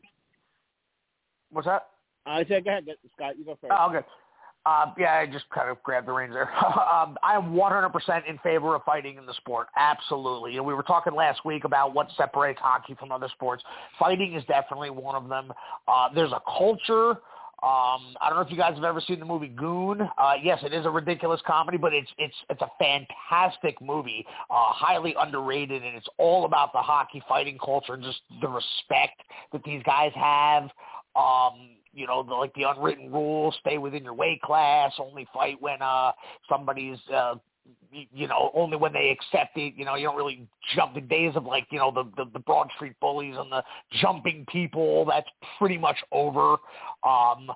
[1.52, 1.86] What's that?
[2.26, 2.84] I said, go ahead,
[3.16, 3.38] Scott.
[3.38, 3.72] You go first.
[3.76, 4.06] Oh, okay.
[4.66, 6.50] Uh, yeah, I just kind of grabbed the reins there.
[6.64, 9.68] um, I am 100% in favor of fighting in the sport.
[9.74, 10.58] Absolutely.
[10.58, 13.62] And we were talking last week about what separates hockey from other sports.
[13.98, 15.52] Fighting is definitely one of them.
[15.88, 17.20] Uh, there's a culture.
[17.62, 20.00] Um, I don't know if you guys have ever seen the movie Goon.
[20.00, 24.72] Uh, yes, it is a ridiculous comedy, but it's it's it's a fantastic movie, uh,
[24.72, 29.20] highly underrated, and it's all about the hockey fighting culture and just the respect
[29.52, 30.70] that these guys have.
[31.14, 35.60] Um, you know, the, like the unwritten rules, stay within your weight class, only fight
[35.60, 36.12] when uh
[36.48, 37.34] somebody's uh
[37.92, 41.32] you know, only when they accept it, you know, you don't really jump the days
[41.34, 43.62] of like, you know, the, the, the Broad Street bullies and the
[44.00, 45.28] jumping people, that's
[45.58, 46.56] pretty much over.
[47.04, 47.50] Um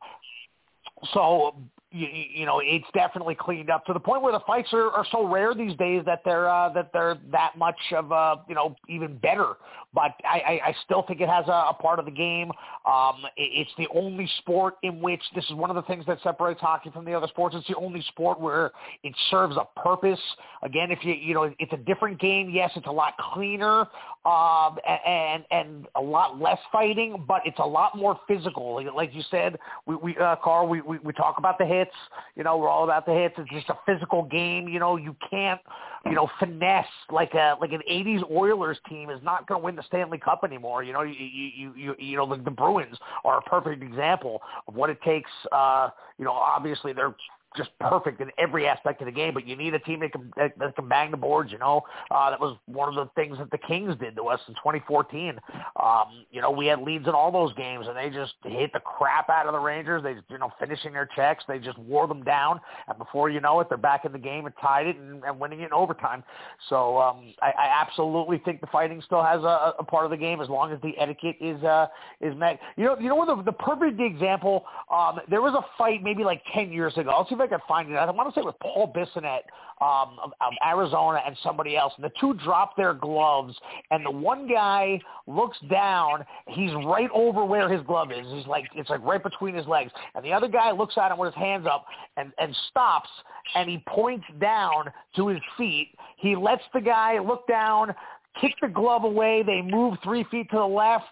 [1.12, 1.56] so
[1.94, 5.06] you, you know it's definitely cleaned up to the point where the fights are, are
[5.12, 8.74] so rare these days that they're uh, that they're that much of a you know
[8.88, 9.54] even better.
[9.94, 12.50] But I, I, I still think it has a, a part of the game.
[12.84, 16.18] Um, it, it's the only sport in which this is one of the things that
[16.24, 17.54] separates hockey from the other sports.
[17.56, 18.72] It's the only sport where
[19.04, 20.18] it serves a purpose.
[20.62, 22.50] Again, if you you know it's a different game.
[22.50, 23.86] Yes, it's a lot cleaner
[24.26, 28.82] um, and and a lot less fighting, but it's a lot more physical.
[28.94, 31.96] Like- you said, we, we uh, Carl, we, we we talk about the hits.
[32.36, 33.34] You know, we're all about the hits.
[33.38, 34.68] It's just a physical game.
[34.68, 35.60] You know, you can't
[36.04, 39.76] you know finesse like a like an '80s Oilers team is not going to win
[39.76, 40.82] the Stanley Cup anymore.
[40.82, 44.40] You know, you you you you, you know the, the Bruins are a perfect example
[44.68, 45.30] of what it takes.
[45.52, 47.14] Uh, you know, obviously they're
[47.56, 50.32] just perfect in every aspect of the game, but you need a team that can
[50.36, 51.52] that, that can bang the boards.
[51.52, 54.40] You know, uh, that was one of the things that the Kings did to us
[54.48, 55.38] in 2014.
[55.82, 58.80] Um, you know, we had leads in all those games, and they just hit the
[58.80, 60.02] crap out of the Rangers.
[60.02, 63.60] They, you know, finishing their checks, they just wore them down, and before you know
[63.60, 66.24] it, they're back in the game and tied it and, and winning it in overtime.
[66.68, 70.16] So um, I, I absolutely think the fighting still has a, a part of the
[70.16, 71.86] game as long as the etiquette is uh,
[72.20, 72.58] is met.
[72.76, 74.64] You know, you know what the, the perfect example.
[74.90, 77.10] Um, there was a fight maybe like 10 years ago.
[77.10, 77.96] I'll see if I can find it.
[77.96, 79.44] I want to say it was Paul Bissonnette
[79.80, 81.92] um, of, of Arizona and somebody else.
[81.96, 83.54] And the two dropped their gloves,
[83.90, 86.24] and the one guy looks down.
[86.48, 88.26] He's right over where his glove is.
[88.32, 91.18] He's like it's like right between his legs, and the other guy looks at him
[91.18, 91.86] with his hands up
[92.16, 93.08] and and stops,
[93.54, 94.86] and he points down
[95.16, 95.90] to his feet.
[96.16, 97.94] He lets the guy look down.
[98.40, 99.42] Kick the glove away.
[99.42, 101.04] They move three feet to the left,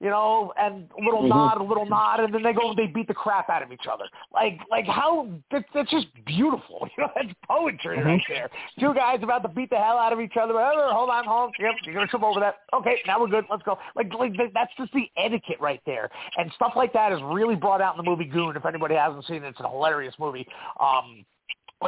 [0.00, 1.28] you know, and a little Mhm.
[1.28, 2.72] nod, a little nod, and then they go.
[2.74, 4.04] They beat the crap out of each other.
[4.32, 5.28] Like, like how?
[5.50, 6.88] That, that's just beautiful.
[6.96, 8.50] You know, that's poetry right there.
[8.78, 10.54] Two guys about to beat the hell out of each other.
[10.58, 11.52] Oh, hold on, hold on.
[11.58, 12.60] Yep, you're gonna trip over that.
[12.72, 13.44] Okay, now we're good.
[13.50, 13.78] Let's go.
[13.94, 17.80] Like, like that's just the etiquette right there, and stuff like that is really brought
[17.80, 18.56] out in the movie Goon.
[18.56, 20.46] If anybody hasn't seen it, it's a hilarious movie.
[20.80, 21.24] Um,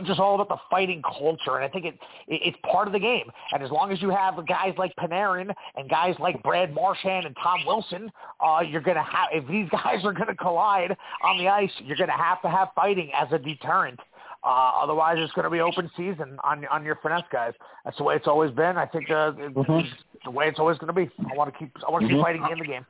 [0.01, 1.95] it's just all about the fighting culture, and I think it,
[2.29, 3.31] it it's part of the game.
[3.53, 7.37] And as long as you have guys like Panarin and guys like Brad Marchand and
[7.43, 11.71] Tom Wilson, uh, you're gonna have if these guys are gonna collide on the ice,
[11.85, 14.01] you're gonna have to have fighting as a deterrent.
[14.45, 17.53] Uh, otherwise, it's going to be open season on on your finesse guys.
[17.85, 18.77] That's the way it's always been.
[18.77, 19.87] I think uh, it's Mhm.
[20.25, 21.09] the way it's always going to be.
[21.31, 22.23] I want to keep I want to keep Mhm.
[22.23, 22.85] fighting in the game.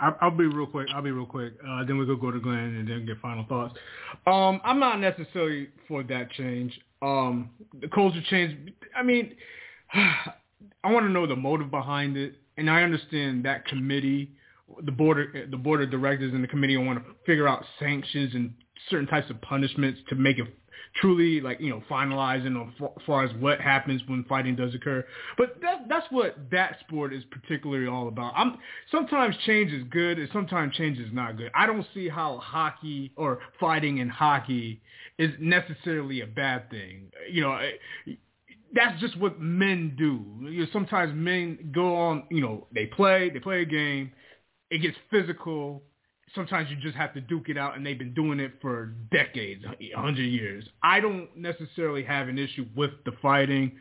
[0.00, 0.88] I'll, I'll be real quick.
[0.94, 1.54] I'll be real quick.
[1.66, 3.74] Uh, then we could go to Glenn and then get final thoughts.
[4.26, 6.78] Um, I'm not necessarily for that change.
[7.00, 8.72] Um, the culture change.
[8.96, 9.34] I mean,
[9.94, 14.32] I want to know the motive behind it, and I understand that committee,
[14.82, 18.54] the board, the board of directors and the committee want to figure out sanctions and
[18.88, 20.46] certain types of punishments to make it
[21.00, 25.04] truly like you know finalizing as far as what happens when fighting does occur.
[25.38, 28.32] But that that's what that sport is particularly all about.
[28.36, 28.58] I'm
[28.90, 31.50] sometimes change is good and sometimes change is not good.
[31.54, 34.80] I don't see how hockey or fighting in hockey
[35.18, 37.10] is necessarily a bad thing.
[37.30, 37.58] You know.
[38.74, 40.24] That's just what men do.
[40.50, 44.10] You know, sometimes men go on, you know, they play, they play a game,
[44.70, 45.82] it gets physical,
[46.34, 49.64] sometimes you just have to duke it out and they've been doing it for decades,
[49.64, 50.64] 100 years.
[50.82, 53.72] I don't necessarily have an issue with the fighting.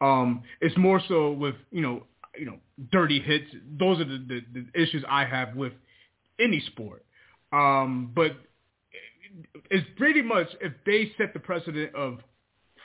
[0.00, 2.04] Um, it's more so with, you know,
[2.38, 2.58] you know,
[2.92, 3.46] dirty hits.
[3.78, 5.72] Those are the, the, the issues I have with
[6.38, 7.04] any sport.
[7.52, 8.36] Um, but
[9.70, 12.18] it's pretty much if they set the precedent of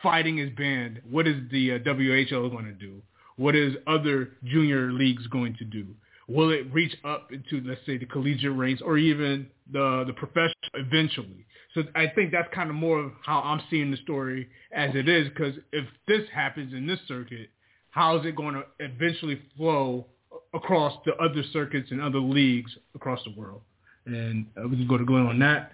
[0.02, 3.02] fighting is banned, what is the uh, WHL going to do?
[3.38, 5.88] What is other junior leagues going to do?
[6.28, 10.54] Will it reach up into, let's say, the collegiate ranks or even the the professional
[10.76, 11.46] eventually?
[11.74, 15.10] So I think that's kind of more of how I'm seeing the story as it
[15.10, 15.28] is.
[15.30, 17.50] Because if this happens in this circuit,
[17.90, 20.06] how is it going to eventually flow
[20.54, 23.62] across the other circuits and other leagues across the world?
[24.06, 25.74] And uh, we can go to Glenn on that.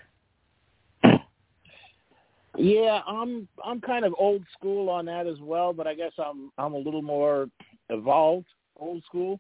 [2.58, 6.52] Yeah, I'm I'm kind of old school on that as well, but I guess I'm
[6.58, 7.48] I'm a little more
[7.90, 8.48] evolved,
[8.78, 9.40] old school.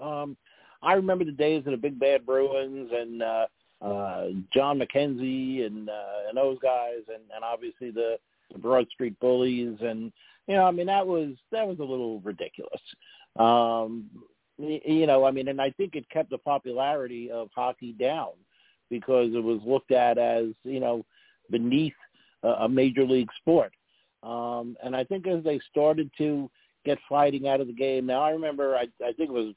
[0.00, 0.36] Um,
[0.82, 3.46] I remember the days of the Big Bad Bruins and uh,
[3.80, 8.16] uh, John McKenzie and uh, and those guys, and, and obviously the,
[8.52, 10.12] the Broad Street Bullies, and
[10.46, 12.80] you know, I mean that was that was a little ridiculous.
[13.38, 14.10] Um,
[14.58, 18.30] you know, I mean, and I think it kept the popularity of hockey down
[18.90, 21.04] because it was looked at as you know
[21.50, 21.94] beneath
[22.42, 23.72] a, a major league sport.
[24.22, 26.48] Um, and I think as they started to
[26.84, 29.54] get fighting out of the game, now I remember I, I think it was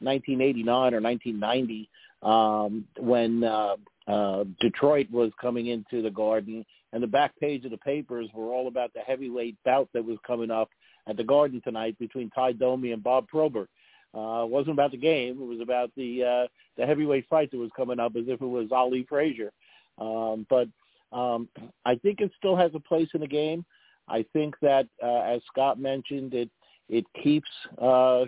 [0.00, 1.88] 1989 or 1990
[2.22, 3.76] um, when uh,
[4.06, 8.52] uh, Detroit was coming into the Garden, and the back page of the papers were
[8.52, 10.70] all about the heavyweight bout that was coming up
[11.06, 13.68] at the Garden tonight between Tie Domi and Bob Probert.
[14.12, 17.58] Uh, it wasn't about the game; it was about the uh, the heavyweight fight that
[17.58, 19.52] was coming up, as if it was Ali Frazier.
[19.98, 20.66] Um, but
[21.12, 21.48] um,
[21.84, 23.64] I think it still has a place in the game.
[24.08, 26.50] I think that, uh, as Scott mentioned, it
[26.88, 27.48] it keeps
[27.80, 28.24] uh,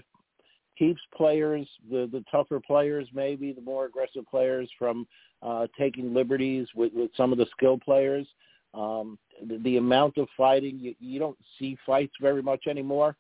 [0.83, 5.07] keeps players, the the tougher players, maybe the more aggressive players, from
[5.41, 8.27] uh, taking liberties with, with some of the skill players.
[8.75, 9.17] Um,
[9.47, 13.15] the, the amount of fighting, you, you don't see fights very much anymore.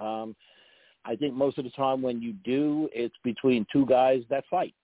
[0.00, 0.34] Um,
[1.04, 4.74] I think most of the time when you do, it's between two guys that fight.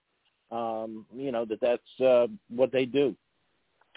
[0.52, 3.16] Um, you know that that's uh, what they do.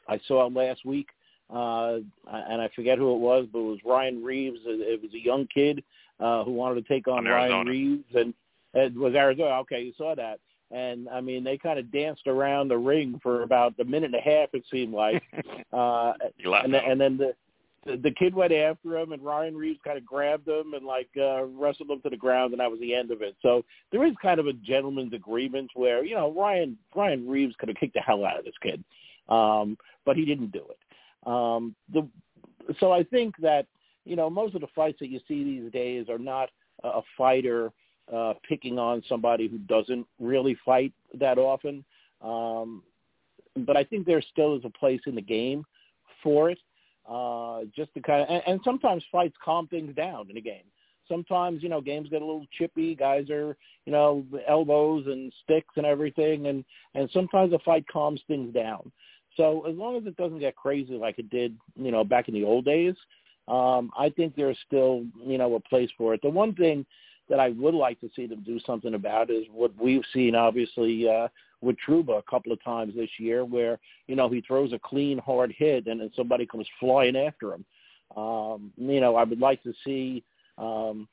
[0.09, 1.09] I saw last week,
[1.53, 4.59] uh, and I forget who it was, but it was Ryan Reaves.
[4.65, 5.83] It was a young kid
[6.21, 8.33] uh, who wanted to take on, Ryan Reaves, and
[8.73, 9.55] it was Arizona.
[9.61, 10.39] Okay, you saw that.
[10.71, 14.15] And I mean, they kind of danced around the ring for about a minute and
[14.15, 14.49] a half.
[14.53, 15.21] It seemed like,
[15.73, 16.13] uh,
[16.45, 17.33] and, and then the
[17.85, 21.45] the kid went after him, and Ryan Reaves kind of grabbed him and like uh,
[21.45, 23.35] wrestled him to the ground, and that was the end of it.
[23.41, 27.69] So there is kind of a gentleman's agreement where you know Ryan Ryan Reaves could
[27.69, 28.83] have kicked the hell out of this kid,
[29.29, 31.27] um, but he didn't do it.
[31.27, 32.07] Um, the
[32.79, 33.65] so I think that
[34.05, 36.49] you know, most of the fights that you see these days are not
[36.83, 37.71] a fighter
[38.11, 41.83] uh, picking on somebody who doesn't really fight that often.
[42.21, 42.83] Um,
[43.55, 45.65] but I think there still is a place in the game
[46.23, 46.59] for it.
[47.09, 50.63] Uh, just to kind of, and, and sometimes fights calm things down in a game.
[51.07, 52.95] Sometimes, you know, games get a little chippy.
[52.95, 56.47] Guys are, you know, elbows and sticks and everything.
[56.47, 58.91] And, and sometimes a fight calms things down.
[59.35, 62.33] So as long as it doesn't get crazy like it did, you know, back in
[62.33, 62.95] the old days,
[63.51, 66.21] um, I think there's still, you know, a place for it.
[66.21, 66.85] The one thing
[67.29, 71.07] that I would like to see them do something about is what we've seen, obviously,
[71.07, 71.27] uh,
[71.59, 73.77] with Trouba a couple of times this year, where
[74.07, 77.65] you know he throws a clean, hard hit, and then somebody comes flying after him.
[78.15, 80.23] Um, you know, I would like to see,
[80.57, 81.07] um,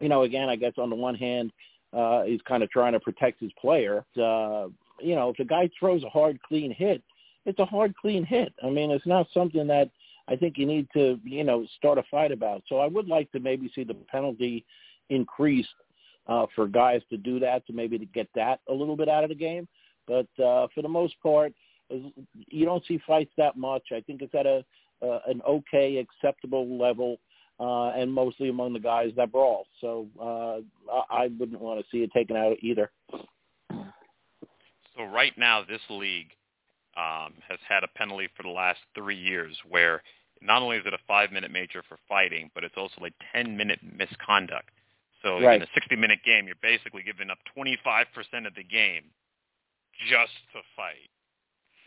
[0.00, 1.52] you know, again, I guess on the one hand,
[1.92, 4.04] uh, he's kind of trying to protect his player.
[4.16, 4.68] Uh,
[5.00, 7.02] you know, if the guy throws a hard, clean hit,
[7.46, 8.52] it's a hard, clean hit.
[8.62, 9.90] I mean, it's not something that
[10.28, 12.62] I think you need to, you know, start a fight about.
[12.68, 14.64] So I would like to maybe see the penalty
[15.08, 15.68] increased
[16.26, 19.24] uh, for guys to do that, to maybe to get that a little bit out
[19.24, 19.68] of the game.
[20.06, 21.52] But uh, for the most part,
[21.88, 23.84] you don't see fights that much.
[23.92, 24.64] I think it's at a
[25.02, 27.18] uh, an okay, acceptable level,
[27.60, 29.66] uh, and mostly among the guys that brawl.
[29.80, 30.60] So uh,
[31.10, 32.90] I wouldn't want to see it taken out either.
[33.70, 36.30] So right now, this league
[36.96, 40.02] um, has had a penalty for the last three years where
[40.40, 44.70] not only is it a five-minute major for fighting, but it's also like 10-minute misconduct.
[45.22, 45.60] So Right.
[45.60, 49.04] in a 60-minute game, you're basically giving up 25% of the game
[50.08, 51.10] just to fight.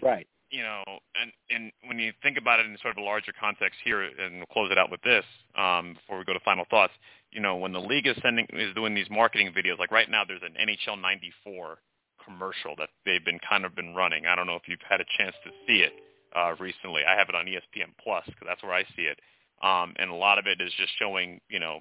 [0.01, 0.27] Right.
[0.51, 0.83] You know,
[1.21, 4.37] and and when you think about it in sort of a larger context here, and
[4.37, 5.23] we'll close it out with this
[5.55, 6.93] um, before we go to final thoughts.
[7.31, 10.23] You know, when the league is sending is doing these marketing videos, like right now,
[10.25, 11.77] there's an NHL '94
[12.25, 14.25] commercial that they've been kind of been running.
[14.25, 15.93] I don't know if you've had a chance to see it
[16.36, 17.03] uh, recently.
[17.07, 19.19] I have it on ESPN Plus because that's where I see it.
[19.61, 21.80] Um, and a lot of it is just showing, you know,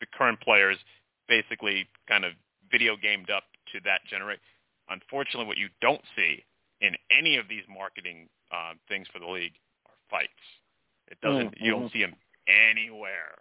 [0.00, 0.78] the current players
[1.28, 2.32] basically kind of
[2.70, 4.38] video gamed up to that generate.
[4.88, 6.44] Unfortunately, what you don't see
[6.80, 9.54] in any of these marketing uh, things for the league
[9.86, 10.30] are fights.
[11.08, 11.54] It doesn't.
[11.60, 12.14] You don't see them
[12.46, 13.34] anywhere.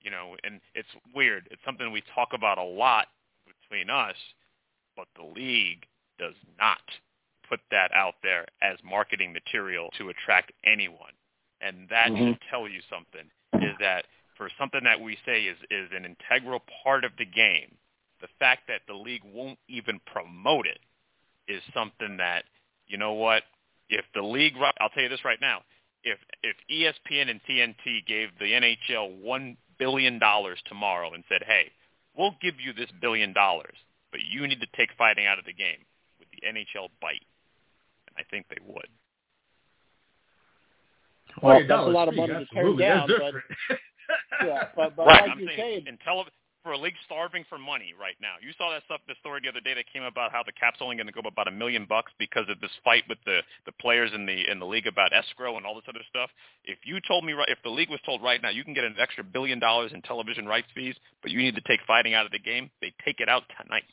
[0.00, 1.48] You know, and it's weird.
[1.50, 3.06] It's something we talk about a lot
[3.46, 4.16] between us,
[4.96, 5.86] but the league
[6.18, 6.82] does not
[7.48, 11.12] put that out there as marketing material to attract anyone.
[11.60, 12.28] And that Mhm.
[12.28, 13.30] should tell you something,
[13.60, 17.78] is that for something that we say is, is an integral part of the game,
[18.20, 20.80] the fact that the league won't even promote it
[21.46, 22.44] is something that,
[22.86, 23.44] you know what,
[23.88, 25.62] if the league, I'll tell you this right now,
[26.02, 31.70] if if ESPN and TNT gave the NHL one billion dollars tomorrow and said, "Hey,
[32.14, 33.76] we'll give you this billion dollars,
[34.10, 35.84] but you need to take fighting out of the game,"
[36.18, 37.24] would the NHL bite?
[38.16, 38.88] And I think they would.
[41.42, 42.84] Well, yeah, that's a lot of money to turn absolutely.
[42.84, 43.20] down, That's
[43.68, 43.76] but
[44.46, 45.22] yeah, but, but right.
[45.22, 46.26] like I'm you saying said, in tele-
[46.62, 48.34] for a league starving for money right now.
[48.40, 50.78] You saw that stuff, the story the other day that came about how the cap's
[50.80, 53.40] only going to go up about a million bucks because of this fight with the
[53.66, 56.30] the players in the in the league about escrow and all this other stuff.
[56.64, 58.84] If you told me right, if the league was told right now you can get
[58.84, 62.24] an extra billion dollars in television rights fees, but you need to take fighting out
[62.24, 63.84] of the game, they take it out tonight.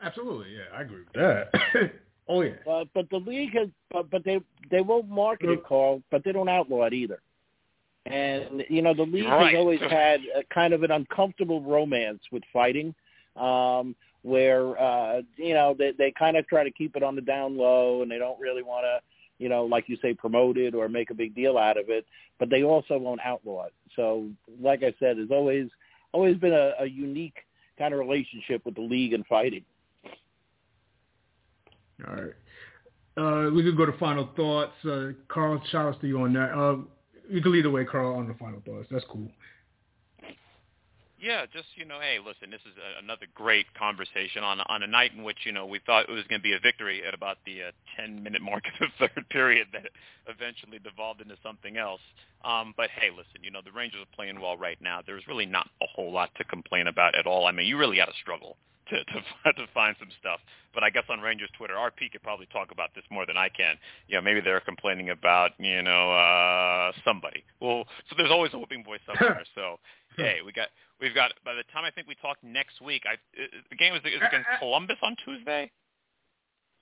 [0.00, 1.90] Absolutely, yeah, I agree with that.
[2.28, 2.52] oh yeah.
[2.64, 6.32] but but the league has, but, but they they won't market it, Carl, but they
[6.32, 7.20] don't outlaw it either.
[8.06, 9.54] And you know, the league Right.
[9.54, 12.94] has always had a kind of an uncomfortable romance with fighting,
[13.36, 17.22] um, where uh, you know they they kind of try to keep it on the
[17.22, 19.00] down low, and they don't really want to,
[19.42, 22.06] you know, like you say, promote it or make a big deal out of it.
[22.38, 23.72] But they also won't outlaw it.
[23.96, 24.28] So,
[24.60, 25.68] like I said, there's always
[26.12, 27.36] always been a, a unique
[27.78, 29.64] kind of relationship with the league and fighting.
[32.06, 32.32] All right.
[33.16, 34.72] Uh, we could go to final thoughts.
[34.84, 36.52] Uh, Carl, shout outs to you on that.
[36.52, 36.76] Uh,
[37.30, 38.88] you can lead the way, Carl, on the final thoughts.
[38.90, 39.28] That's cool.
[41.18, 44.86] Yeah, just you know, hey, listen, this is a, another great conversation on on a
[44.86, 47.14] night in which you know we thought it was going to be a victory at
[47.14, 49.88] about the uh, 10 minute mark of the third period that
[50.28, 52.02] eventually devolved into something else.
[52.44, 55.00] Um, but hey, listen, you know the Rangers are playing well right now.
[55.04, 57.46] There's really not a whole lot to complain about at all.
[57.46, 58.58] I mean, you really got to struggle
[58.90, 60.40] to to to find some stuff.
[60.74, 63.48] But I guess on Rangers Twitter, RP could probably talk about this more than I
[63.48, 63.76] can.
[64.08, 67.44] You know, maybe they're complaining about you know uh somebody.
[67.60, 69.42] Well, so there's always a whooping boy somewhere.
[69.54, 69.78] so
[70.16, 70.68] hey, we got
[71.00, 73.94] we've got by the time I think we talk next week, I uh, the game
[73.94, 75.70] is, is against Columbus on Tuesday.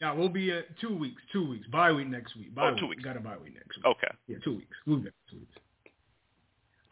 [0.01, 1.23] Yeah, we'll be at two weeks.
[1.33, 1.67] Two weeks.
[1.69, 2.55] Bye week next week.
[2.55, 2.81] Bye Oh, week.
[2.81, 3.05] two weeks.
[3.05, 3.87] Got a bye week next week.
[3.87, 4.15] Okay.
[4.27, 4.77] Yeah, two weeks.
[4.87, 5.55] We'll be back two weeks.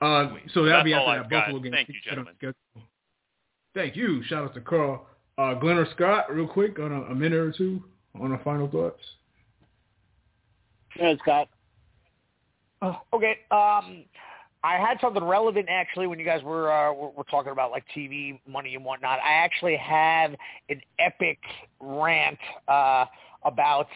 [0.01, 1.45] Uh, so that'll That's be after that got.
[1.47, 1.73] Buffalo game.
[1.73, 2.35] Thank you, gentlemen.
[3.75, 4.23] Thank you.
[4.25, 5.07] Shout out to Carl.
[5.39, 7.83] Uh, Glenn or Scott, real quick, on a, a minute or two
[8.21, 9.01] on the final thoughts.
[10.99, 11.49] Yeah, Scott.
[12.83, 13.39] Oh, okay.
[13.51, 14.05] Um,
[14.65, 17.85] I had something relevant actually when you guys were, uh, were were talking about like
[17.97, 19.19] TV money and whatnot.
[19.21, 20.35] I actually have
[20.69, 21.39] an epic
[21.81, 23.07] rant uh,
[23.45, 23.87] about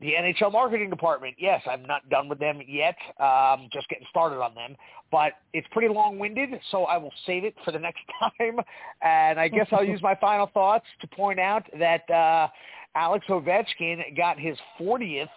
[0.00, 1.36] the NHL marketing department.
[1.38, 2.96] Yes, I'm not done with them yet.
[3.20, 4.76] Um, just getting started on them,
[5.12, 8.58] but it's pretty long-winded, so I will save it for the next time.
[9.02, 12.48] And I guess I'll use my final thoughts to point out that uh,
[12.96, 15.28] Alex Ovechkin got his 40th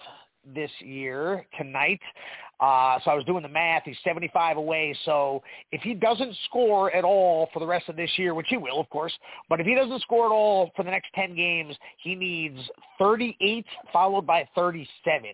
[0.53, 1.99] this year tonight.
[2.59, 3.83] Uh, so I was doing the math.
[3.83, 4.95] He's 75 away.
[5.03, 8.57] So if he doesn't score at all for the rest of this year, which he
[8.57, 9.13] will, of course,
[9.49, 12.59] but if he doesn't score at all for the next 10 games, he needs
[12.97, 15.31] 38 followed by 37.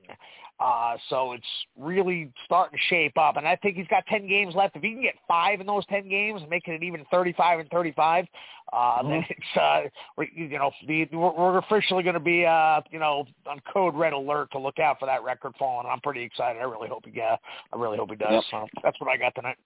[0.60, 1.44] Uh, so it's
[1.80, 3.36] really starting to shape up.
[3.38, 4.76] And I think he's got 10 games left.
[4.76, 8.26] If he can get five in those 10 games, making it even 35 and 35,
[8.74, 9.82] uh, then it's, uh,
[10.18, 14.14] we- you know, the, we're, officially going to be, uh, you know, on code red
[14.14, 15.88] alert to look out for that record falling.
[15.90, 16.60] I'm pretty excited.
[16.60, 17.36] I really hope he, uh,
[17.74, 18.32] I really hope he does.
[18.32, 18.44] Yep.
[18.52, 19.58] So that's what I got tonight.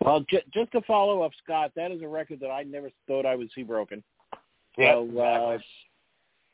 [0.00, 3.26] Well, j- just to follow up, Scott, that is a record that I never thought
[3.26, 4.02] I would see broken.
[4.76, 5.58] Yeah, So, uh,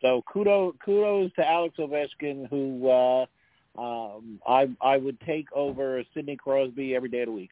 [0.00, 3.26] so kudos kudos to Alex Ovechkin, who uh,
[3.78, 7.50] um, I I would take over Sidney Crosby every day of the week.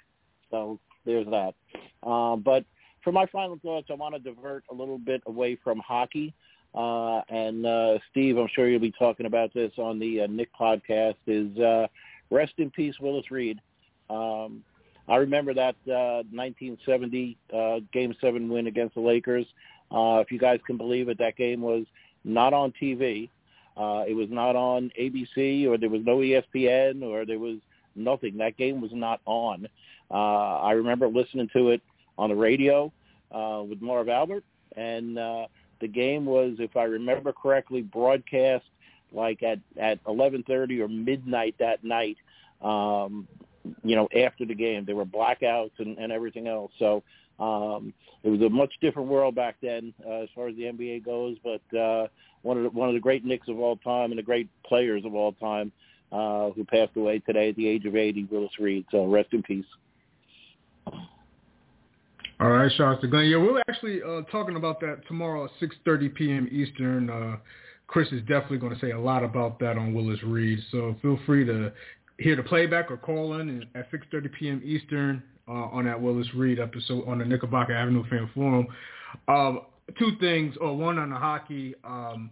[0.51, 1.55] So there's that.
[2.03, 2.65] Uh, but
[3.03, 6.35] for my final thoughts, I want to divert a little bit away from hockey.
[6.75, 10.51] Uh, and uh, Steve, I'm sure you'll be talking about this on the uh, Knick
[10.59, 11.17] podcast.
[11.27, 11.87] Is uh,
[12.31, 13.61] rest in peace, Willis Reed.
[14.09, 14.63] Um,
[15.09, 19.47] I remember that uh, 1970 uh, Game Seven win against the Lakers.
[19.91, 21.85] Uh, if you guys can believe it, that game was
[22.25, 23.29] not on TV.
[23.77, 27.59] Uh, it was not on ABC, or there was no ESPN, or there was
[27.95, 28.39] nothing.
[28.39, 29.69] That game was not on.
[30.13, 31.81] Uh, I remember listening to it
[32.19, 32.93] on the radio
[33.31, 34.45] uh, with Marv Albert,
[34.77, 35.47] and uh,
[35.81, 38.65] the game was, if I remember correctly, broadcast
[39.15, 42.17] like at at 11:30 or midnight that night.
[42.63, 43.27] Um,
[43.85, 46.73] you know, after the game, there were blackouts and, and everything else.
[46.79, 47.03] So
[47.39, 51.05] um, it was a much different world back then uh, as far as the NBA
[51.05, 51.37] goes.
[51.45, 52.09] But uh,
[52.43, 55.05] one of the, one of the great Knicks of all time and the great players
[55.05, 55.71] of all time
[56.11, 58.85] uh, who passed away today at the age of 80, Willis Reed.
[58.91, 59.65] So rest in peace.
[60.87, 63.27] All right, shouts to Glenn.
[63.27, 66.49] Yeah, we're actually uh, talking about that tomorrow at 6.30 p.m.
[66.51, 67.09] Eastern.
[67.09, 67.37] Uh,
[67.87, 70.59] Chris is definitely going to say a lot about that on Willis Reed.
[70.71, 71.71] So feel free to
[72.19, 74.63] hear the playback or call in at 6.30 p.m.
[74.65, 78.67] Eastern uh, on that Willis Reed episode on the Knickerbocker Avenue Fan Forum.
[79.29, 79.61] Um,
[79.99, 81.75] two things, or one on the hockey.
[81.85, 82.31] Um,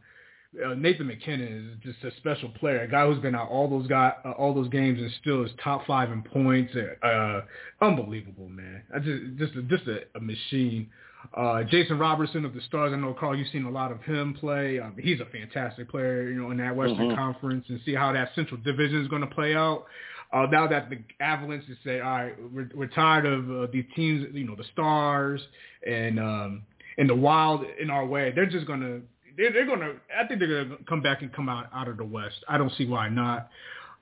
[0.64, 3.86] uh, Nathan MacKinnon is just a special player, a guy who's been out all those
[3.86, 6.74] guy uh, all those games and still is top five in points.
[7.02, 7.40] Uh,
[7.81, 8.82] unbelievable, man!
[8.94, 10.89] I just just a, just a, a machine.
[11.36, 12.93] Uh, Jason Robertson of the Stars.
[12.94, 14.81] I know Carl, you've seen a lot of him play.
[14.81, 17.14] Um, he's a fantastic player, you know, in that Western Mhm.
[17.16, 19.85] Conference, and see how that Central Division is going to play out.
[20.32, 23.85] Uh, now that the Avalanche is say, all right, we're, we're tired of uh, these
[23.94, 25.40] teams, you know, the Stars
[25.86, 26.62] and um,
[26.98, 28.32] and the Wild in our way.
[28.35, 29.01] They're just gonna
[29.36, 29.94] they're, they're gonna.
[30.16, 32.44] I think they're gonna come back and come out out of the West.
[32.48, 33.48] I don't see why not.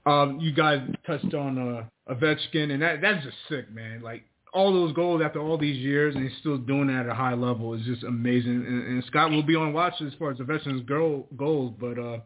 [0.07, 4.03] Um, you guys touched on uh, Ovechkin, and that that's just sick, man.
[4.03, 7.15] Like all those goals after all these years, and he's still doing that at a
[7.15, 8.65] high level is just amazing.
[8.67, 12.19] And, and Scott will be on watch as far as Ovechkin's goal, goals, but uh,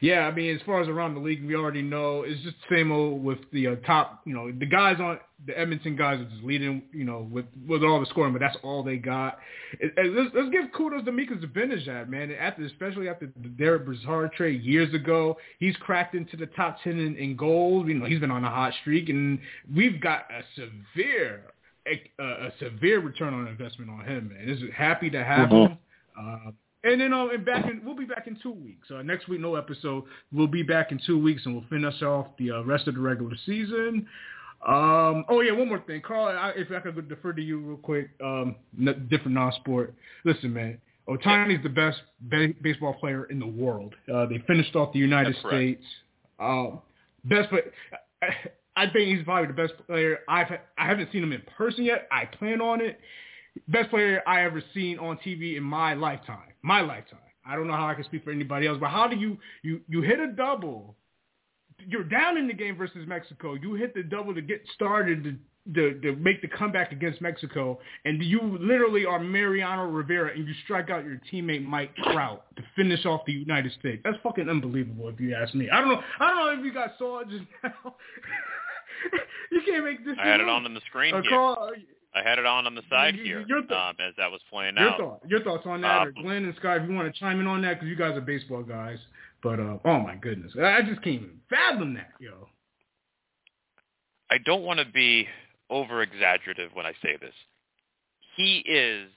[0.00, 2.76] yeah, I mean, as far as around the league, we already know it's just the
[2.76, 4.20] same old with the uh, top.
[4.24, 6.82] You know, the guys on the Edmonton guys are just leading.
[6.92, 9.38] You know, with with all the scoring, but that's all they got.
[9.80, 12.32] It, it, let's, let's give kudos to Mika Zibanejad, man.
[12.32, 16.98] After especially after the Derek Brassard trade years ago, he's cracked into the top ten
[16.98, 17.86] in, in goals.
[17.88, 19.38] You know, he's been on a hot streak, and
[19.74, 21.42] we've got a severe
[21.86, 24.46] a, a severe return on investment on him, man.
[24.46, 25.70] This is happy to have Mhm.
[25.70, 25.78] him.
[26.18, 26.50] Uh,
[26.84, 28.90] and then uh, and back in, we'll be back in two weeks.
[28.90, 30.04] Uh, next week, no episode.
[30.32, 33.00] We'll be back in two weeks, and we'll finish off the uh, rest of the
[33.00, 34.06] regular season.
[34.66, 36.36] Um, oh yeah, one more thing, Carl.
[36.36, 39.94] I, if I could defer to you real quick, um, n- different non-sport.
[40.24, 40.78] Listen, man,
[41.08, 43.94] Ohtani's the best ba- baseball player in the world.
[44.12, 45.46] Uh, they finished off the United That's.
[45.46, 45.84] States.
[46.40, 46.80] Um,
[47.24, 47.72] best, but
[48.76, 50.46] I think he's probably the best player I've.
[50.76, 52.08] I haven't seen him in person yet.
[52.12, 53.00] I plan on it.
[53.68, 56.52] Best player I ever seen on TV in my lifetime.
[56.62, 57.18] My lifetime.
[57.46, 59.80] I don't know how I can speak for anybody else, but how do you you
[59.88, 60.94] you hit a double?
[61.86, 63.54] You're down in the game versus Mexico.
[63.54, 65.34] You hit the double to get started to
[65.74, 70.54] to, to make the comeback against Mexico, and you literally are Mariano Rivera, and you
[70.64, 74.00] strike out your teammate Mike Trout to finish off the United States.
[74.02, 75.68] That's fucking unbelievable, if you ask me.
[75.68, 76.00] I don't know.
[76.20, 77.94] I don't know if you guys saw it just now.
[79.52, 80.16] you can't make this.
[80.18, 81.30] I had it on on the screen Uh, here.
[82.18, 84.40] I had it on on the side You- here your th- um, as that was
[84.50, 84.98] playing your out.
[84.98, 87.40] thought, your thoughts on that, Uh, or Glenn and Scott, if you want to chime
[87.40, 88.98] in on that, because you guys are baseball guys.
[89.42, 92.48] But uh, oh my goodness, I I just can't even fathom that, yo.
[94.30, 95.28] I don't want to be
[95.70, 97.34] over exaggerative when I say this.
[98.36, 99.10] He is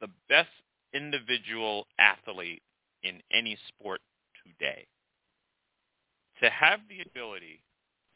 [0.00, 0.50] the best
[0.92, 2.62] individual athlete
[3.02, 4.00] in any sport
[4.44, 4.86] today.
[6.40, 7.62] To have the ability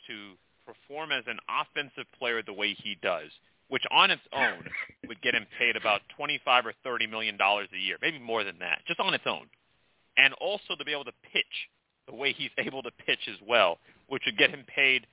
[0.06, 3.30] to perform as an offensive player the way he does,
[3.70, 4.64] which on its own
[5.08, 8.58] would get him paid about 25 or 30 million dollars a year, maybe more than
[8.58, 9.46] that, just on its own.
[10.18, 11.70] And also to be able to pitch
[12.06, 13.78] the way he's able to pitch as well,
[14.08, 15.06] which would get him paid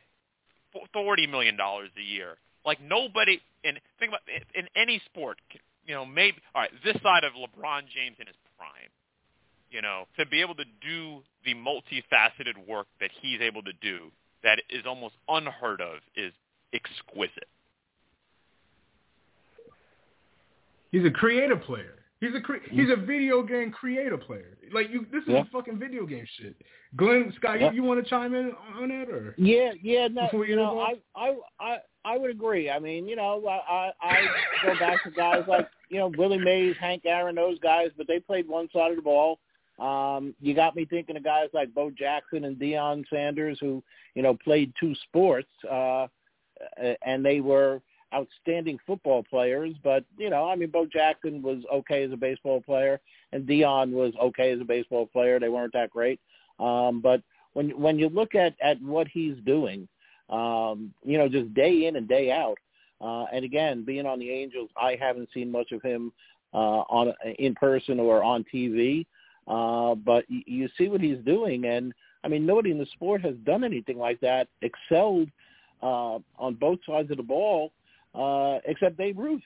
[0.91, 2.37] forty million dollars a year.
[2.65, 4.21] Like nobody in think about
[4.55, 5.37] in any sport,
[5.85, 8.91] you know, maybe all right, this side of LeBron James in his prime,
[9.69, 14.11] you know, to be able to do the multifaceted work that he's able to do,
[14.43, 16.33] that is almost unheard of, is
[16.73, 17.47] exquisite.
[20.97, 21.93] He's a creative player.
[22.19, 24.57] He's a cre- he's a video game creative player.
[24.73, 25.43] Like you, this is Yeah.
[25.51, 26.55] fucking video game shit.
[26.95, 27.69] Glenn, Scott, Yeah.
[27.69, 29.35] you, you want to chime in on that or?
[29.37, 32.71] Yeah, yeah, no, you you know, move I, I, I, I would agree.
[32.71, 34.27] I mean, you know, I, I I
[34.65, 38.19] go back to guys like you know Willie Mays, Hank Aaron, those guys, but they
[38.19, 39.39] played one side of the ball.
[39.77, 43.83] Um, you got me thinking of guys like Bo Jackson and Deion Sanders, who
[44.15, 46.07] you know played two sports, uh,
[47.05, 47.79] and they were
[48.13, 52.61] outstanding football players, but you know, I mean, Bo Jackson was okay as a baseball
[52.61, 52.99] player,
[53.31, 55.39] and Deion was okay as a baseball player.
[55.39, 56.19] They weren't that great,
[56.59, 57.21] um, but
[57.53, 59.87] when when you look at at what he's doing,
[60.29, 62.57] um, you know, just day in and day out,
[63.01, 66.11] uh, and again, being on the Angels, I haven't seen much of him
[66.53, 69.05] uh, on in person or on TV,
[69.47, 71.93] uh, but you, you see what he's doing, and
[72.23, 75.29] I mean, nobody in the sport has done anything like that, excelled
[75.81, 77.71] uh, on both sides of the ball,
[78.17, 79.41] uh, except Babe Ruth.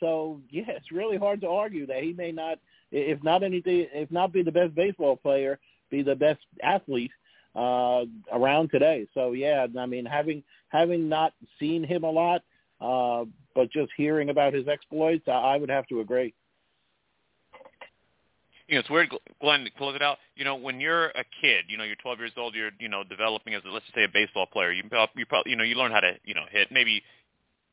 [0.00, 2.58] So yeah, it's really hard to argue that he may not,
[2.90, 5.58] if not anything, if not be the best baseball player,
[5.90, 7.12] be the best athlete
[7.54, 9.06] uh, around today.
[9.14, 12.42] So yeah, I mean, having having not seen him a lot,
[12.80, 13.24] uh,
[13.54, 16.34] but just hearing about his exploits, I, I would have to agree.
[18.66, 19.10] You know, it's weird,
[19.42, 20.16] Glenn, to close it out.
[20.36, 23.04] You know, when you're a kid, you know, you're 12 years old, you're, you know,
[23.04, 24.72] developing as, a, let's just say, a baseball player.
[24.72, 27.02] You, you probably, you know, you learn how to, you know, hit, maybe,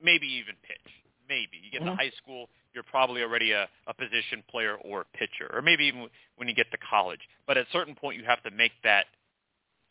[0.03, 0.91] maybe even pitch.
[1.29, 1.91] Maybe you get mm-hmm.
[1.91, 5.85] to high school, you're probably already a, a position player or a pitcher, or maybe
[5.85, 7.21] even when you get to college.
[7.47, 9.05] But at a certain point, you have to make that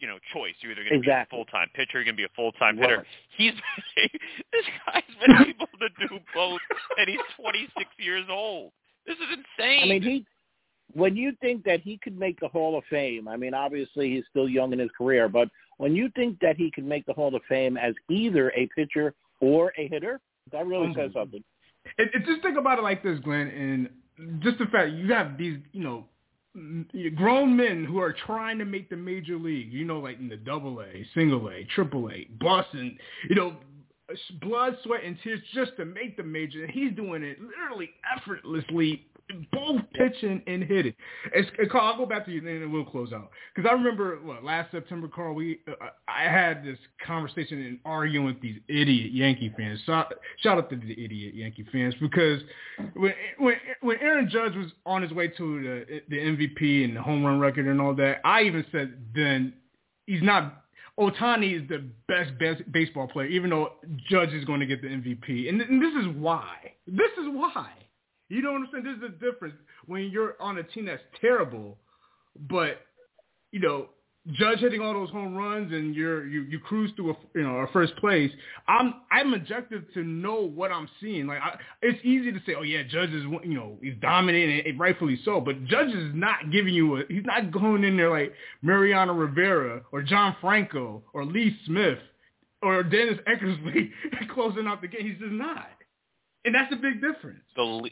[0.01, 0.55] you know choice.
[0.61, 1.37] You're either going to exactly.
[1.37, 3.07] be a full time pitcher, you're going to be a full time hitter.
[3.37, 3.53] He's
[4.53, 6.61] this guy's been able to do both,
[6.99, 8.73] and he's 26 years old.
[9.07, 9.83] This is insane.
[9.85, 10.27] I mean, he
[10.93, 13.29] when you think that he could make the Hall of Fame.
[13.29, 16.71] I mean, obviously he's still young in his career, but when you think that he
[16.71, 20.21] could make the Hall of Fame as either a pitcher or a hitter,
[20.53, 21.01] that really mm-hmm.
[21.01, 21.43] says something.
[21.99, 25.39] And, and just think about it like this, Glenn, and just the fact you have
[25.39, 26.05] these, you know,
[27.15, 30.37] grown men who are trying to make the major league, you know, like in the
[30.37, 32.99] double A, single A, triple A, Boston,
[33.29, 33.57] you know,
[34.41, 36.65] blood, sweat, and tears just to make the major.
[36.65, 39.07] And he's doing it literally effortlessly
[39.53, 40.95] both pitching and hitting.
[41.35, 43.31] It's, Carl, I'll go back to you and then we'll close out.
[43.55, 48.27] Because I remember what, last September, Carl, we uh, I had this conversation and arguing
[48.27, 49.81] with these idiot Yankee fans.
[49.87, 50.05] So,
[50.43, 52.41] shout out to the idiot Yankee fans because
[52.95, 57.03] when when when Aaron Judge was on his way to the the MVP and the
[57.03, 59.53] home run record and all that, I even said then
[60.07, 60.61] he's not
[61.01, 63.73] Ohtani is the best, best baseball player, even though
[64.09, 65.49] Judge is going to get the MVP.
[65.49, 66.57] And, and this is why.
[66.87, 67.71] This is why.
[68.31, 68.85] You don't saying?
[68.85, 71.77] There's a difference when you're on a team that's terrible,
[72.49, 72.79] but
[73.51, 73.89] you know,
[74.33, 77.57] Judge hitting all those home runs and you're you you cruise through a you know
[77.57, 78.31] a first place.
[78.69, 81.27] I'm I'm objective to know what I'm seeing.
[81.27, 84.79] Like I, it's easy to say, oh yeah, Judge is you know he's dominating and
[84.79, 88.33] rightfully so, but Judge is not giving you a he's not going in there like
[88.63, 91.99] Mariano Rivera or John Franco or Lee Smith
[92.63, 93.91] or Dennis Eckersley
[94.35, 95.07] closing out the game.
[95.07, 95.71] He's just not,
[96.45, 97.41] and that's a big difference.
[97.57, 97.91] The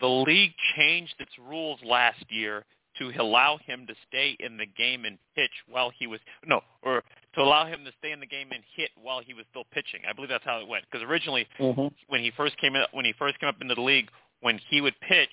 [0.00, 2.64] the league changed its rules last year
[2.98, 7.02] to allow him to stay in the game and pitch while he was no, or
[7.34, 10.00] to allow him to stay in the game and hit while he was still pitching.
[10.08, 10.84] I believe that's how it went.
[10.90, 11.86] Because originally, mm-hmm.
[12.08, 14.08] when he first came in, when he first came up into the league,
[14.40, 15.32] when he would pitch,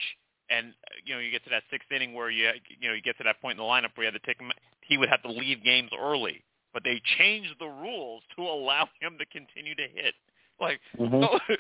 [0.49, 0.73] and
[1.05, 2.49] you know you get to that sixth inning where you
[2.79, 4.39] you know you get to that point in the lineup where you had to take
[4.39, 4.51] him,
[4.87, 6.43] he would have to leave games early.
[6.73, 10.13] But they changed the rules to allow him to continue to hit.
[10.59, 11.21] Like mm-hmm.
[11.21, 11.39] so,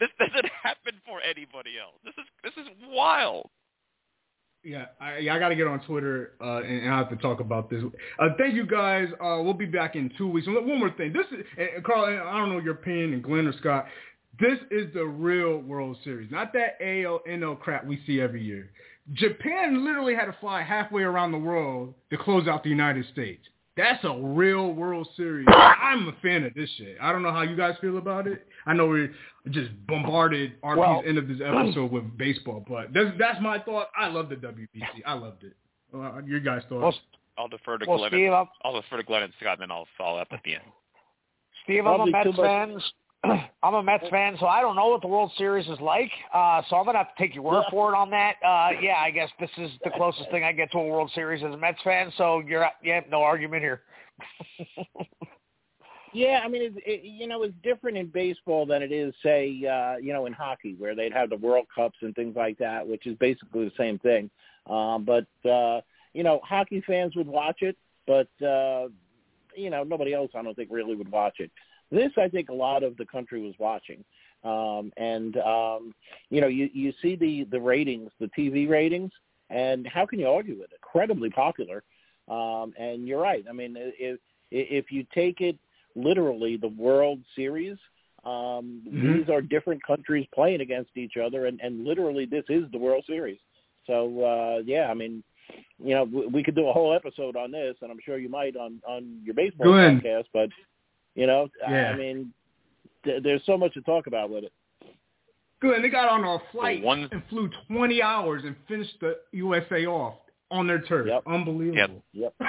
[0.00, 1.96] This doesn't happen for anybody else.
[2.04, 3.48] This is this is wild.
[4.64, 7.38] Yeah, I, I got to get on Twitter uh, and, and I have to talk
[7.38, 7.84] about this.
[8.18, 9.06] Uh, thank you guys.
[9.12, 10.48] Uh, we'll be back in two weeks.
[10.48, 11.12] And one more thing.
[11.12, 12.06] This is and Carl.
[12.06, 13.86] I don't know your opinion, and Glenn or Scott.
[14.38, 18.70] This is the real World Series, not that AL NL crap we see every year.
[19.12, 23.42] Japan literally had to fly halfway around the world to close out the United States.
[23.76, 25.46] That's a real World Series.
[25.48, 26.96] I'm a fan of this shit.
[27.00, 28.46] I don't know how you guys feel about it.
[28.64, 29.10] I know we
[29.50, 33.88] just bombarded RP's well, end of this episode with baseball, but that's that's my thought.
[33.96, 35.02] I love the WBC.
[35.04, 35.52] I loved it.
[35.94, 36.82] Uh, your guys' thoughts?
[36.82, 36.94] Well,
[37.38, 38.10] I'll defer to well, Glenn.
[38.10, 40.54] Steve, and, I'll defer to Glenn and Scott, and then I'll follow up at the
[40.54, 40.64] end.
[41.64, 42.80] Steve, I'm a Mets fan.
[43.62, 46.10] I'm a Mets fan, so I don't know what the World Series is like.
[46.32, 48.36] Uh, so I'm gonna have to take your word for it on that.
[48.44, 51.42] Uh, yeah, I guess this is the closest thing I get to a World Series
[51.42, 52.12] as a Mets fan.
[52.16, 53.82] So you're, yeah, no argument here.
[56.12, 59.62] yeah, I mean, it, it, you know, it's different in baseball than it is, say,
[59.66, 62.86] uh, you know, in hockey, where they'd have the World Cups and things like that,
[62.86, 64.30] which is basically the same thing.
[64.68, 65.80] Um, but uh,
[66.12, 67.76] you know, hockey fans would watch it,
[68.06, 68.88] but uh,
[69.54, 71.50] you know, nobody else, I don't think, really would watch it.
[71.90, 74.04] This, I think, a lot of the country was watching.
[74.44, 75.94] Um, and um,
[76.30, 79.10] you know, you you see the the ratings, the TV ratings,
[79.50, 80.78] and how can you argue with it?
[80.82, 81.82] Incredibly popular.
[82.28, 83.44] Um, and you're right.
[83.48, 84.18] I mean, if
[84.50, 85.58] if you take it
[85.94, 87.76] literally, the World Series,
[88.24, 89.18] um, mm-hmm.
[89.18, 93.04] these are different countries playing against each other, and, and literally, this is the World
[93.06, 93.38] Series.
[93.86, 95.22] So uh, yeah, I mean,
[95.78, 98.28] you know, we, we could do a whole episode on this, and I'm sure you
[98.28, 100.24] might on on your baseball podcast.
[100.32, 100.50] But
[101.16, 101.90] you know, yeah.
[101.90, 102.32] I mean,
[103.04, 104.52] there's so much to talk about with it.
[105.60, 105.76] Good.
[105.76, 109.86] And they got on our flight one- and flew 20 hours and finished the USA
[109.86, 110.14] off
[110.50, 111.06] on their turf.
[111.08, 111.22] Yep.
[111.26, 112.02] Unbelievable.
[112.12, 112.34] Yep.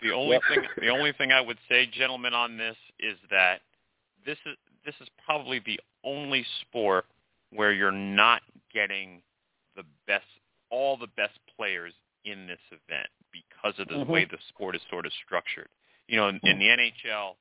[0.00, 0.42] The only Yep.
[0.48, 3.60] thing the only thing I would say, gentlemen, on this is that
[4.24, 4.56] this is
[4.86, 7.04] this is probably the only sport
[7.50, 8.40] where you're not
[8.72, 9.20] getting
[9.74, 10.24] the best
[10.70, 11.92] all the best players
[12.24, 14.06] in this event because of the Mhm.
[14.06, 15.68] way the sport is sort of structured.
[16.08, 17.36] You know, in, in the NHL,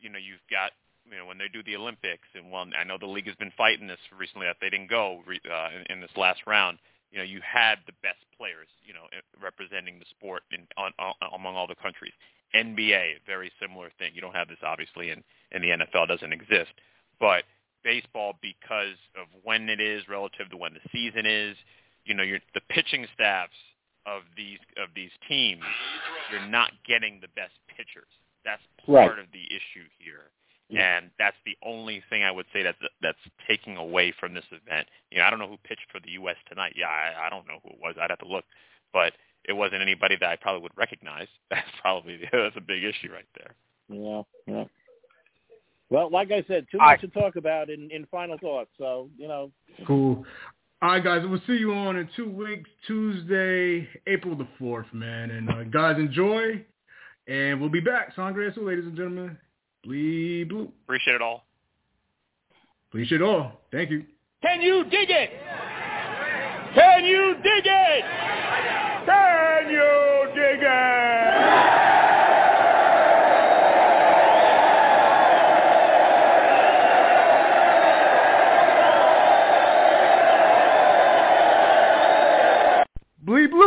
[0.00, 0.72] you know, you've got
[1.10, 3.52] you know when they do the Olympics, and well, I know the league has been
[3.56, 6.78] fighting this recently that they didn't go uh, in, in this last round.
[7.10, 9.08] You know, you had the best players, you know,
[9.42, 12.12] representing the sport in, on, on, among all the countries.
[12.54, 14.12] NBA, very similar thing.
[14.14, 15.22] You don't have this obviously in,
[15.52, 16.72] in the NFL, doesn't exist.
[17.18, 17.44] But
[17.82, 21.56] baseball, because of when it is relative to when the season is,
[22.04, 23.56] you know, you're, the pitching staffs
[24.06, 25.62] of these of these teams,
[26.30, 28.08] you're not getting the best pitchers.
[28.48, 29.18] That's part Right.
[29.20, 30.30] of the issue here,
[30.70, 30.96] Yeah.
[30.96, 34.88] and that's the only thing I would say that's that's taking away from this event.
[35.10, 36.36] You know, I don't know who pitched for the U.S.
[36.48, 36.72] tonight.
[36.76, 37.96] Yeah, I, I don't know who it was.
[38.00, 38.46] I'd have to look,
[38.94, 39.12] but
[39.44, 41.28] it wasn't anybody that I probably would recognize.
[41.50, 43.52] That's probably that's a big issue right there.
[43.90, 44.64] Yeah, yeah.
[45.90, 48.70] Well, like I said, too I- much to talk about in, in final thoughts.
[48.78, 49.50] So you know,
[49.86, 50.24] Cool.
[50.80, 51.22] All right, guys.
[51.28, 55.30] We'll see you on in two weeks, Tuesday, April the 4th, man.
[55.32, 56.64] And uh, guys, enjoy.
[57.28, 58.14] And we'll be back.
[58.16, 59.36] Sangre Azul, ladies and gentlemen.
[59.84, 60.72] Bleed blue.
[60.84, 61.44] Appreciate it all.
[62.90, 63.60] Please shit all.
[63.70, 64.04] Thank you.
[64.42, 65.30] Can you dig it?
[66.74, 68.37] Can you dig it?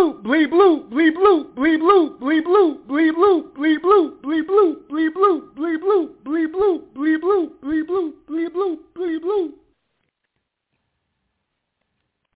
[0.02, 4.88] bloop, blee bloop, blee bloop, blee bloop, blee bloop, blee bloop, blee bloop, blee bloop,
[4.90, 9.61] blee bloop, blee bloop, blee bloop, blee bloop, blee bloop, blee bloop, blee bloop.